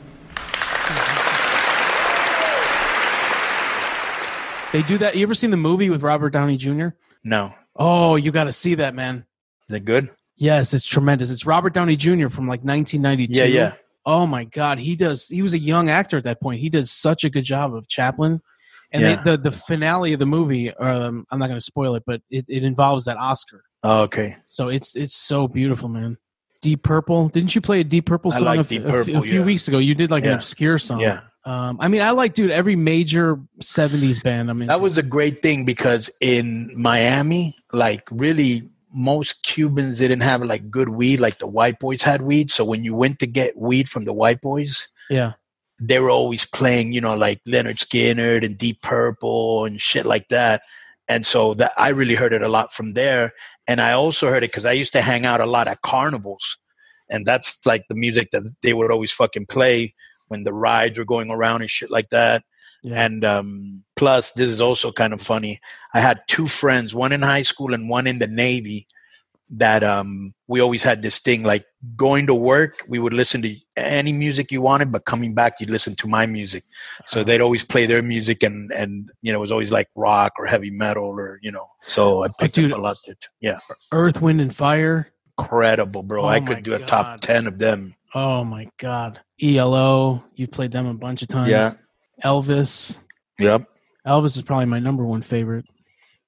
They 4.72 4.84
do 4.84 5.00
that. 5.00 5.16
You 5.16 5.24
ever 5.24 5.34
seen 5.34 5.50
the 5.50 5.58
movie 5.58 5.90
with 5.90 6.04
Robert 6.04 6.30
Downey 6.30 6.58
Jr.? 6.58 6.90
No, 7.24 7.54
Oh, 7.80 8.18
you 8.18 8.32
got 8.32 8.44
to 8.44 8.52
see 8.52 8.76
that, 8.76 8.94
man. 8.94 9.26
Is 9.70 9.76
it 9.76 9.86
good? 9.86 10.10
Yes, 10.38 10.74
it's 10.74 10.86
tremendous. 10.86 11.30
It's 11.30 11.46
Robert 11.46 11.74
Downey 11.74 11.96
Jr. 11.96 12.30
from 12.30 12.48
like 12.48 12.64
1992. 12.64 13.34
Yeah, 13.34 13.44
yeah. 13.46 13.74
Oh 14.06 14.26
my 14.26 14.46
God, 14.46 14.80
he 14.80 14.96
does. 14.96 15.28
He 15.28 15.42
was 15.42 15.54
a 15.54 15.60
young 15.60 15.90
actor 15.90 16.18
at 16.18 16.24
that 16.24 16.42
point. 16.42 16.62
He 16.62 16.70
does 16.70 16.90
such 16.92 17.24
a 17.24 17.30
good 17.30 17.44
job 17.44 17.76
of 17.76 17.88
Chaplin. 17.88 18.42
And 18.92 19.02
Yeah. 19.04 19.16
they, 19.22 19.32
the 19.32 19.38
the 19.38 19.52
finale 19.52 20.14
of 20.14 20.20
the 20.20 20.26
movie, 20.26 20.74
um, 20.74 21.26
I'm 21.30 21.38
not 21.40 21.48
going 21.48 21.60
to 21.60 21.64
spoil 21.66 21.96
it, 21.96 22.04
but 22.08 22.22
it, 22.32 22.46
it 22.48 22.64
involves 22.64 23.06
that 23.06 23.18
Oscar. 23.18 23.64
Oh, 23.84 24.02
okay. 24.04 24.38
So 24.46 24.70
it's 24.70 24.96
it's 24.96 25.16
so 25.16 25.48
beautiful, 25.48 25.90
man. 25.90 26.18
Deep 26.62 26.84
Purple. 26.84 27.30
Didn't 27.30 27.54
you 27.54 27.62
play 27.62 27.82
a 27.82 27.84
Deep 27.84 28.06
Purple 28.08 28.32
song 28.32 28.46
like 28.46 28.60
a, 28.62 28.64
Deep 28.64 28.84
a 28.84 28.88
f- 28.88 28.94
a 28.94 28.98
Purple, 29.06 29.22
few 29.22 29.40
yeah. 29.40 29.46
weeks 29.46 29.68
ago? 29.68 29.78
You 29.78 29.94
did 29.94 30.10
like 30.10 30.24
an 30.26 30.34
obscure 30.34 30.80
song. 30.80 31.02
Yeah. 31.02 31.22
Um, 31.46 31.78
I 31.80 31.88
mean, 31.88 32.02
I 32.02 32.12
like, 32.12 32.34
dude, 32.34 32.52
every 32.52 32.76
major 32.76 33.38
'70s 33.62 34.22
band. 34.24 34.50
I 34.50 34.54
mean, 34.54 34.68
That 34.68 34.82
was 34.82 34.98
a 34.98 35.04
great 35.04 35.42
thing 35.42 35.66
because 35.66 36.10
in 36.20 36.72
Miami, 36.76 37.54
like 37.72 38.08
really 38.12 38.70
most 38.92 39.44
Cubans 39.44 40.00
didn't 40.00 40.22
have 40.22 40.44
like 40.44 40.70
good 40.70 40.90
weed, 40.90 41.20
like 41.20 41.38
the 41.38 41.48
white 41.48 41.80
boys 41.80 42.02
had 42.02 42.22
weed. 42.22 42.52
So 42.52 42.66
when 42.66 42.84
you 42.84 42.96
went 42.96 43.20
to 43.20 43.28
get 43.28 43.58
weed 43.58 43.90
from 43.90 44.06
the 44.06 44.14
white 44.14 44.42
boys, 44.42 44.88
yeah, 45.10 45.34
they 45.80 46.00
were 46.00 46.10
always 46.10 46.46
playing, 46.46 46.92
you 46.92 47.02
know, 47.02 47.16
like 47.16 47.42
Lynyrd 47.48 47.78
Skynyrd 47.78 48.46
and 48.46 48.58
Deep 48.58 48.82
Purple 48.82 49.66
and 49.66 49.82
shit 49.82 50.06
like 50.06 50.28
that. 50.30 50.62
And 51.08 51.26
so 51.26 51.54
that 51.56 51.72
I 51.78 51.90
really 51.90 52.16
heard 52.16 52.34
it 52.34 52.42
a 52.42 52.48
lot 52.48 52.72
from 52.74 52.94
there. 52.94 53.34
And 53.68 53.82
I 53.82 53.94
also 53.94 54.30
heard 54.30 54.44
it 54.44 54.52
because 54.52 54.66
I 54.66 54.74
used 54.74 54.92
to 54.94 55.02
hang 55.02 55.26
out 55.26 55.42
a 55.42 55.46
lot 55.46 55.68
at 55.68 55.82
carnivals. 55.82 56.58
And 57.10 57.26
that's 57.26 57.58
like 57.66 57.86
the 57.88 57.96
music 57.96 58.30
that 58.32 58.44
they 58.62 58.74
would 58.74 58.92
always 58.92 59.12
fucking 59.12 59.48
play 59.48 59.96
when 60.28 60.44
the 60.44 60.54
rides 60.54 60.98
were 60.98 61.06
going 61.06 61.32
around 61.32 61.62
and 61.62 61.70
shit 61.70 61.90
like 61.90 62.10
that. 62.10 62.44
Yeah. 62.84 63.06
And 63.06 63.26
um, 63.26 63.84
plus, 63.96 64.32
this 64.34 64.50
is 64.50 64.62
also 64.62 64.92
kind 64.92 65.14
of 65.14 65.22
funny. 65.22 65.60
I 65.94 66.00
had 66.00 66.22
two 66.28 66.48
friends, 66.48 66.94
one 66.94 67.12
in 67.12 67.22
high 67.22 67.44
school 67.44 67.74
and 67.74 67.90
one 67.90 68.08
in 68.08 68.20
the 68.20 68.28
Navy, 68.28 68.88
that 69.52 69.84
um, 69.84 70.34
we 70.48 70.60
always 70.60 70.84
had 70.84 71.02
this 71.02 71.20
thing 71.20 71.44
like 71.44 71.66
going 71.96 72.28
to 72.28 72.36
work, 72.36 72.84
we 72.88 73.00
would 73.00 73.14
listen 73.14 73.42
to 73.42 73.56
any 73.78 74.12
music 74.12 74.52
you 74.52 74.62
wanted, 74.62 74.92
but 74.92 75.06
coming 75.06 75.34
back, 75.34 75.56
you'd 75.60 75.70
listen 75.70 75.96
to 75.96 76.08
my 76.08 76.26
music. 76.26 76.64
So 77.08 77.24
they'd 77.24 77.42
always 77.42 77.66
play 77.66 77.86
their 77.86 78.02
music, 78.04 78.44
and 78.44 78.72
and 78.72 79.10
you 79.22 79.32
know 79.32 79.40
it 79.40 79.42
was 79.42 79.52
always 79.52 79.72
like 79.72 79.88
rock 79.96 80.34
or 80.38 80.46
heavy 80.46 80.70
metal 80.70 81.06
or 81.06 81.40
you 81.42 81.52
know. 81.52 81.66
So 81.82 82.24
I 82.24 82.28
picked 82.40 82.56
dude. 82.56 82.72
up 82.72 82.80
a 82.80 82.82
lot. 82.82 82.98
Too. 83.06 83.14
Yeah, 83.42 83.60
Earth, 83.92 84.22
Wind, 84.22 84.42
and 84.42 84.56
Fire. 84.56 85.12
incredible, 85.38 86.04
bro. 86.04 86.24
Oh 86.24 86.28
I 86.28 86.42
could 86.42 86.64
do 86.64 86.76
a 86.76 86.80
top 86.80 87.22
ten 87.22 87.48
of 87.48 87.58
them. 87.58 87.96
Oh 88.14 88.44
my 88.44 88.68
God. 88.78 89.20
ELO. 89.42 90.24
You 90.36 90.48
played 90.48 90.72
them 90.72 90.88
a 90.88 90.94
bunch 90.94 91.22
of 91.22 91.28
times. 91.28 91.50
Yeah. 91.50 91.74
Elvis. 92.24 93.00
Yep. 93.40 93.64
Elvis 94.06 94.36
is 94.36 94.42
probably 94.42 94.66
my 94.66 94.80
number 94.80 95.06
one 95.06 95.22
favorite. 95.22 95.66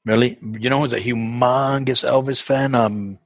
Really? 0.06 0.38
You 0.42 0.70
know 0.70 0.82
who's 0.82 0.94
a 0.94 1.00
humongous 1.00 2.08
Elvis 2.08 2.42
fan? 2.42 2.76
Um, 2.76 3.20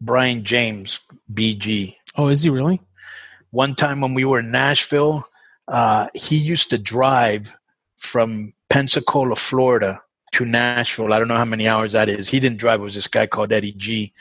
Brian 0.00 0.44
James, 0.44 0.98
BG. 1.32 1.94
Oh, 2.16 2.28
is 2.28 2.42
he 2.42 2.50
really? 2.50 2.80
One 3.50 3.74
time 3.74 4.00
when 4.00 4.14
we 4.14 4.24
were 4.24 4.40
in 4.40 4.50
Nashville, 4.50 5.26
uh, 5.68 6.08
he 6.14 6.36
used 6.36 6.70
to 6.70 6.78
drive 6.78 7.56
from 7.96 8.52
Pensacola, 8.68 9.36
Florida 9.36 10.02
to 10.32 10.44
Nashville. 10.44 11.12
I 11.12 11.18
don't 11.18 11.28
know 11.28 11.36
how 11.36 11.44
many 11.44 11.68
hours 11.68 11.92
that 11.92 12.08
is. 12.08 12.28
He 12.28 12.40
didn't 12.40 12.58
drive. 12.58 12.80
It 12.80 12.84
was 12.84 12.94
this 12.94 13.06
guy 13.06 13.26
called 13.26 13.52
Eddie 13.52 13.72
G. 13.72 14.12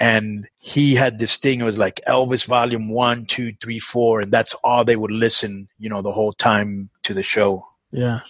And 0.00 0.48
he 0.58 0.94
had 0.94 1.18
this 1.18 1.36
thing. 1.38 1.60
It 1.60 1.64
was 1.64 1.78
like 1.78 2.00
Elvis 2.06 2.46
volume 2.46 2.88
one, 2.92 3.26
two, 3.26 3.52
three, 3.60 3.78
four. 3.80 4.20
And 4.20 4.30
that's 4.30 4.54
all 4.62 4.84
they 4.84 4.96
would 4.96 5.10
listen, 5.10 5.68
you 5.78 5.88
know, 5.90 6.02
the 6.02 6.12
whole 6.12 6.32
time 6.32 6.90
to 7.02 7.14
the 7.14 7.22
show. 7.24 7.64
Yeah. 7.90 8.20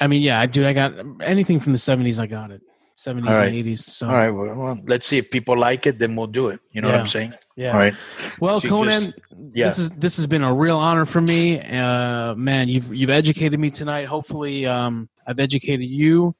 I 0.00 0.08
mean, 0.08 0.22
yeah, 0.22 0.44
dude, 0.46 0.66
I 0.66 0.72
got 0.72 0.92
anything 1.22 1.60
from 1.60 1.72
the 1.72 1.78
70s, 1.78 2.18
I 2.18 2.26
got 2.26 2.50
it. 2.50 2.60
70s 2.96 3.26
All 3.26 3.32
right. 3.38 3.52
and 3.52 3.56
80s. 3.66 3.78
So, 3.78 4.06
All 4.08 4.14
right. 4.14 4.30
Well, 4.30 4.54
well, 4.56 4.80
let's 4.86 5.06
see 5.06 5.18
if 5.18 5.30
people 5.30 5.56
like 5.56 5.86
it, 5.86 5.98
then 5.98 6.14
we'll 6.16 6.26
do 6.28 6.48
it. 6.48 6.60
You 6.72 6.80
know 6.80 6.88
what 6.90 7.00
I'm 7.00 7.08
saying? 7.08 7.32
yeah. 7.56 7.72
All 7.72 7.78
right. 7.78 7.94
Well, 8.40 8.60
So 8.60 8.68
Konnan, 8.68 9.06
just- 9.06 9.18
yeah. 9.52 9.64
this 9.66 9.78
is 9.78 9.90
this 9.90 10.16
has 10.16 10.26
been 10.26 10.42
a 10.44 10.52
real 10.54 10.76
honor 10.78 11.04
for 11.04 11.20
me. 11.20 11.60
Uh, 11.60 12.34
man, 12.36 12.68
you've 12.68 12.94
you've 12.94 13.10
educated 13.10 13.58
me 13.58 13.70
tonight. 13.70 14.04
Hopefully, 14.04 14.66
um, 14.66 15.08
I've 15.26 15.40
educated 15.40 15.88
you. 15.88 16.36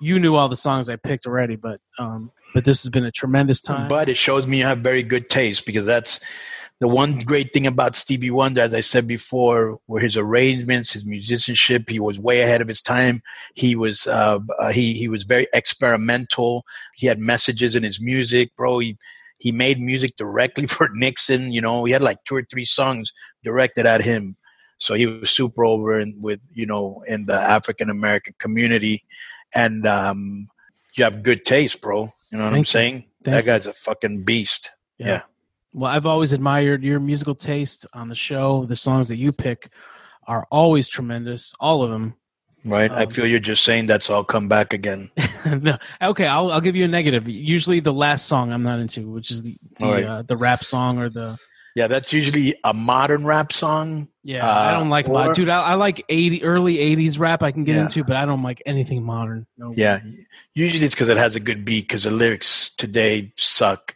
You 0.00 0.18
knew 0.18 0.34
all 0.34 0.48
the 0.48 0.56
songs 0.56 0.88
I 0.88 0.96
picked 0.96 1.26
already, 1.26 1.56
but 1.56 1.80
um, 1.98 2.30
but 2.52 2.64
this 2.64 2.82
has 2.82 2.90
been 2.90 3.04
a 3.04 3.10
tremendous 3.10 3.60
time. 3.60 3.88
But 3.88 4.08
it 4.08 4.16
shows 4.16 4.46
me 4.46 4.58
you 4.58 4.64
have 4.64 4.78
very 4.78 5.02
good 5.02 5.28
taste 5.28 5.66
because 5.66 5.86
that's 5.86 6.20
the 6.80 6.88
one 6.88 7.18
great 7.18 7.52
thing 7.52 7.66
about 7.66 7.94
Stevie 7.94 8.30
Wonder, 8.30 8.60
as 8.60 8.74
I 8.74 8.80
said 8.80 9.06
before, 9.06 9.78
were 9.86 10.00
his 10.00 10.16
arrangements, 10.16 10.92
his 10.92 11.04
musicianship. 11.04 11.88
He 11.88 12.00
was 12.00 12.18
way 12.18 12.42
ahead 12.42 12.60
of 12.60 12.68
his 12.68 12.82
time. 12.82 13.22
He 13.54 13.76
was 13.76 14.06
uh, 14.06 14.40
uh, 14.58 14.72
he 14.72 14.94
he 14.94 15.08
was 15.08 15.24
very 15.24 15.46
experimental. 15.52 16.64
He 16.96 17.06
had 17.06 17.18
messages 17.18 17.76
in 17.76 17.82
his 17.82 18.00
music, 18.00 18.54
bro. 18.56 18.80
He 18.80 18.98
he 19.38 19.52
made 19.52 19.80
music 19.80 20.16
directly 20.16 20.66
for 20.74 20.88
Nixon. 20.92 21.52
You 21.52 21.60
know, 21.60 21.84
he 21.84 21.92
had 21.92 22.02
like 22.02 22.22
two 22.24 22.36
or 22.36 22.46
three 22.50 22.64
songs 22.64 23.12
directed 23.42 23.86
at 23.86 24.02
him. 24.02 24.36
So 24.78 24.94
he 24.94 25.06
was 25.06 25.30
super 25.30 25.64
over 25.64 25.98
in, 26.00 26.18
with 26.20 26.40
you 26.52 26.66
know 26.66 27.02
in 27.06 27.26
the 27.26 27.34
African 27.34 27.88
American 27.88 28.34
community, 28.38 29.04
and 29.54 29.86
um, 29.86 30.48
you 30.96 31.04
have 31.04 31.22
good 31.22 31.44
taste, 31.44 31.80
bro. 31.80 32.08
You 32.30 32.38
know 32.38 32.44
what 32.44 32.48
I'm 32.48 32.52
Thank 32.54 32.66
you. 32.66 32.70
saying? 32.70 33.04
That 33.22 33.44
guy's 33.44 33.66
a 33.66 33.72
fucking 33.72 34.24
beast. 34.24 34.70
yeah. 34.98 35.22
Well, 35.72 35.90
I've 35.90 36.06
always 36.06 36.32
admired 36.32 36.84
your 36.84 37.00
musical 37.00 37.34
taste 37.34 37.84
on 37.94 38.08
the 38.08 38.14
show. 38.14 38.64
The 38.64 38.76
songs 38.76 39.08
that 39.08 39.16
you 39.16 39.32
pick 39.32 39.70
are 40.28 40.46
always 40.50 40.86
tremendous, 40.88 41.52
all 41.58 41.82
of 41.82 41.90
them. 41.90 42.14
Right. 42.64 42.90
I 42.92 43.02
Um, 43.04 43.10
feel 43.10 43.26
you're 43.26 43.40
just 43.40 43.64
saying 43.64 43.86
that's 43.86 44.08
all 44.08 44.22
come 44.22 44.46
back 44.46 44.72
again. 44.72 45.10
no, 45.46 45.76
okay, 46.00 46.26
I'll 46.28 46.52
I'll 46.52 46.60
give 46.60 46.76
you 46.76 46.84
a 46.84 46.88
negative. 46.88 47.28
Usually, 47.28 47.80
the 47.80 47.92
last 47.92 48.26
song 48.26 48.52
I'm 48.52 48.62
not 48.62 48.78
into, 48.78 49.10
which 49.10 49.30
is 49.32 49.42
the 49.42 49.56
the, 49.80 49.86
right. 49.86 50.04
uh, 50.04 50.22
the 50.22 50.36
rap 50.36 50.62
song 50.62 50.98
or 50.98 51.08
the 51.10 51.36
Yeah, 51.74 51.88
that's 51.88 52.12
usually 52.12 52.54
a 52.62 52.72
modern 52.72 53.24
rap 53.24 53.52
song. 53.52 54.08
yeah. 54.22 54.46
I 54.46 54.72
Uh, 54.74 54.78
don't 54.78 54.90
like 54.90 55.08
or- 55.08 55.34
dude. 55.34 55.48
I, 55.48 55.60
I 55.60 55.74
like 55.74 56.04
eighty 56.08 56.42
early 56.44 56.76
'80s 56.76 57.18
rap. 57.18 57.42
I 57.42 57.50
can 57.50 57.64
get 57.64 57.74
Yeah. 57.74 57.82
into, 57.82 58.04
but 58.04 58.16
I 58.16 58.24
don't 58.26 58.42
like 58.42 58.62
anything 58.64 59.02
modern. 59.02 59.46
No. 59.58 59.72
Yeah. 59.74 59.98
Usually 60.54 60.84
it's 60.84 60.94
because 60.94 61.08
it 61.08 61.16
has 61.16 61.34
a 61.36 61.40
good 61.40 61.64
beat 61.64 61.88
because 61.88 62.04
the 62.04 62.10
lyrics 62.12 62.70
today 62.76 63.32
suck. 63.36 63.94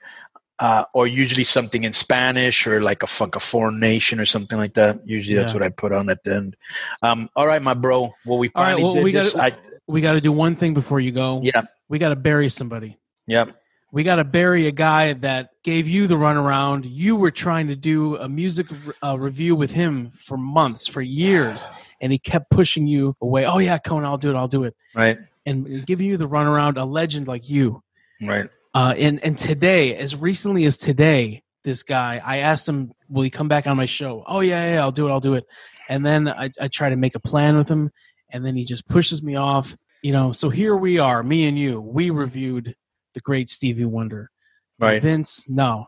Uh, 0.60 0.82
or 0.92 1.06
usually 1.06 1.44
something 1.44 1.84
in 1.84 1.92
Spanish 1.92 2.66
or 2.66 2.80
like 2.80 3.04
a 3.04 3.06
fuck 3.06 3.36
a 3.36 3.38
foreign 3.38 3.78
nation 3.78 4.18
or 4.18 4.26
something 4.26 4.58
like 4.58 4.74
that. 4.74 4.96
Usually 5.06 5.36
that's 5.36 5.52
Yeah. 5.52 5.60
what 5.60 5.62
I 5.62 5.68
put 5.68 5.92
on 5.92 6.10
at 6.10 6.24
the 6.24 6.34
end. 6.34 6.56
Um, 7.00 7.28
all 7.36 7.46
right, 7.46 7.62
my 7.62 7.74
bro. 7.74 8.12
Well, 8.26 8.38
we 8.38 8.50
All 8.56 8.64
right, 8.64 8.70
finally 8.72 8.82
well, 8.82 8.94
did 8.94 9.04
we 9.04 9.12
this. 9.12 9.34
gotta- 9.34 9.54
I, 9.54 9.58
We 9.86 10.00
got 10.00 10.12
to 10.14 10.20
do 10.20 10.32
one 10.32 10.56
thing 10.56 10.74
before 10.74 10.98
you 10.98 11.12
go. 11.12 11.38
yeah, 11.44 11.62
We 11.88 12.00
got 12.00 12.08
to 12.08 12.16
bury 12.16 12.48
somebody. 12.48 12.98
yeah. 13.28 13.44
We 13.90 14.02
got 14.04 14.16
to 14.16 14.24
bury 14.24 14.66
a 14.66 14.70
guy 14.72 15.14
that 15.14 15.50
gave 15.62 15.88
you 15.88 16.06
the 16.06 16.16
runaround. 16.16 16.84
You 16.86 17.16
were 17.16 17.30
trying 17.30 17.68
to 17.68 17.76
do 17.76 18.16
a 18.16 18.28
music 18.28 18.66
uh, 19.02 19.18
review 19.18 19.56
with 19.56 19.72
him 19.72 20.10
for 20.14 20.36
months, 20.36 20.86
for 20.86 21.00
years, 21.00 21.70
and 22.00 22.12
he 22.12 22.18
kept 22.18 22.50
pushing 22.50 22.86
you 22.86 23.16
away. 23.22 23.46
Oh 23.46 23.58
yeah, 23.58 23.78
Konnan, 23.78 24.04
I'll 24.04 24.18
do 24.18 24.30
it. 24.30 24.36
I'll 24.36 24.48
do 24.48 24.64
it. 24.64 24.76
Right, 24.94 25.16
And 25.46 25.86
giving 25.86 26.06
you 26.06 26.18
the 26.18 26.28
runaround, 26.28 26.76
a 26.76 26.84
legend 26.84 27.28
like 27.28 27.48
you. 27.48 27.82
right. 28.22 28.48
Uh, 28.74 28.94
and 28.98 29.24
and 29.24 29.38
today, 29.38 29.96
as 29.96 30.14
recently 30.14 30.66
as 30.66 30.76
today, 30.76 31.42
this 31.64 31.82
guy, 31.82 32.20
I 32.24 32.38
asked 32.38 32.68
him, 32.68 32.92
"Will 33.08 33.22
he 33.22 33.30
come 33.30 33.48
back 33.48 33.66
on 33.66 33.78
my 33.78 33.86
show?" 33.86 34.22
Oh 34.26 34.40
yeah, 34.40 34.74
yeah, 34.74 34.80
I'll 34.82 34.92
do 34.92 35.08
it. 35.08 35.10
I'll 35.10 35.20
do 35.20 35.34
it. 35.34 35.44
And 35.88 36.04
then 36.04 36.28
I, 36.28 36.50
I 36.60 36.68
try 36.68 36.90
to 36.90 36.96
make 36.96 37.14
a 37.14 37.18
plan 37.20 37.56
with 37.56 37.68
him, 37.68 37.90
and 38.30 38.44
then 38.44 38.54
he 38.54 38.64
just 38.66 38.86
pushes 38.86 39.22
me 39.22 39.36
off. 39.36 39.74
You 40.02 40.12
know, 40.12 40.32
so 40.32 40.50
here 40.50 40.76
we 40.76 40.98
are, 40.98 41.22
me 41.22 41.46
and 41.48 41.58
you. 41.58 41.80
We 41.80 42.10
reviewed 42.10 42.76
the 43.14 43.20
great 43.20 43.48
Stevie 43.48 43.84
Wonder. 43.84 44.30
Right. 44.78 45.02
Vince, 45.02 45.48
no. 45.48 45.86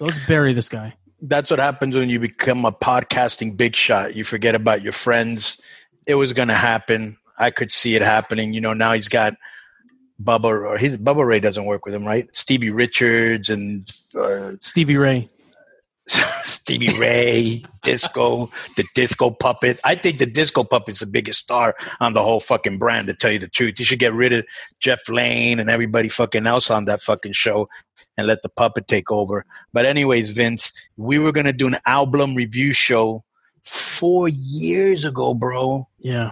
Let's 0.00 0.18
bury 0.26 0.52
this 0.52 0.68
guy. 0.68 0.94
that's 1.20 1.50
what 1.50 1.60
happens 1.60 1.94
when 1.94 2.10
you 2.10 2.18
become 2.20 2.64
a 2.64 2.72
podcasting 2.72 3.56
big 3.56 3.76
shot. 3.76 4.14
You 4.14 4.24
forget 4.24 4.54
about 4.54 4.82
your 4.82 4.92
friends. 4.92 5.60
It 6.06 6.16
was 6.16 6.32
going 6.32 6.48
to 6.48 6.54
happen. 6.54 7.16
I 7.38 7.50
could 7.50 7.72
see 7.72 7.94
it 7.96 8.02
happening. 8.02 8.52
You 8.52 8.60
know, 8.60 8.74
now 8.74 8.92
he's 8.92 9.08
got 9.08 9.34
Bubba, 10.22 10.44
or 10.44 10.78
his 10.78 10.98
Bubba 10.98 11.26
Ray 11.26 11.40
doesn't 11.40 11.64
work 11.64 11.84
with 11.84 11.94
him, 11.94 12.04
right? 12.04 12.28
Stevie 12.36 12.70
Richards 12.70 13.50
and 13.50 13.90
uh, 14.14 14.52
Stevie 14.60 14.96
Ray. 14.96 15.28
Stevie 16.64 16.98
Ray, 16.98 17.62
Disco, 17.82 18.50
the 18.78 18.86
Disco 18.94 19.30
Puppet. 19.30 19.78
I 19.84 19.94
think 19.96 20.18
the 20.18 20.24
Disco 20.24 20.64
Puppet's 20.64 21.00
the 21.00 21.06
biggest 21.06 21.40
star 21.40 21.76
on 22.00 22.14
the 22.14 22.22
whole 22.22 22.40
fucking 22.40 22.78
brand. 22.78 23.08
To 23.08 23.14
tell 23.14 23.30
you 23.30 23.38
the 23.38 23.48
truth, 23.48 23.78
you 23.78 23.84
should 23.84 23.98
get 23.98 24.14
rid 24.14 24.32
of 24.32 24.46
Jeff 24.80 25.06
Lane 25.10 25.60
and 25.60 25.68
everybody 25.68 26.08
fucking 26.08 26.46
else 26.46 26.70
on 26.70 26.86
that 26.86 27.02
fucking 27.02 27.34
show 27.34 27.68
and 28.16 28.26
let 28.26 28.42
the 28.42 28.48
puppet 28.48 28.88
take 28.88 29.10
over. 29.10 29.44
But 29.74 29.84
anyways, 29.84 30.30
Vince, 30.30 30.72
we 30.96 31.18
were 31.18 31.32
gonna 31.32 31.52
do 31.52 31.66
an 31.66 31.76
album 31.84 32.34
review 32.34 32.72
show 32.72 33.24
four 33.62 34.28
years 34.30 35.04
ago, 35.04 35.34
bro. 35.34 35.86
Yeah. 35.98 36.30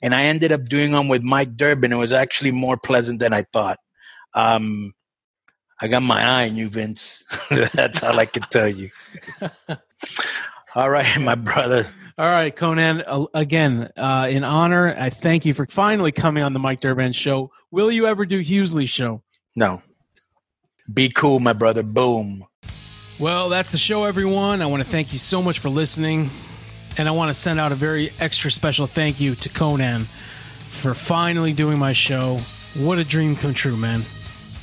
And 0.00 0.14
I 0.14 0.22
ended 0.24 0.50
up 0.50 0.64
doing 0.64 0.92
them 0.92 1.08
with 1.08 1.22
Mike 1.22 1.58
Durband. 1.58 1.92
It 1.92 1.96
was 1.96 2.12
actually 2.12 2.52
more 2.52 2.78
pleasant 2.78 3.20
than 3.20 3.34
I 3.34 3.42
thought. 3.52 3.78
Um, 4.32 4.94
I 5.80 5.88
got 5.88 6.02
my 6.02 6.22
eye 6.22 6.48
on 6.48 6.56
you, 6.56 6.68
Vince. 6.68 7.24
That's 7.74 8.02
all 8.02 8.18
I 8.18 8.26
can 8.26 8.42
tell 8.50 8.68
you. 8.68 8.90
all 10.74 10.90
right, 10.90 11.20
my 11.20 11.34
brother. 11.34 11.86
All 12.18 12.30
right, 12.30 12.54
Konnan. 12.54 13.04
Uh, 13.06 13.26
again, 13.34 13.90
uh, 13.96 14.26
in 14.30 14.42
honor, 14.42 14.94
I 14.98 15.10
thank 15.10 15.44
you 15.44 15.52
for 15.52 15.66
finally 15.66 16.12
coming 16.12 16.42
on 16.42 16.54
the 16.54 16.58
Mike 16.58 16.80
Durband 16.80 17.14
show. 17.14 17.50
Will 17.70 17.92
you 17.92 18.06
ever 18.06 18.24
do 18.24 18.42
Hughley's 18.42 18.88
show? 18.88 19.22
No. 19.54 19.82
Be 20.92 21.10
cool, 21.10 21.40
my 21.40 21.52
brother. 21.52 21.82
Boom. 21.82 22.46
Well, 23.18 23.50
that's 23.50 23.70
the 23.70 23.78
show, 23.78 24.04
everyone. 24.04 24.62
I 24.62 24.66
want 24.66 24.82
to 24.82 24.88
thank 24.88 25.12
you 25.12 25.18
so 25.18 25.42
much 25.42 25.58
for 25.58 25.68
listening. 25.68 26.30
And 26.96 27.06
I 27.06 27.10
want 27.10 27.28
to 27.28 27.34
send 27.34 27.60
out 27.60 27.72
a 27.72 27.74
very 27.74 28.10
extra 28.18 28.50
special 28.50 28.86
thank 28.86 29.20
you 29.20 29.34
to 29.34 29.48
Konnan 29.50 30.04
for 30.04 30.94
finally 30.94 31.52
doing 31.52 31.78
my 31.78 31.92
show. 31.92 32.38
What 32.78 32.98
a 32.98 33.04
dream 33.04 33.36
come 33.36 33.52
true, 33.52 33.76
man. 33.76 34.02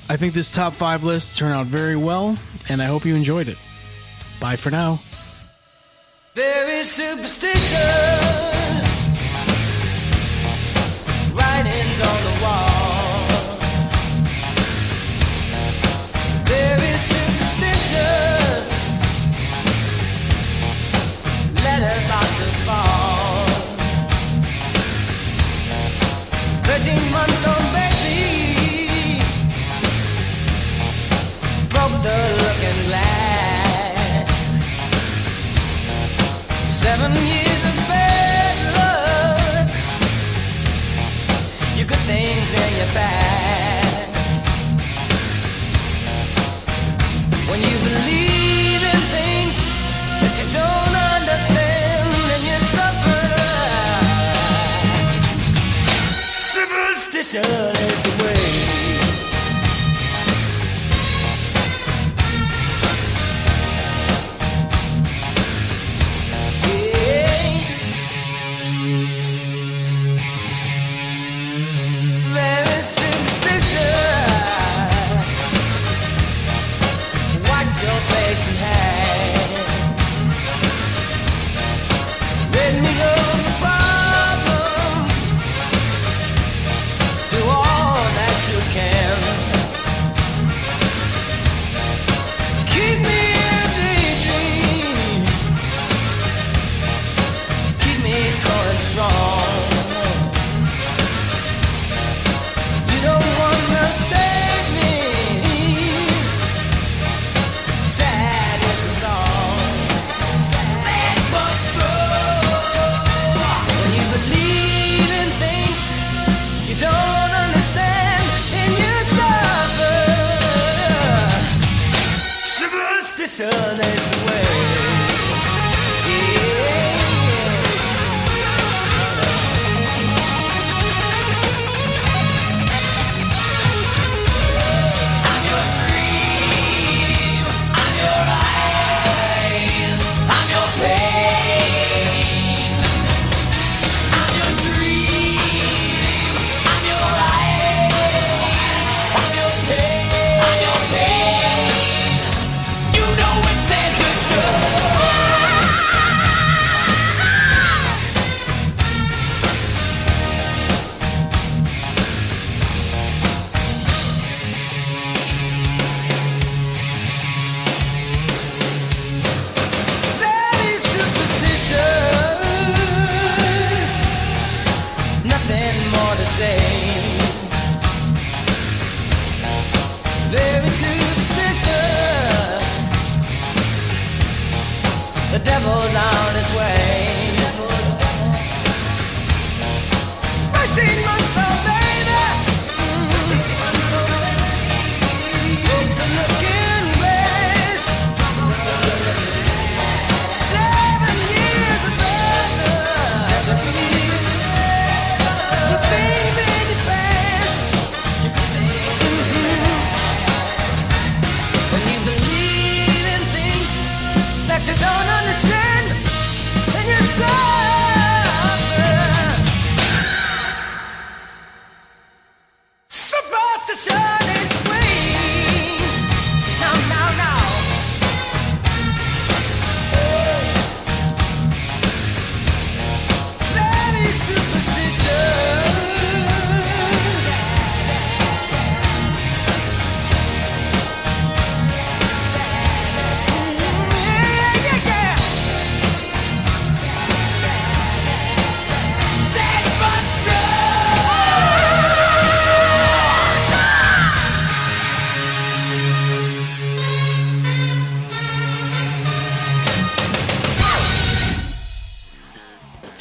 I 0.09 0.17
think 0.17 0.33
this 0.33 0.51
top 0.53 0.73
five 0.73 1.03
list 1.03 1.37
turned 1.37 1.53
out 1.53 1.65
very 1.65 1.95
well, 1.95 2.37
and 2.69 2.81
I 2.81 2.85
hope 2.85 3.05
you 3.05 3.15
enjoyed 3.15 3.47
it. 3.47 3.57
Bye 4.39 4.57
for 4.57 4.69
now. 4.69 4.99
Writings 11.33 11.99
on 12.01 12.19
the 12.23 12.33
wall. 12.43 12.69
Letters 21.63 22.05
about 22.05 22.29
to 22.39 22.47
fall. 22.65 23.45
Thirteen 26.65 27.11
month 27.11 27.47
old 27.47 27.62
the 32.03 32.19
looking 32.43 32.79
glass. 32.87 34.63
Seven 36.83 37.11
years 37.31 37.63
of 37.71 37.75
bad 37.87 38.55
luck. 38.77 39.71
Your 41.77 41.87
good 41.87 42.03
things 42.11 42.47
and 42.61 42.73
your 42.79 42.91
past. 42.99 44.43
When 47.49 47.59
you 47.61 47.77
believe 47.87 48.83
in 48.93 49.01
things 49.15 49.55
that 50.21 50.33
you 50.39 50.47
don't 50.59 50.95
understand, 51.15 52.07
and 52.33 52.43
you 52.49 52.57
suffer. 52.75 53.23
Superstition. 56.51 57.92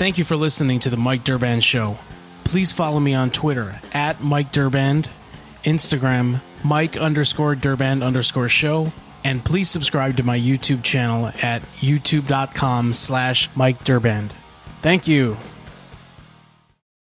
Thank 0.03 0.19
you 0.19 0.25
for 0.25 0.35
listening 0.35 0.81
to 0.81 0.91
The 0.91 0.97
Mike 0.97 1.23
Durband 1.23 1.63
Show. 1.63 1.97
Please 2.43 2.73
follow 2.73 2.99
me 2.99 3.15
on 3.15 3.31
Twitter 3.31 3.81
at 3.93 4.21
Mike 4.21 4.51
Durband, 4.51 5.07
Instagram, 5.63 6.41
Mike 6.65 6.97
underscore 6.97 7.55
Durband 7.55 8.05
underscore 8.05 8.49
show, 8.49 8.93
and 9.23 9.45
please 9.45 9.71
subscribe 9.71 10.17
to 10.17 10.25
my 10.25 10.37
YouTube 10.37 10.83
channel 10.83 11.29
at 11.41 11.63
youtube.com 11.79 12.95
slash 12.95 13.49
Mike 13.55 13.85
Durband. 13.85 14.33
Thank 14.81 15.07
you. 15.07 15.37